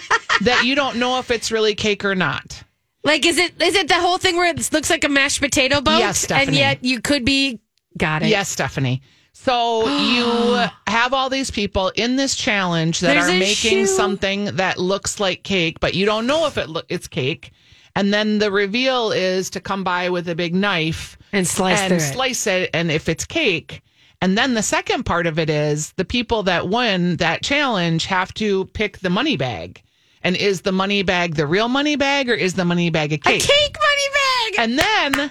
that 0.40 0.62
you 0.64 0.74
don't 0.74 0.96
know 0.96 1.18
if 1.18 1.30
it's 1.30 1.52
really 1.52 1.74
cake 1.74 2.04
or 2.06 2.14
not. 2.14 2.62
Like, 3.04 3.26
is 3.26 3.36
it 3.36 3.60
is 3.60 3.74
it 3.74 3.88
the 3.88 3.94
whole 4.00 4.16
thing 4.18 4.36
where 4.36 4.48
it 4.50 4.72
looks 4.72 4.88
like 4.88 5.04
a 5.04 5.08
mashed 5.10 5.40
potato 5.40 5.82
boat? 5.82 5.98
Yes, 5.98 6.20
Stephanie. 6.20 6.46
and 6.48 6.56
yet 6.56 6.84
you 6.84 7.00
could 7.02 7.24
be. 7.26 7.60
Got 7.98 8.22
it. 8.22 8.28
Yes, 8.28 8.48
Stephanie. 8.48 9.02
So 9.42 9.88
you 9.88 10.66
have 10.86 11.14
all 11.14 11.30
these 11.30 11.50
people 11.50 11.90
in 11.96 12.16
this 12.16 12.34
challenge 12.36 13.00
that 13.00 13.14
There's 13.14 13.28
are 13.28 13.38
making 13.38 13.84
shoe. 13.84 13.86
something 13.86 14.44
that 14.56 14.78
looks 14.78 15.18
like 15.18 15.42
cake, 15.44 15.80
but 15.80 15.94
you 15.94 16.04
don't 16.04 16.26
know 16.26 16.46
if 16.46 16.58
it 16.58 16.68
lo- 16.68 16.82
it's 16.90 17.08
cake. 17.08 17.52
And 17.96 18.12
then 18.12 18.38
the 18.38 18.52
reveal 18.52 19.12
is 19.12 19.48
to 19.50 19.60
come 19.60 19.82
by 19.82 20.10
with 20.10 20.28
a 20.28 20.34
big 20.34 20.54
knife 20.54 21.16
And 21.32 21.46
slice 21.48 21.80
and 21.80 21.94
it. 21.94 22.00
slice 22.00 22.46
it, 22.46 22.70
and 22.74 22.90
if 22.90 23.08
it's 23.08 23.24
cake. 23.24 23.82
And 24.20 24.36
then 24.36 24.52
the 24.54 24.62
second 24.62 25.04
part 25.04 25.26
of 25.26 25.38
it 25.38 25.48
is 25.48 25.92
the 25.92 26.04
people 26.04 26.42
that 26.42 26.68
win 26.68 27.16
that 27.16 27.42
challenge 27.42 28.04
have 28.06 28.34
to 28.34 28.66
pick 28.66 28.98
the 28.98 29.08
money 29.10 29.36
bag. 29.38 29.82
And 30.22 30.36
is 30.36 30.60
the 30.60 30.72
money 30.72 31.02
bag 31.02 31.36
the 31.36 31.46
real 31.46 31.68
money 31.68 31.96
bag 31.96 32.28
or 32.28 32.34
is 32.34 32.52
the 32.54 32.64
money 32.66 32.90
bag 32.90 33.12
a 33.12 33.14
A 33.14 33.18
cake? 33.18 33.40
cake 33.42 33.76
money 33.88 34.08
bag. 34.52 34.54
And 34.58 34.78
then 34.78 35.30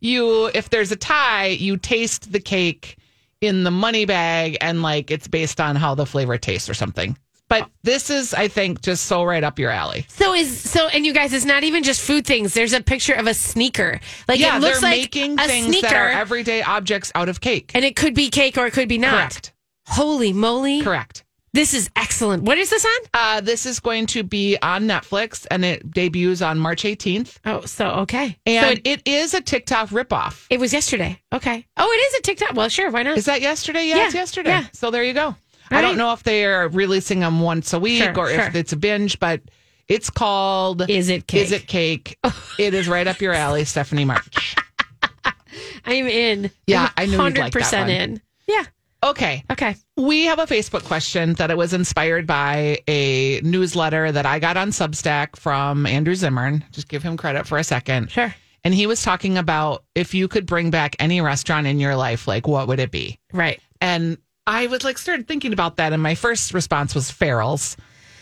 you, 0.00 0.46
if 0.54 0.70
there's 0.70 0.90
a 0.90 0.96
tie, 0.96 1.48
you 1.48 1.76
taste 1.76 2.32
the 2.32 2.40
cake 2.40 2.96
in 3.42 3.64
the 3.64 3.70
money 3.70 4.06
bag 4.06 4.56
and 4.60 4.80
like 4.80 5.10
it's 5.10 5.28
based 5.28 5.60
on 5.60 5.76
how 5.76 5.94
the 5.94 6.06
flavor 6.06 6.38
tastes 6.38 6.70
or 6.70 6.74
something. 6.74 7.18
But 7.48 7.68
this 7.82 8.08
is, 8.08 8.32
I 8.32 8.48
think, 8.48 8.80
just 8.80 9.04
so 9.04 9.24
right 9.24 9.44
up 9.44 9.58
your 9.58 9.70
alley. 9.70 10.06
So 10.08 10.32
is 10.32 10.58
so, 10.58 10.86
and 10.88 11.04
you 11.04 11.12
guys, 11.12 11.34
it's 11.34 11.44
not 11.44 11.64
even 11.64 11.82
just 11.82 12.00
food 12.00 12.24
things. 12.26 12.54
There's 12.54 12.72
a 12.72 12.80
picture 12.80 13.12
of 13.12 13.26
a 13.26 13.34
sneaker. 13.34 14.00
Like 14.26 14.40
yeah, 14.40 14.56
it 14.56 14.60
looks 14.60 14.80
they're 14.80 14.90
like 14.90 15.00
making 15.00 15.38
a 15.38 15.46
things 15.46 15.66
sneaker, 15.66 15.88
that 15.88 15.94
are 15.94 16.08
everyday 16.08 16.62
objects 16.62 17.12
out 17.14 17.28
of 17.28 17.42
cake. 17.42 17.72
and 17.74 17.84
it 17.84 17.94
could 17.94 18.14
be 18.14 18.30
cake 18.30 18.56
or 18.56 18.66
it 18.66 18.72
could 18.72 18.88
be 18.88 18.96
not. 18.96 19.10
Correct. 19.10 19.52
Holy 19.86 20.32
moly! 20.32 20.80
Correct. 20.80 21.21
This 21.54 21.74
is 21.74 21.90
excellent. 21.96 22.44
What 22.44 22.56
is 22.56 22.70
this 22.70 22.84
on? 22.84 23.08
Uh, 23.12 23.40
this 23.42 23.66
is 23.66 23.78
going 23.78 24.06
to 24.06 24.22
be 24.22 24.56
on 24.62 24.84
Netflix 24.84 25.46
and 25.50 25.64
it 25.66 25.90
debuts 25.90 26.40
on 26.40 26.58
March 26.58 26.82
18th. 26.84 27.36
Oh, 27.44 27.60
so 27.66 27.88
okay. 27.90 28.38
And 28.46 28.64
so 28.64 28.72
it, 28.72 28.80
it 28.86 29.02
is 29.06 29.34
a 29.34 29.40
TikTok 29.42 29.90
ripoff. 29.90 30.46
it 30.48 30.58
was 30.58 30.72
yesterday. 30.72 31.20
Okay. 31.30 31.66
Oh, 31.76 31.90
it 31.90 31.96
is 31.96 32.14
a 32.20 32.22
TikTok. 32.22 32.54
Well, 32.54 32.70
sure. 32.70 32.90
Why 32.90 33.02
not? 33.02 33.18
Is 33.18 33.26
that 33.26 33.42
yesterday? 33.42 33.86
Yeah, 33.86 33.96
Yeah, 33.96 34.06
it's 34.06 34.14
yesterday. 34.14 34.48
yeah. 34.50 34.66
So 34.72 34.90
there 34.90 35.04
you 35.04 35.12
go. 35.12 35.36
I 35.70 35.80
don't 35.80 35.96
know 35.96 36.12
if 36.12 36.22
they 36.22 36.44
are 36.44 36.68
releasing 36.68 37.20
them 37.20 37.40
once 37.40 37.72
a 37.72 37.78
week 37.78 38.02
Sure, 38.02 38.18
or 38.18 38.30
if 38.30 38.54
it's 38.54 38.72
a 38.74 38.76
binge, 38.76 39.18
but 39.18 39.40
it's 39.88 40.10
called 40.10 40.88
Is 40.88 41.08
it 41.08 41.26
cake? 41.26 41.42
Is 41.42 41.52
it 41.52 41.66
cake? 41.66 42.18
it 42.58 42.74
is 42.74 42.88
right 42.88 43.06
up 43.06 43.20
your 43.20 43.32
alley, 43.32 43.64
Stephanie 43.64 44.04
March. 44.04 44.54
I'm 45.84 46.06
in. 46.06 46.50
Yeah, 46.66 46.90
I'm 46.96 47.02
I 47.02 47.06
knew 47.06 47.24
you'd 47.24 47.38
like 47.38 47.52
that 47.54 47.62
100% 47.62 47.80
one. 47.80 47.90
in. 47.90 48.22
Yeah. 48.46 48.64
Okay. 49.02 49.44
Okay. 49.50 49.74
We 49.96 50.26
have 50.26 50.38
a 50.38 50.46
Facebook 50.46 50.84
question 50.84 51.34
that 51.34 51.50
it 51.50 51.56
was 51.56 51.72
inspired 51.72 52.26
by 52.26 52.78
a 52.86 53.40
newsletter 53.40 54.12
that 54.12 54.26
I 54.26 54.38
got 54.38 54.56
on 54.56 54.70
Substack 54.70 55.36
from 55.36 55.86
Andrew 55.86 56.14
Zimmern. 56.14 56.64
Just 56.70 56.88
give 56.88 57.02
him 57.02 57.16
credit 57.16 57.46
for 57.46 57.58
a 57.58 57.64
second. 57.64 58.10
Sure. 58.10 58.34
And 58.64 58.72
he 58.72 58.86
was 58.86 59.02
talking 59.02 59.38
about 59.38 59.84
if 59.94 60.14
you 60.14 60.28
could 60.28 60.46
bring 60.46 60.70
back 60.70 60.94
any 61.00 61.20
restaurant 61.20 61.66
in 61.66 61.80
your 61.80 61.96
life, 61.96 62.28
like 62.28 62.46
what 62.46 62.68
would 62.68 62.78
it 62.78 62.92
be? 62.92 63.18
Right. 63.32 63.60
And 63.80 64.18
I 64.46 64.68
was 64.68 64.84
like, 64.84 64.98
started 64.98 65.26
thinking 65.26 65.52
about 65.52 65.78
that. 65.78 65.92
And 65.92 66.02
my 66.02 66.14
first 66.14 66.54
response 66.54 66.94
was 66.94 67.10
Farrell's 67.10 67.76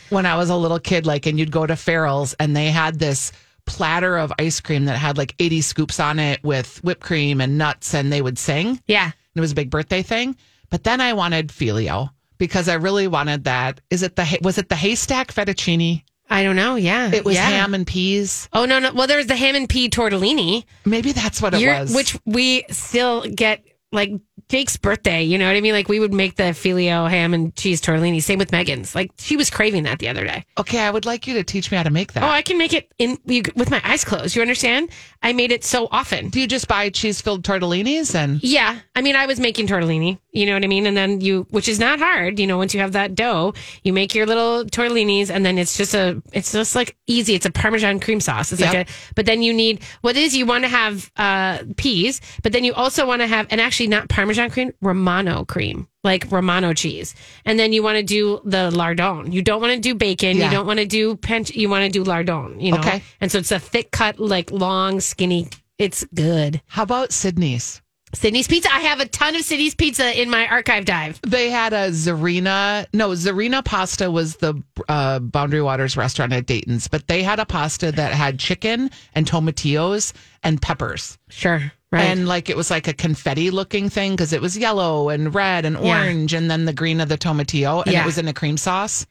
when 0.09 0.25
I 0.25 0.37
was 0.37 0.49
a 0.49 0.57
little 0.57 0.79
kid. 0.79 1.05
Like, 1.05 1.27
and 1.27 1.39
you'd 1.39 1.53
go 1.53 1.67
to 1.67 1.77
Farrell's 1.77 2.35
and 2.35 2.57
they 2.57 2.71
had 2.71 2.99
this 2.99 3.33
platter 3.67 4.17
of 4.17 4.33
ice 4.39 4.61
cream 4.61 4.87
that 4.87 4.97
had 4.97 5.19
like 5.19 5.35
80 5.39 5.61
scoops 5.61 6.01
on 6.01 6.19
it 6.19 6.43
with 6.43 6.83
whipped 6.83 7.03
cream 7.03 7.41
and 7.43 7.59
nuts, 7.59 7.95
and 7.95 8.11
they 8.11 8.23
would 8.23 8.39
sing. 8.39 8.81
Yeah. 8.87 9.05
And 9.05 9.37
it 9.37 9.41
was 9.41 9.53
a 9.53 9.57
big 9.57 9.71
birthday 9.71 10.03
thing. 10.03 10.37
But 10.71 10.85
then 10.85 11.01
I 11.01 11.13
wanted 11.13 11.53
Figlio 11.53 12.11
because 12.39 12.69
I 12.69 12.75
really 12.75 13.09
wanted 13.09 13.45
that. 13.45 13.81
Is 13.91 14.03
it 14.03 14.17
the, 14.17 14.39
was 14.43 14.59
it 14.59 14.69
the 14.69 14.77
haystack 14.77 15.33
fettuccine? 15.33 16.03
I 16.33 16.45
don't 16.45 16.57
know. 16.57 16.77
Yeah. 16.77 17.11
It 17.13 17.25
was 17.25 17.35
yeah. 17.35 17.49
ham 17.49 17.75
and 17.75 17.85
peas. 17.87 18.49
Oh 18.53 18.65
no 18.65 18.79
no. 18.79 18.93
Well, 18.93 19.09
there's 19.09 19.27
the 19.27 19.35
ham 19.35 19.57
and 19.57 19.69
pea 19.69 19.91
tortellini. 19.91 20.65
Maybe 20.85 21.11
that's 21.13 21.43
what 21.43 21.55
it 21.55 21.61
You're- 21.61 21.81
was. 21.81 21.93
Which 21.95 22.17
we 22.25 22.65
still 22.71 23.23
get 23.23 23.65
like 23.91 24.13
Jake's 24.51 24.77
birthday. 24.77 25.23
You 25.23 25.39
know 25.39 25.47
what 25.47 25.57
I 25.57 25.61
mean? 25.61 25.73
Like 25.73 25.89
we 25.89 26.01
would 26.01 26.13
make 26.13 26.35
the 26.35 26.53
Figlio 26.53 27.07
ham 27.07 27.33
and 27.35 27.55
cheese 27.55 27.81
tortellini. 27.81 28.21
Same 28.21 28.39
with 28.39 28.51
Megan's. 28.51 28.95
Like 28.97 29.13
she 29.17 29.37
was 29.37 29.49
craving 29.49 29.85
that 29.85 30.01
the 30.01 30.09
other 30.09 30.25
day. 30.27 30.45
okay, 30.59 30.81
I 30.81 30.91
would 30.91 31.07
like 31.07 31.27
you 31.29 31.35
to 31.35 31.45
teach 31.45 31.71
me 31.71 31.77
how 31.77 31.85
to 31.85 31.91
make 31.91 32.13
that. 32.15 32.25
Oh, 32.25 32.27
I 32.29 32.43
can 32.43 32.59
make 32.59 32.73
it 32.73 32.93
in 32.99 33.17
you, 33.27 33.43
with 33.55 33.71
my 33.71 33.81
eyes 33.85 34.05
closed. 34.05 34.35
You 34.35 34.43
understand? 34.43 34.91
I 35.23 35.33
made 35.33 35.53
it 35.53 35.63
so 35.65 35.87
often. 35.93 36.31
Do 36.31 36.41
you 36.41 36.49
just 36.49 36.67
buy 36.67 36.91
cheese 36.91 37.21
filled 37.21 37.45
tortellinis 37.45 38.15
and 38.15 38.43
Yeah, 38.43 38.79
I 38.97 39.03
mean, 39.03 39.15
I 39.15 39.27
was 39.27 39.39
making 39.39 39.69
tortellini. 39.69 40.19
You 40.33 40.47
know 40.47 40.55
what 40.55 40.65
I 40.65 40.69
mean? 40.69 40.87
And 40.87 40.97
then 40.97 41.21
you, 41.21 41.47
which 41.51 41.69
is 41.69 41.79
not 41.79 41.99
hard. 42.01 42.39
You 42.39 42.47
know, 42.47 42.57
once 42.57 42.73
you 42.75 42.81
have 42.81 42.93
that 42.93 43.15
dough, 43.15 43.53
you 43.85 43.93
make 43.93 44.15
your 44.15 44.27
little 44.27 44.65
tortellinis, 44.65 45.31
and 45.31 45.45
then 45.47 45.59
it's 45.59 45.77
just 45.77 45.95
a, 45.95 46.21
it's 46.33 46.53
just 46.53 46.75
like 46.75 46.97
easy. 47.07 47.35
It's 47.35 47.47
a 47.47 47.51
Parmesan 47.51 48.01
cream 48.01 48.21
sauce. 48.21 48.51
It's 48.53 48.61
like 48.61 48.75
a, 48.75 48.91
but 49.15 49.27
then 49.27 49.43
you 49.43 49.53
need 49.53 49.83
what 50.01 50.17
is 50.17 50.37
you 50.37 50.47
want 50.47 50.65
to 50.65 50.69
have 50.69 51.11
uh 51.17 51.59
peas, 51.77 52.21
but 52.43 52.53
then 52.53 52.65
you 52.65 52.73
also 52.75 53.07
want 53.07 53.21
to 53.23 53.27
have, 53.29 53.47
and 53.51 53.61
actually 53.61 53.89
not 53.89 54.09
Parmesan 54.09 54.40
cream, 54.49 54.73
Romano 54.81 55.45
cream, 55.45 55.87
like 56.05 56.31
Romano 56.33 56.73
cheese, 56.73 57.15
and 57.45 57.59
then 57.59 57.73
you 57.75 57.83
want 57.83 57.97
to 57.99 58.03
do 58.03 58.41
the 58.45 58.71
lardon. 58.71 59.33
You 59.33 59.43
don't 59.43 59.61
want 59.61 59.75
to 59.75 59.81
do 59.81 59.95
bacon. 59.95 60.37
Yeah. 60.39 60.47
You 60.47 60.51
don't 60.51 60.67
want 60.67 60.79
to 60.79 60.87
do 60.87 61.17
pen. 61.17 61.45
You 61.49 61.69
want 61.69 61.85
to 61.85 61.91
do 61.91 62.05
lardon. 62.05 62.59
You 62.61 62.73
know, 62.73 62.79
Okay. 62.79 63.03
and 63.21 63.31
so 63.31 63.39
it's 63.39 63.53
a 63.53 63.59
thick 63.59 63.91
cut, 63.91 64.19
like 64.19 64.51
long, 64.51 65.01
skinny. 65.01 65.49
It's 65.79 66.05
good. 66.15 66.63
how 66.67 66.85
about 66.85 67.13
Sidney's? 67.13 67.83
Sidney's 68.13 68.49
Pizza. 68.49 68.69
I 68.73 68.81
have 68.81 68.99
a 68.99 69.07
ton 69.07 69.37
of 69.37 69.43
Sidney's 69.43 69.77
Pizza 69.77 70.21
in 70.21 70.29
my 70.31 70.45
archive 70.49 70.85
dive. 70.85 71.21
They 71.23 71.49
had 71.49 71.73
a 71.73 71.91
Zarina. 71.91 72.85
No, 72.93 73.11
Zarina 73.11 73.65
pasta 73.65 74.11
was 74.11 74.35
the 74.37 74.61
uh, 74.89 75.21
Boundary 75.21 75.63
Waters 75.63 75.97
restaurant 75.97 76.33
at 76.33 76.45
Dayton's, 76.47 76.89
but 76.89 77.07
they 77.07 77.23
had 77.23 77.39
a 77.39 77.47
pasta 77.47 77.93
that 77.93 78.13
had 78.13 78.41
chicken 78.41 78.91
and 79.15 79.27
tomatillos 79.27 80.13
and 80.43 80.61
peppers. 80.61 81.19
Sure. 81.29 81.71
Right. 81.93 82.05
And 82.05 82.29
like 82.29 82.49
it 82.49 82.57
was 82.57 82.71
like 82.71 82.87
a 82.87 82.93
confetti 82.93 83.51
looking 83.51 83.89
thing 83.91 84.13
because 84.13 84.33
it 84.33 84.41
was 84.41 84.57
yellow 84.57 85.09
and 85.09 85.35
red 85.35 85.65
and 85.65 85.77
Yeah. 85.83 85.99
orange 86.03 86.33
and 86.35 86.49
then 86.51 86.65
the 86.65 86.73
green 86.73 87.01
of 87.01 87.09
the 87.09 87.19
tomatillo 87.19 87.83
and 87.85 87.93
Yeah. 87.93 88.03
it 88.03 88.07
was 88.07 88.17
in 88.19 88.29
a 88.29 88.33
cream 88.33 88.57
sauce. 88.57 89.07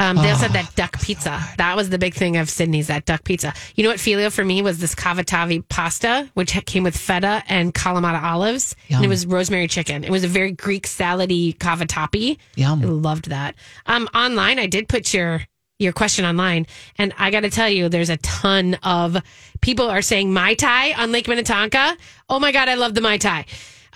um, 0.00 0.16
they 0.16 0.28
also 0.30 0.46
Oh, 0.46 0.48
had 0.48 0.52
that 0.54 0.74
duck 0.74 1.00
pizza. 1.00 1.40
that 1.56 1.76
was 1.76 1.88
the 1.90 1.98
big 1.98 2.14
thing 2.14 2.36
of 2.36 2.50
Sidney's, 2.50 2.88
that 2.88 3.04
duck 3.04 3.22
pizza. 3.22 3.52
You 3.76 3.84
know 3.84 3.90
what 3.90 4.00
Figlio 4.00 4.28
for 4.28 4.44
me 4.44 4.60
was 4.60 4.78
this 4.78 4.92
cavatappi 4.92 5.68
pasta, 5.68 6.28
which 6.34 6.50
came 6.66 6.82
with 6.82 6.96
feta 6.96 7.44
and 7.48 7.72
Kalamata 7.72 8.20
olives. 8.20 8.74
And 8.90 9.04
it 9.04 9.08
was 9.08 9.24
rosemary 9.24 9.68
chicken. 9.68 10.02
It 10.02 10.10
was 10.10 10.24
a 10.24 10.28
very 10.28 10.50
Greek 10.50 10.88
salady 10.88 11.56
cavatappi. 11.56 12.38
I 12.58 12.74
loved 12.74 13.30
that. 13.30 13.54
Um, 13.86 14.08
online, 14.12 14.58
I 14.58 14.66
did 14.66 14.88
put 14.88 15.14
your 15.14 15.42
your 15.78 15.92
question 15.92 16.24
online, 16.24 16.66
and 16.98 17.12
I 17.18 17.30
got 17.30 17.40
to 17.40 17.50
tell 17.50 17.68
you, 17.68 17.88
there's 17.88 18.10
a 18.10 18.16
ton 18.18 18.74
of 18.82 19.16
people 19.60 19.88
are 19.90 20.02
saying 20.02 20.32
Mai 20.32 20.54
Tai 20.54 20.92
on 20.94 21.10
Lake 21.12 21.26
Minnetonka. 21.28 21.96
Oh 22.28 22.38
my 22.38 22.52
God, 22.52 22.68
I 22.68 22.74
love 22.74 22.94
the 22.94 23.00
Mai 23.00 23.18
Tai. 23.18 23.44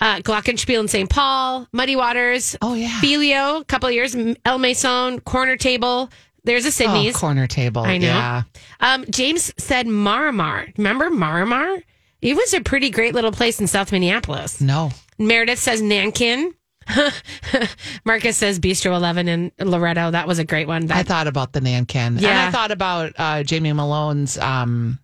Uh, 0.01 0.17
Glockenspiel 0.19 0.79
in 0.79 0.87
St. 0.87 1.09
Paul, 1.09 1.67
Muddy 1.73 1.95
Waters, 1.95 2.55
Oh, 2.61 2.73
yeah. 2.73 2.99
Figlio, 3.01 3.57
a 3.57 3.65
couple 3.65 3.89
of 3.89 3.95
years, 3.95 4.15
El 4.45 4.57
Mason, 4.57 5.19
Corner 5.21 5.57
Table. 5.57 6.09
There's 6.45 6.63
a 6.63 6.69
Oh, 6.69 6.71
Sidney's. 6.71 7.15
corner 7.17 7.47
table. 7.47 7.81
I 7.83 7.97
know. 7.97 8.07
Yeah. 8.07 8.43
Um, 8.79 9.03
James 9.09 9.53
said 9.57 9.87
Maramar. 9.87 10.67
Remember 10.77 11.09
Maramar? 11.09 11.83
It 12.21 12.35
was 12.35 12.53
a 12.53 12.61
pretty 12.61 12.89
great 12.89 13.13
little 13.13 13.31
place 13.33 13.59
in 13.59 13.67
South 13.67 13.91
Minneapolis. 13.91 14.61
No. 14.61 14.91
Meredith 15.17 15.59
says 15.59 15.81
Nankin. 15.81 16.53
Marcus 18.05 18.37
says 18.37 18.59
Bistro 18.59 18.95
11 18.95 19.27
in 19.27 19.51
Loretto. 19.59 20.11
That 20.11 20.27
was 20.27 20.39
a 20.39 20.43
great 20.45 20.67
one. 20.67 20.91
I 20.91 21.03
thought 21.03 21.27
about 21.27 21.53
the 21.53 21.59
Nankin. 21.61 21.95
And 21.95 22.21
Yeah. 22.21 22.47
I 22.47 22.51
thought 22.51 22.71
about 22.71 23.13
uh, 23.17 23.43
Jamie 23.43 23.73
Malone's, 23.73 24.37
um, 24.37 24.99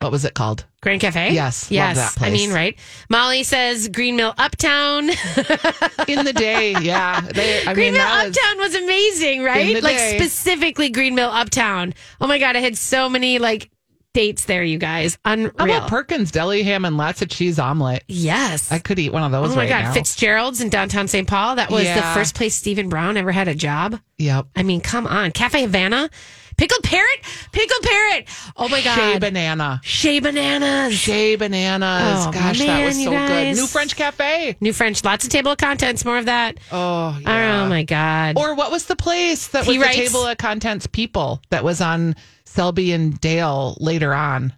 what 0.00 0.12
was 0.12 0.24
it 0.24 0.34
called? 0.34 0.66
Grand 0.82 1.00
Cafe? 1.00 1.32
Yes, 1.32 1.70
Yes. 1.70 1.96
that 1.96 2.12
place. 2.18 2.28
I 2.30 2.32
mean, 2.32 2.52
right. 2.52 2.78
Molly 3.08 3.42
says 3.42 3.88
Green 3.88 4.16
Mill 4.16 4.34
Uptown. 4.36 5.04
In 6.08 6.24
the 6.26 6.34
day, 6.36 6.74
yeah. 6.82 7.22
They, 7.22 7.64
I 7.66 7.72
Green 7.72 7.92
mean, 7.92 7.94
Mill 7.94 8.02
that 8.02 8.26
was, 8.28 8.36
Uptown 8.36 8.58
was 8.58 8.74
amazing, 8.74 9.42
right? 9.42 9.82
Like 9.82 9.96
day. 9.96 10.18
specifically 10.18 10.90
Green 10.90 11.14
Mill 11.14 11.30
Uptown. 11.30 11.94
Oh 12.20 12.26
my 12.26 12.38
God. 12.38 12.54
I 12.54 12.60
had 12.60 12.76
so 12.76 13.08
many 13.08 13.38
like 13.38 13.70
dates 14.14 14.46
there, 14.46 14.64
you 14.64 14.78
guys. 14.78 15.18
Unreal. 15.26 15.52
how 15.58 15.64
about 15.66 15.88
Perkins 15.90 16.30
Deli 16.30 16.62
Ham 16.62 16.84
and 16.86 16.96
lots 16.96 17.20
of 17.20 17.28
cheese 17.28 17.58
omelet? 17.58 18.04
yes. 18.08 18.72
I 18.72 18.78
could 18.78 18.98
eat 18.98 19.12
one 19.12 19.22
of 19.22 19.30
those 19.32 19.52
Oh 19.52 19.56
my 19.56 19.62
right 19.62 19.68
God, 19.68 19.82
now. 19.82 19.92
Fitzgerald's 19.92 20.62
in 20.62 20.70
downtown 20.70 21.06
St. 21.08 21.28
Paul. 21.28 21.56
That 21.56 21.70
was 21.70 21.84
the 21.84 22.00
first 22.14 22.34
place 22.34 22.54
Stephen 22.54 22.88
Brown 22.88 23.16
ever 23.18 23.32
had 23.32 23.48
a 23.48 23.54
job. 23.54 24.00
Yep. 24.18 24.46
I 24.56 24.62
mean, 24.62 24.80
come 24.80 25.06
on. 25.06 25.32
Cafe 25.32 25.60
Havana. 25.60 26.08
Pickled 26.56 26.84
parrot, 26.84 27.18
pickled 27.50 27.82
parrot. 27.82 28.28
Oh 28.56 28.68
my 28.68 28.80
god, 28.80 28.94
Shea 28.94 29.18
banana. 29.18 29.80
Shea 29.82 30.20
bananas. 30.20 30.94
Shea 30.94 31.34
bananas. 31.34 32.26
Oh, 32.28 32.30
Gosh, 32.30 32.60
that 32.60 32.84
was 32.84 33.02
so 33.02 33.10
good. 33.10 33.56
New 33.56 33.66
French 33.66 33.96
Cafe. 33.96 34.56
New 34.60 34.72
French, 34.72 35.02
lots 35.02 35.24
of 35.24 35.30
table 35.32 35.50
of 35.50 35.58
contents. 35.58 36.04
More 36.04 36.16
of 36.16 36.26
that. 36.26 36.58
Oh, 36.70 37.12
oh 37.16 37.18
yeah. 37.20 37.64
Oh 37.64 37.68
my 37.68 37.82
god. 37.82 38.38
Or 38.38 38.54
what 38.54 38.70
was 38.70 38.84
the 38.86 38.94
place 38.94 39.48
that 39.48 39.64
He 39.64 39.78
was 39.78 39.84
writes- 39.88 39.98
the 39.98 40.04
table 40.04 40.26
of 40.28 40.38
contents 40.38 40.86
people 40.86 41.42
that 41.50 41.64
was 41.64 41.80
on 41.80 42.14
Selby 42.54 42.92
and 42.92 43.20
Dale 43.20 43.76
later 43.80 44.14
on? 44.14 44.52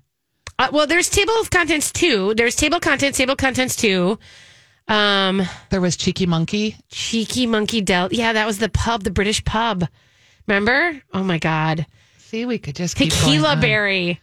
Uh, 0.58 0.68
well, 0.72 0.86
there's 0.86 1.08
table 1.08 1.32
of 1.40 1.50
contents 1.50 1.90
two. 1.90 2.34
There's 2.34 2.54
table 2.54 2.76
of 2.76 2.82
contents, 2.82 3.16
table 3.16 3.32
of 3.32 3.38
contents 3.38 3.74
two. 3.74 4.18
Um, 4.86 5.42
There 5.70 5.80
was 5.80 5.96
Cheeky 5.96 6.26
Monkey. 6.26 6.76
Cheeky 6.90 7.46
Monkey 7.46 7.80
Del. 7.80 8.12
Yeah, 8.12 8.34
that 8.34 8.46
was 8.46 8.58
the 8.58 8.68
pub, 8.68 9.02
the 9.02 9.10
British 9.10 9.42
pub. 9.44 9.84
Remember? 10.46 11.00
Oh 11.12 11.22
my 11.24 11.38
god. 11.38 11.86
See, 12.18 12.44
we 12.46 12.58
could 12.58 12.76
just 12.76 12.96
keep 12.96 13.10
going 13.10 13.22
Tequila. 13.22 13.56
Berry. 13.56 14.20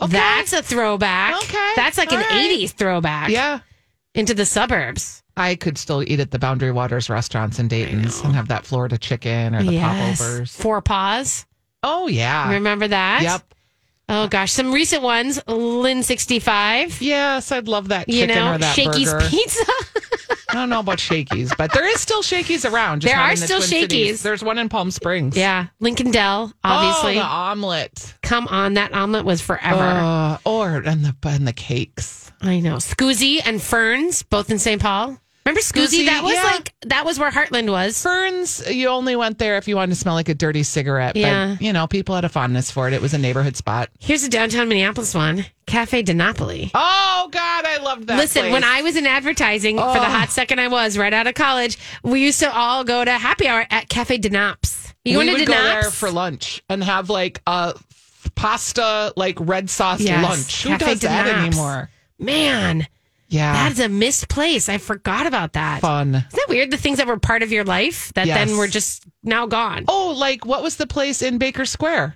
Okay. 0.00 0.12
That's 0.12 0.52
a 0.52 0.62
throwback. 0.62 1.36
Okay. 1.44 1.72
That's 1.76 1.96
like 1.96 2.10
All 2.12 2.18
an 2.18 2.24
right. 2.24 2.50
80s 2.50 2.72
throwback 2.72 3.30
Yeah. 3.30 3.60
into 4.14 4.34
the 4.34 4.44
suburbs. 4.44 5.22
I 5.38 5.54
could 5.54 5.78
still 5.78 6.02
eat 6.02 6.18
at 6.20 6.30
the 6.30 6.38
Boundary 6.38 6.72
Waters 6.72 7.08
restaurants 7.08 7.58
in 7.58 7.68
Dayton's 7.68 8.20
and 8.22 8.34
have 8.34 8.48
that 8.48 8.66
Florida 8.66 8.98
chicken 8.98 9.54
or 9.54 9.62
the 9.62 9.74
yes. 9.74 10.18
popovers. 10.18 10.56
Forepaugh's. 10.56 11.45
Oh 11.82 12.06
yeah. 12.08 12.52
Remember 12.52 12.88
that? 12.88 13.22
Yep. 13.22 13.54
Oh 14.08 14.28
gosh, 14.28 14.52
some 14.52 14.72
recent 14.72 15.02
ones. 15.02 15.40
Lynn 15.48 16.02
65. 16.02 17.02
Yes, 17.02 17.50
I'd 17.50 17.66
love 17.66 17.88
that 17.88 18.08
You 18.08 18.26
know, 18.26 18.52
or 18.54 18.58
that 18.58 18.74
Shakey's 18.76 19.10
burger. 19.12 19.26
Pizza. 19.28 19.64
I 20.48 20.54
don't 20.54 20.68
know 20.70 20.80
about 20.80 21.00
Shakey's, 21.00 21.52
but 21.58 21.72
there 21.72 21.86
is 21.86 22.00
still 22.00 22.22
Shakey's 22.22 22.64
around. 22.64 23.00
Just 23.00 23.12
There 23.12 23.20
are 23.20 23.34
the 23.34 23.36
still 23.36 23.58
Twin 23.58 23.68
Cities. 23.68 23.98
Shakey's. 23.98 24.22
There's 24.22 24.44
one 24.44 24.58
in 24.58 24.68
Palm 24.68 24.92
Springs. 24.92 25.36
yeah. 25.36 25.66
Lincoln 25.80 26.12
Dell, 26.12 26.52
obviously. 26.62 27.18
Oh, 27.18 27.22
the 27.22 27.26
omelet. 27.26 28.14
Come 28.22 28.46
on, 28.46 28.74
that 28.74 28.94
omelet 28.94 29.24
was 29.24 29.40
forever. 29.40 29.82
Uh, 29.82 30.38
or 30.44 30.76
and 30.76 31.04
the 31.04 31.14
and 31.24 31.46
the 31.46 31.52
cakes. 31.52 32.30
I 32.40 32.60
know. 32.60 32.76
Scoozy 32.76 33.40
and 33.44 33.60
Ferns, 33.60 34.22
both 34.22 34.50
in 34.50 34.58
St. 34.60 34.80
Paul. 34.80 35.18
Remember 35.46 35.60
Scoozy? 35.60 36.00
Scoozy, 36.00 36.06
that 36.06 36.24
was 36.24 36.34
yeah. 36.34 36.42
like 36.42 36.74
that 36.86 37.04
was 37.04 37.20
where 37.20 37.30
Heartland 37.30 37.70
was. 37.70 38.02
Ferns, 38.02 38.68
you 38.68 38.88
only 38.88 39.14
went 39.14 39.38
there 39.38 39.56
if 39.58 39.68
you 39.68 39.76
wanted 39.76 39.94
to 39.94 40.00
smell 40.00 40.14
like 40.14 40.28
a 40.28 40.34
dirty 40.34 40.64
cigarette. 40.64 41.14
Yeah. 41.14 41.54
But 41.54 41.62
you 41.62 41.72
know, 41.72 41.86
people 41.86 42.16
had 42.16 42.24
a 42.24 42.28
fondness 42.28 42.72
for 42.72 42.88
it. 42.88 42.94
It 42.94 43.00
was 43.00 43.14
a 43.14 43.18
neighborhood 43.18 43.56
spot. 43.56 43.88
Here's 44.00 44.24
a 44.24 44.28
downtown 44.28 44.68
Minneapolis 44.68 45.14
one, 45.14 45.46
Cafe 45.66 46.02
di 46.02 46.14
Napoli. 46.14 46.72
Oh 46.74 47.28
God, 47.30 47.64
I 47.64 47.76
loved 47.80 48.08
that. 48.08 48.18
Listen, 48.18 48.42
place. 48.42 48.52
when 48.54 48.64
I 48.64 48.82
was 48.82 48.96
in 48.96 49.06
advertising 49.06 49.76
for 49.76 49.84
the 49.84 50.00
Oh. 50.00 50.02
hot 50.02 50.30
second 50.30 50.58
I 50.58 50.66
was 50.66 50.98
right 50.98 51.12
out 51.12 51.28
of 51.28 51.34
college, 51.34 51.78
we 52.02 52.24
used 52.24 52.40
to 52.40 52.52
all 52.52 52.82
go 52.82 53.04
to 53.04 53.12
happy 53.12 53.46
hour 53.46 53.64
at 53.70 53.88
Cafe 53.88 54.18
de 54.18 54.30
Naps. 54.30 54.94
You 55.04 55.18
we 55.20 55.26
went 55.26 55.38
would 55.38 55.46
to 55.46 55.52
go 55.52 55.62
there 55.62 55.90
for 55.92 56.10
lunch 56.10 56.60
and 56.68 56.82
have 56.82 57.08
like 57.08 57.40
a 57.46 57.74
pasta 58.34 59.12
like 59.16 59.36
red 59.38 59.70
sauce 59.70 60.00
Yes, 60.00 60.24
lunch. 60.24 60.62
Who 60.64 60.70
Cafe 60.70 60.84
does 60.86 61.00
de 61.00 61.06
that 61.06 61.28
anymore? 61.28 61.88
Man, 62.18 62.88
Yeah, 63.28 63.52
that's 63.68 63.80
a 63.80 63.88
missed 63.88 64.28
place. 64.28 64.68
I 64.68 64.78
forgot 64.78 65.26
about 65.26 65.54
that. 65.54 65.80
fun. 65.80 66.08
Isn't 66.14 66.30
that 66.32 66.46
weird? 66.48 66.70
The 66.70 66.76
things 66.76 66.98
that 66.98 67.06
were 67.06 67.18
part 67.18 67.42
of 67.42 67.50
your 67.50 67.64
life 67.64 68.12
that 68.14 68.26
Yes. 68.26 68.48
then 68.48 68.56
were 68.56 68.68
just 68.68 69.04
now 69.24 69.46
gone. 69.46 69.84
Oh, 69.88 70.14
like 70.16 70.44
what 70.46 70.62
was 70.62 70.76
the 70.76 70.86
place 70.86 71.22
in 71.22 71.38
Baker 71.38 71.64
Square? 71.64 72.14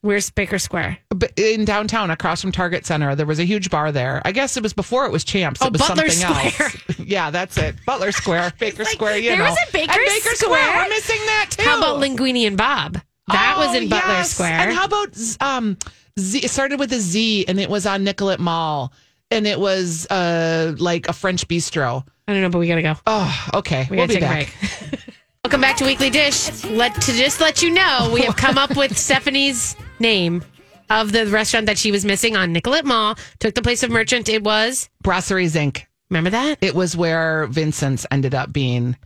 Where's 0.00 0.28
Baker 0.30 0.58
Square? 0.58 0.98
In 1.36 1.64
downtown, 1.64 2.10
across 2.10 2.42
from 2.42 2.52
Target 2.52 2.84
Center, 2.84 3.14
there 3.14 3.24
was 3.24 3.38
a 3.38 3.44
huge 3.44 3.70
bar 3.70 3.90
there. 3.90 4.20
I 4.24 4.32
guess 4.32 4.54
it 4.58 4.62
was 4.62 4.74
before 4.74 5.06
it 5.06 5.12
was 5.12 5.24
Champs. 5.24 5.62
Oh, 5.62 5.66
it 5.68 5.72
was 5.72 5.80
Butler 5.80 6.10
something 6.10 6.50
Square. 6.50 6.70
else. 6.90 6.98
yeah, 6.98 7.30
that's 7.30 7.56
it. 7.56 7.74
Butler 7.86 8.12
Square, 8.12 8.52
Baker 8.58 8.84
Square. 8.84 9.16
You 9.18 9.30
there 9.30 9.38
know, 9.38 9.44
was 9.44 9.56
a 9.66 9.72
Baker 9.72 9.94
Baker 10.06 10.34
Square? 10.34 10.76
We're 10.76 10.88
missing 10.90 11.20
that 11.24 11.46
too. 11.52 11.62
How 11.62 11.78
about 11.78 12.02
Linguini 12.02 12.46
and 12.46 12.56
Bob? 12.58 12.98
That 13.28 13.54
was 13.56 13.68
Oh, 13.74 13.78
in 13.78 13.88
Butler 13.88 14.12
yes. 14.12 14.32
Square. 14.32 14.50
And 14.52 14.72
how 14.76 14.84
about 14.84 15.16
um, 15.40 15.78
Z? 16.20 16.40
It 16.40 16.50
started 16.50 16.78
with 16.78 16.92
a 16.92 17.00
Z, 17.00 17.46
and 17.48 17.58
it 17.58 17.70
was 17.70 17.86
on 17.86 18.04
Nicollet 18.04 18.38
Mall, 18.40 18.92
and 19.34 19.46
it 19.46 19.58
was 19.60 20.06
uh 20.06 20.74
like 20.78 21.08
a 21.08 21.12
French 21.12 21.46
bistro. 21.48 22.06
I 22.26 22.32
don't 22.32 22.42
know, 22.42 22.48
but 22.48 22.58
we 22.58 22.68
gotta 22.68 22.82
go. 22.82 22.94
Oh, 23.06 23.46
okay. 23.54 23.86
We 23.90 23.96
we'll 23.96 24.06
gotta 24.06 24.20
be 24.20 24.20
take 24.20 24.48
back. 24.48 24.48
a 24.48 24.96
break. 24.96 25.00
Welcome 25.44 25.60
back 25.60 25.76
to 25.76 25.84
Weekly 25.84 26.08
Dish. 26.08 26.64
Let 26.64 26.94
to 27.02 27.12
just 27.12 27.40
let 27.40 27.60
you 27.62 27.70
know, 27.70 28.10
we 28.14 28.22
have 28.22 28.36
come 28.36 28.56
up 28.56 28.76
with 28.76 28.96
Stephanie's 28.96 29.76
name 29.98 30.42
of 30.88 31.12
the 31.12 31.26
restaurant 31.26 31.66
that 31.66 31.76
she 31.76 31.92
was 31.92 32.04
missing 32.04 32.34
on 32.36 32.52
Nicollet 32.52 32.84
Mall. 32.86 33.16
Took 33.40 33.54
the 33.54 33.60
place 33.62 33.82
of 33.82 33.90
Merchant. 33.90 34.28
It 34.30 34.42
was 34.42 34.88
Brasserie 35.02 35.48
Zinc. 35.48 35.86
remember 36.08 36.30
that? 36.30 36.58
It 36.62 36.74
was 36.74 36.96
where 36.96 37.46
Vincent's 37.48 38.06
ended 38.10 38.34
up 38.34 38.52
being. 38.52 38.96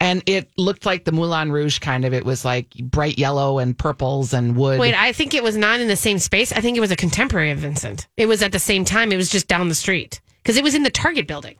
And 0.00 0.22
it 0.26 0.50
looked 0.58 0.84
like 0.84 1.04
the 1.04 1.12
Moulin 1.12 1.50
Rouge 1.50 1.78
kind 1.78 2.04
of. 2.04 2.12
It 2.12 2.24
was 2.24 2.44
like 2.44 2.68
bright 2.74 3.18
yellow 3.18 3.58
and 3.58 3.76
purples 3.76 4.34
and 4.34 4.54
wood. 4.56 4.78
Wait, 4.78 4.94
I 4.94 5.12
think 5.12 5.32
it 5.32 5.42
was 5.42 5.56
not 5.56 5.80
in 5.80 5.88
the 5.88 5.96
same 5.96 6.18
space. 6.18 6.52
I 6.52 6.60
think 6.60 6.76
it 6.76 6.80
was 6.80 6.90
a 6.90 6.96
contemporary 6.96 7.50
of 7.50 7.58
Vincent. 7.58 8.06
It 8.16 8.26
was 8.26 8.42
at 8.42 8.52
the 8.52 8.58
same 8.58 8.84
time. 8.84 9.10
It 9.10 9.16
was 9.16 9.30
just 9.30 9.48
down 9.48 9.68
the 9.70 9.74
street 9.74 10.20
because 10.42 10.56
it 10.58 10.62
was 10.64 10.74
in 10.74 10.82
the 10.82 10.90
Target 10.90 11.26
building. 11.26 11.56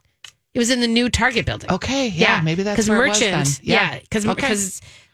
It 0.55 0.59
was 0.59 0.71
in 0.71 0.81
the 0.81 0.87
new 0.89 1.09
Target 1.11 1.45
building. 1.47 1.71
okay, 1.71 2.09
yeah, 2.09 2.41
maybe 2.43 2.63
that's 2.63 2.77
because 2.77 2.89
where 2.89 2.99
Merchant. 3.07 3.23
it 3.35 3.37
was 3.37 3.59
then. 3.59 3.67
yeah, 3.67 3.99
because 4.01 4.27
Okay. 4.27 4.55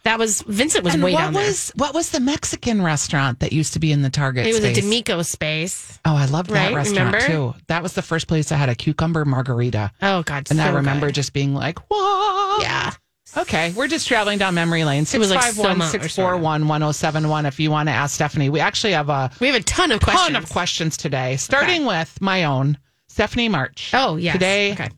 that 0.04 0.18
was 0.18 0.42
Vincent 0.42 0.84
was 0.84 0.94
and 0.94 1.02
way 1.02 1.12
what 1.12 1.18
down 1.20 1.32
there. 1.32 1.44
was 1.46 1.72
what 1.76 1.94
was 1.94 2.10
the 2.10 2.20
Mexican 2.20 2.80
restaurant 2.82 3.40
that 3.40 3.52
used 3.52 3.72
to 3.72 3.78
be 3.80 3.90
in 3.92 4.02
the 4.02 4.10
Target? 4.10 4.46
It 4.46 4.50
was 4.50 4.58
space? 4.62 4.78
a 4.78 4.80
D'Amico 4.82 5.22
space. 5.22 5.98
Oh, 6.04 6.14
I 6.16 6.26
loved 6.26 6.50
that 6.50 6.74
restaurant 6.74 7.14
remember? 7.14 7.26
too. 7.26 7.54
That 7.68 7.82
was 7.82 7.92
the 7.94 8.02
first 8.02 8.26
place 8.28 8.52
I 8.52 8.56
had 8.56 8.68
a 8.68 8.74
cucumber 8.76 9.24
margarita, 9.24 9.90
Oh 10.00 10.22
God, 10.22 10.48
and 10.50 10.60
I 10.60 10.70
remember 10.70 11.06
good. 11.06 11.14
just 11.16 11.32
being 11.32 11.54
like, 11.54 11.78
"Whoa!" 11.90 12.60
yeah. 12.62 12.92
Okay, 13.36 13.72
we're 13.72 13.88
just 13.88 14.06
traveling 14.06 14.38
down 14.38 14.54
memory 14.54 14.84
lane. 14.84 15.04
It 15.10 15.18
was 15.18 15.30
like 15.30 15.42
651 15.42 15.54
Soma 15.54 15.84
or 15.84 15.88
641 15.88 16.68
1071 16.68 17.46
if 17.46 17.58
you 17.58 17.70
want 17.70 17.88
to 17.88 17.92
ask 17.92 18.14
Stephanie. 18.14 18.50
We 18.50 18.60
actually 18.60 18.92
have 18.92 19.08
a 19.08 19.30
We 19.40 19.46
have 19.46 19.56
a 19.56 19.62
ton 19.62 19.90
of 19.90 20.00
questions. 20.00 20.28
ton 20.28 20.36
of 20.42 20.50
questions 20.50 20.96
today, 20.96 21.36
starting 21.36 21.86
with 21.86 22.20
my 22.20 22.44
own, 22.44 22.76
Stephanie 23.08 23.48
March. 23.48 23.90
Oh 23.94 24.16
yes. 24.16 24.34
Today, 24.34 24.72
Okay. 24.72 24.88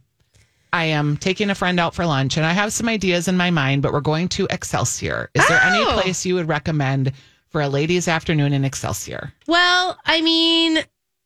I 0.72 0.86
am 0.86 1.16
taking 1.16 1.50
a 1.50 1.54
friend 1.54 1.78
out 1.78 1.94
for 1.94 2.04
lunch 2.04 2.36
and 2.36 2.44
I 2.44 2.52
have 2.52 2.72
some 2.72 2.88
ideas 2.88 3.28
in 3.28 3.36
my 3.36 3.50
mind, 3.52 3.82
but 3.82 3.92
we're 3.92 4.00
going 4.00 4.28
to 4.30 4.48
Excelsior. 4.50 5.30
Is 5.34 5.46
there 5.46 5.60
any 5.62 5.84
Oh. 5.84 6.00
place 6.02 6.26
you 6.26 6.34
would 6.34 6.48
recommend 6.48 7.12
for 7.50 7.60
a 7.62 7.68
ladies' 7.68 8.08
afternoon 8.08 8.52
in 8.52 8.64
Excelsior? 8.64 9.32
Well, 9.46 9.96
I 10.04 10.20
mean, 10.22 10.82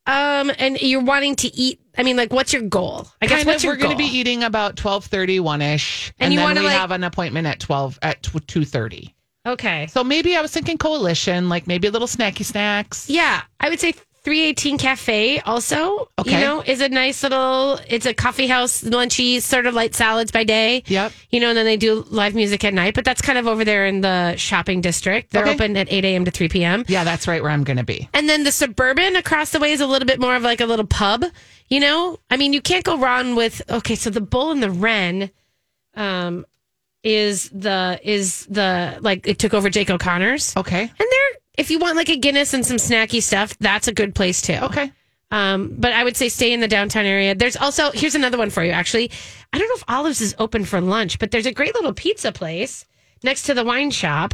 um, 0.09 0.51
and 0.59 0.81
you're 0.81 1.03
wanting 1.05 1.37
to 1.37 1.55
eat. 1.57 1.81
I 1.97 2.03
mean, 2.03 2.17
like, 2.17 2.33
what's 2.33 2.53
your 2.53 2.63
goal? 2.63 3.07
I 3.23 3.27
guess 3.27 3.39
Kind 3.39 3.47
what's 3.47 3.59
of, 3.59 3.65
your 3.65 3.75
we're 3.75 3.79
going 3.79 3.91
to 3.93 3.97
be 3.97 4.05
eating 4.05 4.43
about 4.45 4.83
1230, 4.83 5.39
1-ish. 5.41 6.13
And 6.19 6.27
And, 6.27 6.33
you 6.33 6.39
then 6.41 6.45
wanna, 6.49 6.61
we 6.61 6.67
like- 6.67 6.77
have 6.77 6.91
an 6.93 7.05
appointment 7.05 7.47
at 7.47 7.61
12 7.61 7.99
at 8.03 8.23
230. 8.23 9.15
Okay. 9.47 9.87
So 9.87 10.05
maybe 10.05 10.37
I 10.37 10.43
was 10.43 10.51
thinking 10.53 10.77
coalition, 10.79 11.49
like 11.49 11.67
maybe 11.67 11.89
a 11.89 11.91
little 11.91 12.09
snacky 12.09 12.45
snacks. 12.45 13.09
Yeah, 13.09 13.43
I 13.61 13.69
would 13.71 13.81
say 13.81 13.95
318 14.25 14.79
Cafe 14.79 15.41
also. 15.41 16.11
Okay. 16.19 16.33
You 16.33 16.39
know, 16.41 16.61
is 16.63 16.81
a 16.81 16.89
nice 16.89 17.23
little. 17.23 17.79
It's 17.89 18.05
a 18.07 18.13
coffee 18.15 18.47
house, 18.47 18.83
lunchy, 18.83 19.41
sort 19.41 19.67
of 19.67 19.75
light 19.75 19.95
salads 19.95 20.31
by 20.31 20.45
day. 20.45 20.83
Yep. 20.87 21.13
You 21.31 21.41
know, 21.41 21.49
and 21.49 21.57
then 21.59 21.65
they 21.65 21.77
do 21.77 22.05
live 22.11 22.35
music 22.35 22.65
at 22.65 22.75
night. 22.75 22.95
But 22.95 23.05
that's 23.05 23.21
kind 23.23 23.39
of 23.39 23.47
over 23.47 23.65
there 23.65 23.87
in 23.87 24.01
the 24.03 24.37
shopping 24.37 24.81
district. 24.81 25.31
They're 25.31 25.43
Okay. 25.45 25.55
open 25.55 25.77
at 25.77 25.91
8 25.91 26.05
a.m. 26.05 26.25
to 26.25 26.31
3 26.31 26.49
p.m. 26.49 26.85
Yeah, 26.89 27.05
that's 27.05 27.27
right 27.29 27.43
where 27.43 27.51
I'm 27.51 27.65
going 27.65 27.77
to 27.79 27.85
be. 27.85 28.09
And 28.13 28.29
then 28.29 28.45
the 28.45 28.53
suburban 28.53 29.17
across 29.17 29.51
the 29.51 29.61
way 29.61 29.73
is 29.73 29.81
a 29.81 29.87
little 29.87 30.07
bit 30.07 30.21
more 30.21 30.35
of 30.37 30.43
like 30.43 30.61
a 30.61 30.67
little 30.67 30.87
pub. 30.87 31.25
You 31.69 31.81
know, 31.81 32.19
I 32.31 32.37
mean, 32.37 32.53
you 32.53 32.61
can't 32.61 32.85
go 32.85 32.99
wrong 32.99 33.35
with. 33.37 33.63
Okay, 33.71 33.95
so 33.95 34.11
the 34.11 34.21
bull 34.21 34.51
and 34.51 34.63
the 34.63 34.71
wren, 34.71 35.31
um, 35.95 36.45
is 37.05 37.49
the 37.51 38.01
is 38.03 38.45
the 38.47 38.99
like 39.01 39.27
it 39.29 39.39
took 39.39 39.55
over 39.55 39.71
Jake 39.71 39.89
O'Connor's, 39.89 40.57
Okay. 40.57 40.81
and 40.83 40.91
there 40.99 41.31
if 41.59 41.71
you 41.71 41.79
want 41.79 41.97
like 41.97 42.09
a 42.09 42.17
Guinness 42.17 42.55
and 42.55 42.65
some 42.65 42.77
snacky 42.77 43.21
stuff, 43.21 43.59
that's 43.59 43.89
a 43.89 43.93
good 43.93 44.15
place 44.15 44.41
too. 44.41 44.55
Okay. 44.63 44.93
Um, 45.31 45.75
but 45.77 45.93
I 45.93 46.05
would 46.05 46.17
say 46.17 46.31
stay 46.31 46.53
in 46.53 46.61
the 46.61 46.69
downtown 46.69 47.05
area. 47.05 47.35
There's 47.35 47.57
also 47.57 47.91
here's 47.91 48.15
another 48.15 48.39
one 48.39 48.49
for 48.49 48.65
you. 48.65 48.71
Actually, 48.71 49.11
I 49.53 49.59
don't 49.59 49.69
know 49.69 49.75
if 49.75 49.85
Olives 49.89 50.23
is 50.23 50.35
open 50.39 50.65
for 50.65 50.81
lunch, 50.81 51.19
but 51.19 51.31
there's 51.31 51.45
a 51.45 51.53
great 51.53 51.75
little 51.75 51.93
pizza 51.93 52.33
place 52.33 52.87
next 53.23 53.43
to 53.43 53.55
the 53.55 53.65
wine 53.65 53.91
shop. 53.91 54.33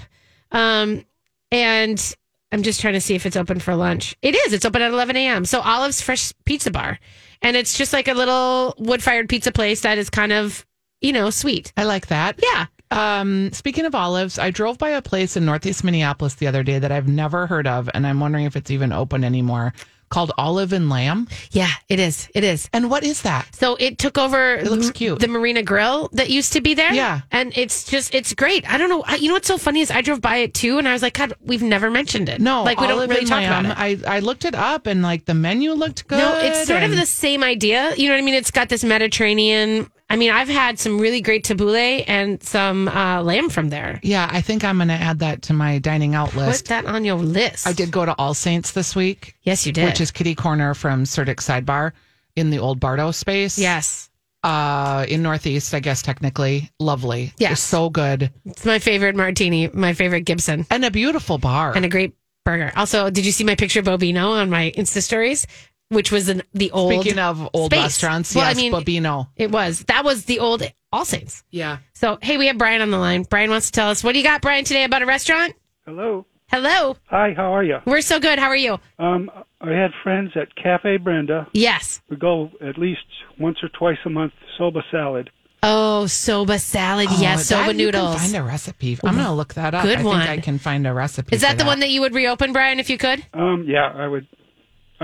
Um, 0.52 1.04
and 1.50 2.14
I'm 2.52 2.62
just 2.62 2.80
trying 2.80 2.94
to 2.94 3.00
see 3.00 3.14
if 3.16 3.26
it's 3.26 3.36
open 3.36 3.58
for 3.58 3.74
lunch. 3.74 4.14
It 4.22 4.36
is. 4.36 4.52
It's 4.52 4.64
open 4.64 4.82
at 4.82 4.92
11 4.92 5.16
a.m. 5.16 5.44
So 5.44 5.60
Olives 5.60 6.00
Fresh 6.00 6.32
Pizza 6.44 6.70
Bar, 6.70 7.00
and 7.42 7.56
it's 7.56 7.76
just 7.76 7.92
like 7.92 8.06
a 8.06 8.14
little 8.14 8.74
wood 8.78 9.02
fired 9.02 9.28
pizza 9.28 9.50
place 9.50 9.80
that 9.80 9.98
is 9.98 10.10
kind 10.10 10.32
of 10.32 10.64
you 11.00 11.12
know 11.12 11.30
sweet. 11.30 11.72
I 11.76 11.84
like 11.84 12.08
that. 12.08 12.38
Yeah. 12.40 12.66
Um, 12.94 13.52
speaking 13.52 13.84
of 13.86 13.94
olives, 13.94 14.38
I 14.38 14.50
drove 14.50 14.78
by 14.78 14.90
a 14.90 15.02
place 15.02 15.36
in 15.36 15.44
Northeast 15.44 15.82
Minneapolis 15.84 16.34
the 16.34 16.46
other 16.46 16.62
day 16.62 16.78
that 16.78 16.92
I've 16.92 17.08
never 17.08 17.46
heard 17.46 17.66
of, 17.66 17.90
and 17.92 18.06
I'm 18.06 18.20
wondering 18.20 18.44
if 18.44 18.54
it's 18.56 18.70
even 18.70 18.92
open 18.92 19.24
anymore, 19.24 19.74
called 20.10 20.30
Olive 20.38 20.72
and 20.72 20.88
Lamb. 20.88 21.26
Yeah, 21.50 21.70
it 21.88 21.98
is. 21.98 22.28
It 22.36 22.44
is. 22.44 22.68
And 22.72 22.88
what 22.88 23.02
is 23.02 23.22
that? 23.22 23.52
So 23.52 23.74
it 23.80 23.98
took 23.98 24.16
over. 24.16 24.54
It 24.54 24.66
looks 24.70 24.92
cute. 24.92 25.18
The 25.18 25.26
Marina 25.26 25.62
Grill 25.64 26.08
that 26.12 26.30
used 26.30 26.52
to 26.52 26.60
be 26.60 26.74
there. 26.74 26.92
Yeah. 26.92 27.22
and 27.32 27.52
it's 27.56 27.82
just 27.84 28.14
it's 28.14 28.32
great. 28.32 28.70
I 28.70 28.78
don't 28.78 28.88
know. 28.90 29.02
I, 29.04 29.16
you 29.16 29.26
know 29.26 29.34
what's 29.34 29.48
so 29.48 29.58
funny 29.58 29.80
is 29.80 29.90
I 29.90 30.02
drove 30.02 30.20
by 30.20 30.36
it 30.36 30.54
too, 30.54 30.78
and 30.78 30.86
I 30.86 30.92
was 30.92 31.02
like, 31.02 31.14
God, 31.14 31.32
we've 31.40 31.62
never 31.62 31.90
mentioned 31.90 32.28
it. 32.28 32.40
No, 32.40 32.62
like 32.62 32.80
we 32.80 32.86
don't 32.86 32.98
Olive 32.98 33.10
really 33.10 33.24
talk 33.26 33.40
Lamb. 33.40 33.66
about 33.66 33.78
it. 33.78 34.04
I, 34.06 34.16
I 34.16 34.20
looked 34.20 34.44
it 34.44 34.54
up, 34.54 34.86
and 34.86 35.02
like 35.02 35.24
the 35.24 35.34
menu 35.34 35.72
looked 35.72 36.06
good. 36.06 36.18
no, 36.18 36.38
it's 36.38 36.68
sort 36.68 36.84
of 36.84 36.92
the 36.92 37.06
same 37.06 37.42
idea. 37.42 37.92
You 37.96 38.06
know 38.08 38.14
what 38.14 38.20
I 38.20 38.24
mean? 38.24 38.34
It's 38.34 38.52
got 38.52 38.68
this 38.68 38.84
Mediterranean 38.84 39.90
I 40.10 40.16
mean, 40.16 40.30
I've 40.30 40.48
had 40.48 40.78
some 40.78 40.98
really 41.00 41.20
great 41.22 41.44
tabbouleh 41.44 42.04
and 42.06 42.42
some 42.42 42.88
uh, 42.88 43.22
lamb 43.22 43.48
from 43.48 43.70
there. 43.70 44.00
Yeah, 44.02 44.28
I 44.30 44.42
think 44.42 44.62
I'm 44.62 44.76
going 44.76 44.88
to 44.88 44.94
add 44.94 45.20
that 45.20 45.42
to 45.42 45.52
my 45.54 45.78
dining 45.78 46.14
out 46.14 46.30
Put 46.30 46.36
list. 46.46 46.68
that 46.68 46.84
on 46.84 47.04
your 47.04 47.16
list. 47.16 47.66
I 47.66 47.72
did 47.72 47.90
go 47.90 48.04
to 48.04 48.14
All 48.18 48.34
Saints 48.34 48.72
this 48.72 48.94
week, 48.94 49.34
Yes, 49.42 49.66
you 49.66 49.72
did. 49.72 49.86
which 49.86 50.00
is 50.00 50.10
kitty 50.10 50.34
corner 50.34 50.74
from 50.74 51.04
Surdyk 51.04 51.36
Sidebar 51.36 51.92
in 52.36 52.50
the 52.50 52.58
old 52.58 52.80
Bardo 52.80 53.10
space. 53.12 53.58
yes, 53.58 54.10
Uh, 54.42 55.06
in 55.08 55.22
Northeast, 55.22 55.72
I 55.72 55.80
guess 55.80 56.02
technically. 56.02 56.70
Lovely. 56.78 57.32
Yes. 57.38 57.52
It's 57.52 57.62
so 57.62 57.88
good. 57.88 58.30
it's 58.44 58.66
my 58.66 58.78
favorite 58.78 59.16
martini, 59.16 59.68
my 59.72 59.94
favorite 59.94 60.22
Gibson, 60.26 60.66
And 60.70 60.84
a 60.84 60.90
beautiful 60.90 61.38
bar. 61.38 61.72
and 61.74 61.84
a 61.84 61.88
great 61.88 62.14
burger. 62.44 62.70
Also, 62.76 63.08
did 63.08 63.24
you 63.24 63.32
see 63.32 63.42
my 63.44 63.54
picture 63.54 63.80
of 63.80 63.86
Bobino 63.86 64.32
on 64.32 64.50
my 64.50 64.70
Insta 64.76 65.00
stories? 65.02 65.46
Which 65.94 66.12
was 66.12 66.28
an, 66.28 66.42
the 66.52 66.70
old. 66.72 66.92
Speaking 67.02 67.18
of 67.18 67.48
old 67.54 67.70
space. 67.72 67.82
restaurants, 67.82 68.34
Well, 68.34 68.44
I 68.44 68.48
yes, 68.48 68.56
mean- 68.56 68.72
Bobino. 68.72 69.28
it 69.36 69.50
was 69.50 69.84
that 69.84 70.04
was 70.04 70.24
the 70.26 70.40
old 70.40 70.62
All 70.92 71.04
Saints. 71.04 71.42
Yeah. 71.50 71.78
So, 71.94 72.18
hey, 72.20 72.36
we 72.36 72.46
have 72.48 72.58
Brian 72.58 72.82
on 72.82 72.90
the 72.90 72.98
line. 72.98 73.22
Brian 73.22 73.50
wants 73.50 73.66
to 73.66 73.72
tell 73.72 73.88
us 73.90 74.04
what 74.04 74.12
do 74.12 74.18
you 74.18 74.24
got, 74.24 74.42
Brian, 74.42 74.64
today 74.64 74.84
about 74.84 75.02
a 75.02 75.06
restaurant? 75.06 75.54
Hello. 75.86 76.26
Hello, 76.50 76.94
Hi, 77.06 77.32
how 77.34 77.54
are 77.54 77.64
you? 77.64 77.78
we're 77.86 78.02
so 78.02 78.20
good. 78.20 78.38
How 78.38 78.48
are 78.48 78.54
you? 78.56 78.78
Um, 78.98 79.30
I 79.60 79.70
had 79.72 79.90
friends 80.04 80.32
at 80.36 80.54
Cafe 80.54 80.98
Brenda. 80.98 81.48
Yes. 81.52 82.00
We 82.10 82.16
go 82.16 82.50
at 82.60 82.78
least 82.78 83.00
once 83.40 83.56
or 83.62 83.70
twice 83.70 83.96
a 84.04 84.10
month 84.10 84.34
soba 84.58 84.82
salad. 84.90 85.30
Oh, 85.64 86.06
soba 86.06 86.58
salad. 86.58 87.08
yes, 87.18 87.50
Oh, 87.50 87.56
soba 87.56 87.72
that 87.72 87.76
you 87.82 87.90
can 87.90 88.00
noodles. 88.02 88.16
find 88.22 88.36
a 88.36 88.42
recipe. 88.42 88.98
I'm 89.02 89.14
going 89.14 89.26
to 89.26 89.32
look 89.32 89.54
that 89.54 89.74
up. 89.74 89.82
Good 89.84 89.92
I 89.92 89.96
think 89.96 90.06
one. 90.06 90.20
I 90.20 90.36
can 90.38 90.58
find 90.58 90.86
a 90.86 90.92
recipe. 90.92 91.34
Is 91.34 91.40
that 91.40 91.52
for 91.52 91.56
the 91.56 91.64
one 91.64 91.80
that 91.80 91.88
you 91.88 92.02
would 92.02 92.14
reopen, 92.14 92.52
Brian, 92.52 92.78
if 92.78 92.90
you 92.90 92.98
could? 92.98 93.24
Um, 93.32 93.64
yeah, 93.66 93.90
I 93.92 94.06
would. 94.06 94.28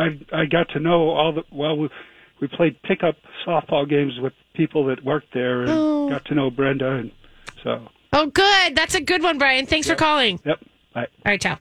I 0.00 0.40
I 0.42 0.44
got 0.46 0.68
to 0.70 0.80
know 0.80 1.10
all 1.10 1.32
the 1.32 1.42
well. 1.52 1.76
We, 1.76 1.88
we 2.40 2.48
played 2.48 2.80
pickup 2.82 3.16
softball 3.46 3.88
games 3.88 4.18
with 4.20 4.32
people 4.54 4.86
that 4.86 5.04
worked 5.04 5.32
there, 5.34 5.62
and 5.62 5.70
Oh. 5.70 6.08
got 6.08 6.24
to 6.26 6.34
know 6.34 6.50
Brenda, 6.50 6.92
and 6.96 7.10
so 7.62 7.88
Oh, 8.12 8.26
good. 8.26 8.74
That's 8.74 8.94
a 8.94 9.00
good 9.00 9.22
one, 9.22 9.38
Brian. 9.38 9.66
Thanks 9.66 9.86
for 9.86 9.94
calling. 9.94 10.40
yep. 10.44 10.58
Bye. 10.94 11.02
All 11.02 11.06
right, 11.32 11.40
ciao. 11.40 11.58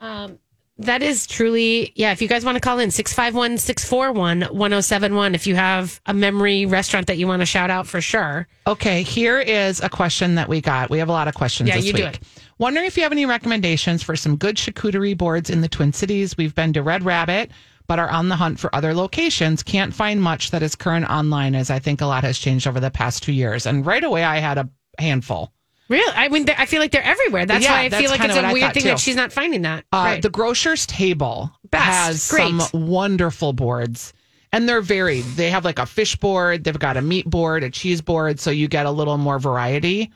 Um, 0.00 0.38
that 0.78 1.02
is 1.02 1.26
truly, 1.26 1.92
yeah. 1.94 2.12
If 2.12 2.20
you 2.20 2.28
guys 2.28 2.44
want 2.44 2.56
to 2.56 2.60
call 2.60 2.78
in, 2.78 2.90
651 2.90 3.58
641 3.58 4.40
1071. 4.42 5.34
If 5.34 5.46
you 5.46 5.54
have 5.54 6.00
a 6.06 6.12
memory 6.12 6.66
restaurant 6.66 7.06
that 7.06 7.16
you 7.16 7.26
want 7.26 7.40
to 7.40 7.46
shout 7.46 7.70
out 7.70 7.86
for 7.86 8.00
sure. 8.00 8.46
Okay, 8.66 9.02
here 9.02 9.38
is 9.38 9.80
a 9.80 9.88
question 9.88 10.34
that 10.34 10.48
we 10.48 10.60
got. 10.60 10.90
We 10.90 10.98
have 10.98 11.08
a 11.08 11.12
lot 11.12 11.28
of 11.28 11.34
questions 11.34 11.68
Yeah, 11.68 11.76
this 11.76 11.86
you 11.86 11.92
do 11.94 12.04
it. 12.04 12.20
Wondering 12.58 12.86
if 12.86 12.96
you 12.96 13.02
have 13.04 13.12
any 13.12 13.24
recommendations 13.24 14.02
for 14.02 14.16
some 14.16 14.36
good 14.36 14.56
charcuterie 14.56 15.16
boards 15.16 15.48
in 15.48 15.62
the 15.62 15.68
Twin 15.68 15.92
Cities. 15.92 16.36
We've 16.36 16.54
been 16.54 16.74
to 16.74 16.82
Red 16.82 17.04
Rabbit, 17.04 17.50
but 17.86 17.98
are 17.98 18.10
on 18.10 18.28
the 18.28 18.36
hunt 18.36 18.58
for 18.58 18.74
other 18.74 18.92
locations. 18.92 19.62
Can't 19.62 19.94
find 19.94 20.20
much 20.20 20.50
that 20.50 20.62
is 20.62 20.74
current 20.74 21.08
online, 21.08 21.54
as 21.54 21.70
I 21.70 21.78
think 21.78 22.02
a 22.02 22.06
lot 22.06 22.24
has 22.24 22.38
changed 22.38 22.66
over 22.66 22.80
the 22.80 22.90
past 22.90 23.22
two 23.22 23.32
years. 23.32 23.64
And 23.64 23.86
right 23.86 24.04
away, 24.04 24.24
I 24.24 24.38
had 24.38 24.58
a 24.58 24.68
handful. 24.98 25.52
Really? 25.88 26.12
I 26.16 26.28
mean, 26.28 26.46
I 26.56 26.66
feel 26.66 26.80
like 26.80 26.90
they're 26.90 27.02
everywhere. 27.02 27.46
That's 27.46 27.62
Yeah, 27.64 27.72
why 27.72 27.82
I 27.84 27.88
that's 27.88 28.02
feel 28.02 28.10
like 28.10 28.20
it's 28.24 28.36
a 28.36 28.52
weird 28.52 28.74
thing 28.74 28.82
too. 28.82 28.88
that 28.88 28.98
she's 28.98 29.16
not 29.16 29.32
finding 29.32 29.62
that. 29.62 29.84
Uh, 29.92 29.96
right. 29.96 30.22
The 30.22 30.30
grocer's 30.30 30.84
table 30.86 31.52
Best. 31.70 31.84
has 31.84 32.30
Great. 32.30 32.60
some 32.60 32.86
wonderful 32.88 33.52
boards. 33.52 34.12
And 34.52 34.68
they're 34.68 34.80
varied. 34.80 35.24
They 35.24 35.50
have 35.50 35.64
like 35.64 35.78
a 35.78 35.86
fish 35.86 36.16
board, 36.16 36.64
they've 36.64 36.78
got 36.78 36.96
a 36.96 37.02
meat 37.02 37.28
board, 37.28 37.62
a 37.62 37.70
cheese 37.70 38.00
board, 38.00 38.40
so 38.40 38.50
you 38.50 38.68
get 38.68 38.86
a 38.86 38.90
little 38.90 39.18
more 39.18 39.38
variety. 39.38 40.10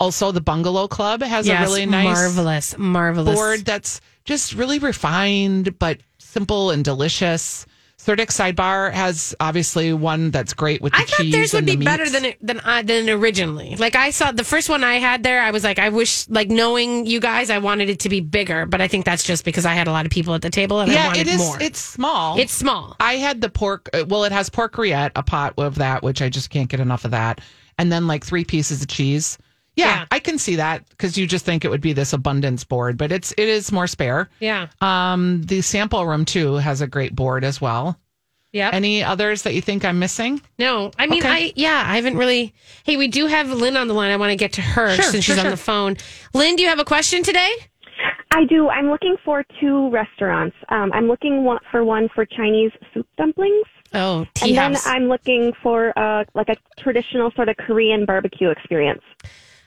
Also, 0.00 0.32
the 0.32 0.40
Bungalow 0.40 0.88
Club 0.88 1.22
has 1.22 1.46
yes, 1.46 1.60
a 1.60 1.62
really 1.64 1.86
nice 1.86 2.04
marvelous, 2.16 2.76
marvelous 2.76 3.34
board 3.36 3.60
that's 3.64 4.00
just 4.24 4.54
really 4.54 4.78
refined 4.80 5.78
but 5.78 6.00
simple 6.18 6.70
and 6.70 6.84
delicious. 6.84 7.66
Surdyk 7.98 8.26
Sidebar 8.26 8.92
has 8.92 9.34
obviously 9.40 9.92
one 9.94 10.30
that's 10.30 10.52
great 10.52 10.82
with 10.82 10.92
the 10.92 10.98
I 10.98 11.04
thought 11.04 11.26
theirs 11.30 11.54
would 11.54 11.64
be 11.64 11.76
the 11.76 11.84
better 11.84 12.08
than 12.10 12.34
than 12.42 12.60
I, 12.60 12.82
than 12.82 13.08
originally. 13.08 13.76
Like 13.76 13.94
I 13.96 14.10
saw 14.10 14.30
the 14.30 14.44
first 14.44 14.68
one 14.68 14.84
I 14.84 14.96
had 14.96 15.22
there, 15.22 15.40
I 15.40 15.52
was 15.52 15.64
like, 15.64 15.78
I 15.78 15.88
wish, 15.88 16.28
like 16.28 16.48
knowing 16.50 17.06
you 17.06 17.18
guys, 17.18 17.48
I 17.50 17.58
wanted 17.58 17.88
it 17.88 18.00
to 18.00 18.08
be 18.08 18.20
bigger. 18.20 18.66
But 18.66 18.80
I 18.82 18.88
think 18.88 19.04
that's 19.06 19.22
just 19.24 19.44
because 19.44 19.64
I 19.64 19.72
had 19.74 19.86
a 19.86 19.90
lot 19.92 20.04
of 20.04 20.12
people 20.12 20.34
at 20.34 20.42
the 20.42 20.50
table 20.50 20.80
and 20.80 20.92
I 20.92 21.06
wanted 21.06 21.20
it 21.20 21.28
is. 21.28 21.38
more. 21.38 21.62
It's 21.62 21.80
small. 21.80 22.38
it's 22.38 22.52
small. 22.52 22.94
I 23.00 23.14
had 23.14 23.40
the 23.40 23.48
pork. 23.48 23.88
uh, 23.94 24.04
Well, 24.06 24.24
it 24.24 24.32
has 24.32 24.50
pork 24.50 24.74
rillette, 24.74 25.12
a 25.16 25.22
pot 25.22 25.54
of 25.56 25.76
that, 25.76 26.02
which 26.02 26.20
I 26.20 26.28
just 26.28 26.50
can't 26.50 26.68
get 26.68 26.80
enough 26.80 27.04
of 27.06 27.12
that, 27.12 27.40
and 27.78 27.90
then 27.90 28.06
like 28.06 28.24
three 28.24 28.44
pieces 28.44 28.82
of 28.82 28.88
cheese. 28.88 29.38
Yeah, 29.76 29.86
Yeah. 29.86 30.04
I 30.10 30.18
can 30.20 30.38
see 30.38 30.56
that 30.56 30.88
because 30.90 31.16
you 31.18 31.26
just 31.26 31.44
think 31.44 31.64
it 31.64 31.68
would 31.70 31.80
be 31.80 31.92
this 31.92 32.12
abundance 32.12 32.64
board, 32.64 32.96
but 32.96 33.10
it's 33.12 33.32
it 33.36 33.48
is 33.48 33.72
more 33.72 33.86
spare. 33.86 34.28
Yeah. 34.40 34.68
Um, 34.80 35.42
the 35.42 35.60
sample 35.62 36.06
room 36.06 36.24
too 36.24 36.54
has 36.56 36.80
a 36.80 36.86
great 36.86 37.14
board 37.16 37.44
as 37.44 37.60
well. 37.60 37.98
Yeah. 38.52 38.70
Any 38.72 39.02
others 39.02 39.42
that 39.42 39.54
you 39.54 39.60
think 39.60 39.84
I'm 39.84 39.98
missing? 39.98 40.40
No, 40.60 40.92
I 40.96 41.06
mean, 41.06 41.22
Okay. 41.22 41.46
I 41.48 41.52
yeah, 41.56 41.82
I 41.86 41.96
haven't 41.96 42.16
really. 42.16 42.54
Hey, 42.84 42.96
we 42.96 43.08
do 43.08 43.26
have 43.26 43.50
Lynn 43.50 43.76
on 43.76 43.88
the 43.88 43.94
line. 43.94 44.12
I 44.12 44.16
want 44.16 44.30
to 44.30 44.36
get 44.36 44.52
to 44.52 44.62
her 44.62 44.94
Sure, 44.94 45.04
since 45.04 45.24
sure, 45.24 45.34
she's 45.34 45.44
on 45.44 45.50
the 45.50 45.56
phone. 45.56 45.96
Lynn, 46.34 46.54
do 46.54 46.62
you 46.62 46.68
have 46.68 46.78
a 46.78 46.84
question 46.84 47.24
today? 47.24 47.50
I 48.30 48.44
do. 48.44 48.68
I'm 48.68 48.90
looking 48.90 49.16
for 49.24 49.44
two 49.60 49.90
restaurants. 49.90 50.56
Um, 50.68 50.92
I'm 50.92 51.06
looking 51.08 51.44
one, 51.44 51.58
for 51.70 51.84
one 51.84 52.08
for 52.14 52.24
Chinese 52.24 52.70
soup 52.92 53.06
dumplings, 53.16 53.66
Oh, 53.92 54.24
tea 54.34 54.56
and 54.56 54.74
house. 54.74 54.84
then 54.84 54.94
I'm 54.94 55.08
looking 55.08 55.52
for 55.62 55.96
uh, 55.98 56.24
like 56.34 56.48
a 56.48 56.56
traditional 56.80 57.30
sort 57.32 57.48
of 57.48 57.56
Korean 57.56 58.04
barbecue 58.04 58.50
experience. 58.50 59.02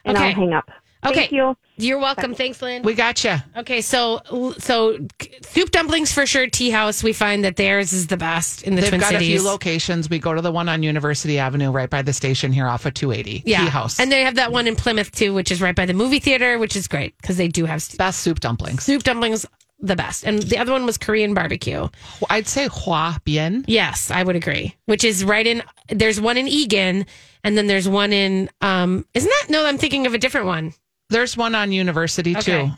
And 0.04 0.16
Okay. 0.16 0.26
I'll 0.28 0.34
hang 0.34 0.52
up. 0.54 0.70
Okay. 1.06 1.14
Thank 1.14 1.32
you. 1.32 1.56
You're 1.76 2.00
welcome. 2.00 2.34
Thanks, 2.34 2.60
Lynn. 2.60 2.82
We 2.82 2.94
got 2.94 3.22
you. 3.22 3.36
Okay, 3.56 3.80
so 3.82 4.20
so 4.58 4.98
soup 5.42 5.70
dumplings 5.70 6.10
for 6.12 6.26
sure. 6.26 6.48
Tea 6.48 6.70
house. 6.70 7.04
We 7.04 7.12
find 7.12 7.44
that 7.44 7.54
theirs 7.54 7.92
is 7.92 8.08
the 8.08 8.16
best 8.16 8.64
in 8.64 8.74
the 8.74 8.80
Twin 8.80 8.90
Cities. 8.90 8.90
They've 8.90 8.90
Twin 8.90 9.00
got 9.00 9.20
Cities. 9.20 9.34
a 9.36 9.38
few 9.42 9.48
locations. 9.48 10.10
We 10.10 10.18
go 10.18 10.34
to 10.34 10.40
the 10.42 10.50
one 10.50 10.68
on 10.68 10.82
University 10.82 11.38
Avenue, 11.38 11.70
right 11.70 11.88
by 11.88 12.02
the 12.02 12.12
station 12.12 12.52
here 12.52 12.66
off 12.66 12.84
of 12.84 12.94
280. 12.94 13.44
yeah, 13.46 13.60
Tea 13.62 13.70
House. 13.70 14.00
and 14.00 14.10
they 14.10 14.22
have 14.24 14.34
that 14.34 14.50
one 14.50 14.66
in 14.66 14.74
Plymouth 14.74 15.12
too, 15.12 15.32
which 15.34 15.52
is 15.52 15.62
right 15.62 15.76
by 15.76 15.86
the 15.86 15.94
movie 15.94 16.18
theater, 16.18 16.58
which 16.58 16.74
is 16.74 16.88
great 16.88 17.16
because 17.22 17.36
they 17.36 17.46
do 17.46 17.64
have 17.64 17.76
s- 17.76 17.94
best 17.94 18.18
soup 18.20 18.40
dumplings. 18.40 18.82
soup 18.82 19.04
dumplings. 19.04 19.46
The 19.80 19.94
best, 19.94 20.24
and 20.24 20.42
the 20.42 20.58
other 20.58 20.72
one 20.72 20.84
was 20.86 20.98
Korean 20.98 21.34
barbecue. 21.34 21.88
I'd 22.28 22.48
say 22.48 22.66
Hoa 22.66 23.20
Bien. 23.24 23.64
Yes, 23.68 24.10
I 24.10 24.24
would 24.24 24.34
agree. 24.34 24.74
Which 24.86 25.04
is 25.04 25.24
right 25.24 25.46
in. 25.46 25.62
There's 25.88 26.20
one 26.20 26.36
in 26.36 26.48
Eagan, 26.48 27.06
and 27.44 27.56
then 27.56 27.68
there's 27.68 27.88
one 27.88 28.12
in. 28.12 28.50
Um, 28.60 29.06
isn't 29.14 29.28
that? 29.28 29.46
No, 29.50 29.64
I'm 29.64 29.78
thinking 29.78 30.06
of 30.08 30.14
a 30.14 30.18
different 30.18 30.48
one. 30.48 30.74
There's 31.10 31.36
one 31.36 31.54
on 31.54 31.70
University 31.70 32.36
Okay. 32.36 32.66
too. 32.66 32.70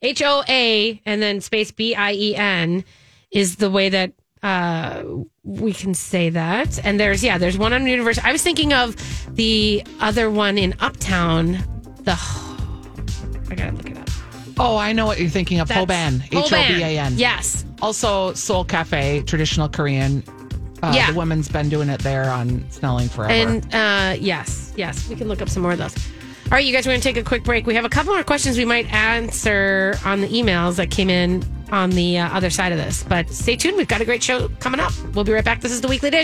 H 0.00 0.22
O 0.22 0.44
A 0.48 1.02
and 1.04 1.20
then 1.20 1.40
space 1.40 1.72
B 1.72 1.96
I 1.96 2.12
E 2.12 2.36
N 2.36 2.84
is 3.32 3.56
the 3.56 3.68
way 3.68 3.88
that 3.88 4.12
uh, 4.44 5.02
we 5.42 5.72
can 5.72 5.92
say 5.92 6.30
that. 6.30 6.78
And 6.86 7.00
there's 7.00 7.24
yeah, 7.24 7.38
there's 7.38 7.58
one 7.58 7.72
on 7.72 7.84
University. 7.84 8.24
I 8.24 8.30
was 8.30 8.42
thinking 8.44 8.72
of 8.72 8.94
the 9.34 9.82
other 9.98 10.30
one 10.30 10.56
in 10.56 10.76
Uptown. 10.78 11.58
The 12.04 12.12
I 13.50 13.54
gotta 13.56 13.72
look 13.76 13.90
it 13.90 13.97
up. 13.97 13.97
Oh, 14.60 14.76
I 14.76 14.92
know 14.92 15.06
what 15.06 15.20
you're 15.20 15.28
thinking 15.30 15.60
of. 15.60 15.68
Hoban. 15.68 16.22
H 16.26 16.52
O 16.52 16.68
B 16.68 16.82
A 16.82 16.98
N. 16.98 17.14
Yes. 17.16 17.64
Also, 17.80 18.32
Sole 18.34 18.64
Cafe, 18.64 19.22
traditional 19.22 19.68
Korean. 19.68 20.22
Uh, 20.82 20.92
Yeah. 20.94 21.10
The 21.10 21.16
woman's 21.16 21.48
been 21.48 21.68
doing 21.68 21.88
it 21.88 22.00
there 22.00 22.24
on 22.30 22.64
Snelling 22.70 23.08
forever. 23.08 23.32
And 23.32 23.74
uh, 23.74 24.16
yes, 24.20 24.72
yes, 24.76 25.08
we 25.08 25.16
can 25.16 25.28
look 25.28 25.40
up 25.42 25.48
some 25.48 25.62
more 25.62 25.72
of 25.72 25.78
those. 25.78 25.94
All 26.46 26.52
right, 26.52 26.64
you 26.64 26.72
guys, 26.72 26.86
we're 26.86 26.92
going 26.92 27.00
to 27.02 27.08
take 27.12 27.16
a 27.18 27.22
quick 27.22 27.44
break. 27.44 27.66
We 27.66 27.74
have 27.74 27.84
a 27.84 27.88
couple 27.90 28.14
more 28.14 28.24
questions 28.24 28.56
we 28.56 28.64
might 28.64 28.90
answer 28.92 29.96
on 30.04 30.20
the 30.22 30.28
emails 30.28 30.76
that 30.76 30.90
came 30.90 31.10
in 31.10 31.44
on 31.70 31.90
the 31.90 32.18
uh, 32.18 32.28
other 32.34 32.48
side 32.48 32.72
of 32.72 32.78
this. 32.78 33.02
But 33.02 33.28
stay 33.28 33.54
tuned. 33.54 33.76
We've 33.76 33.86
got 33.88 34.00
a 34.00 34.04
great 34.06 34.22
show 34.22 34.48
coming 34.60 34.80
up. 34.80 34.92
We'll 35.14 35.24
be 35.24 35.32
right 35.32 35.44
back. 35.44 35.60
This 35.60 35.72
is 35.72 35.82
the 35.82 35.88
Weekly 35.88 36.08
Dish. 36.10 36.16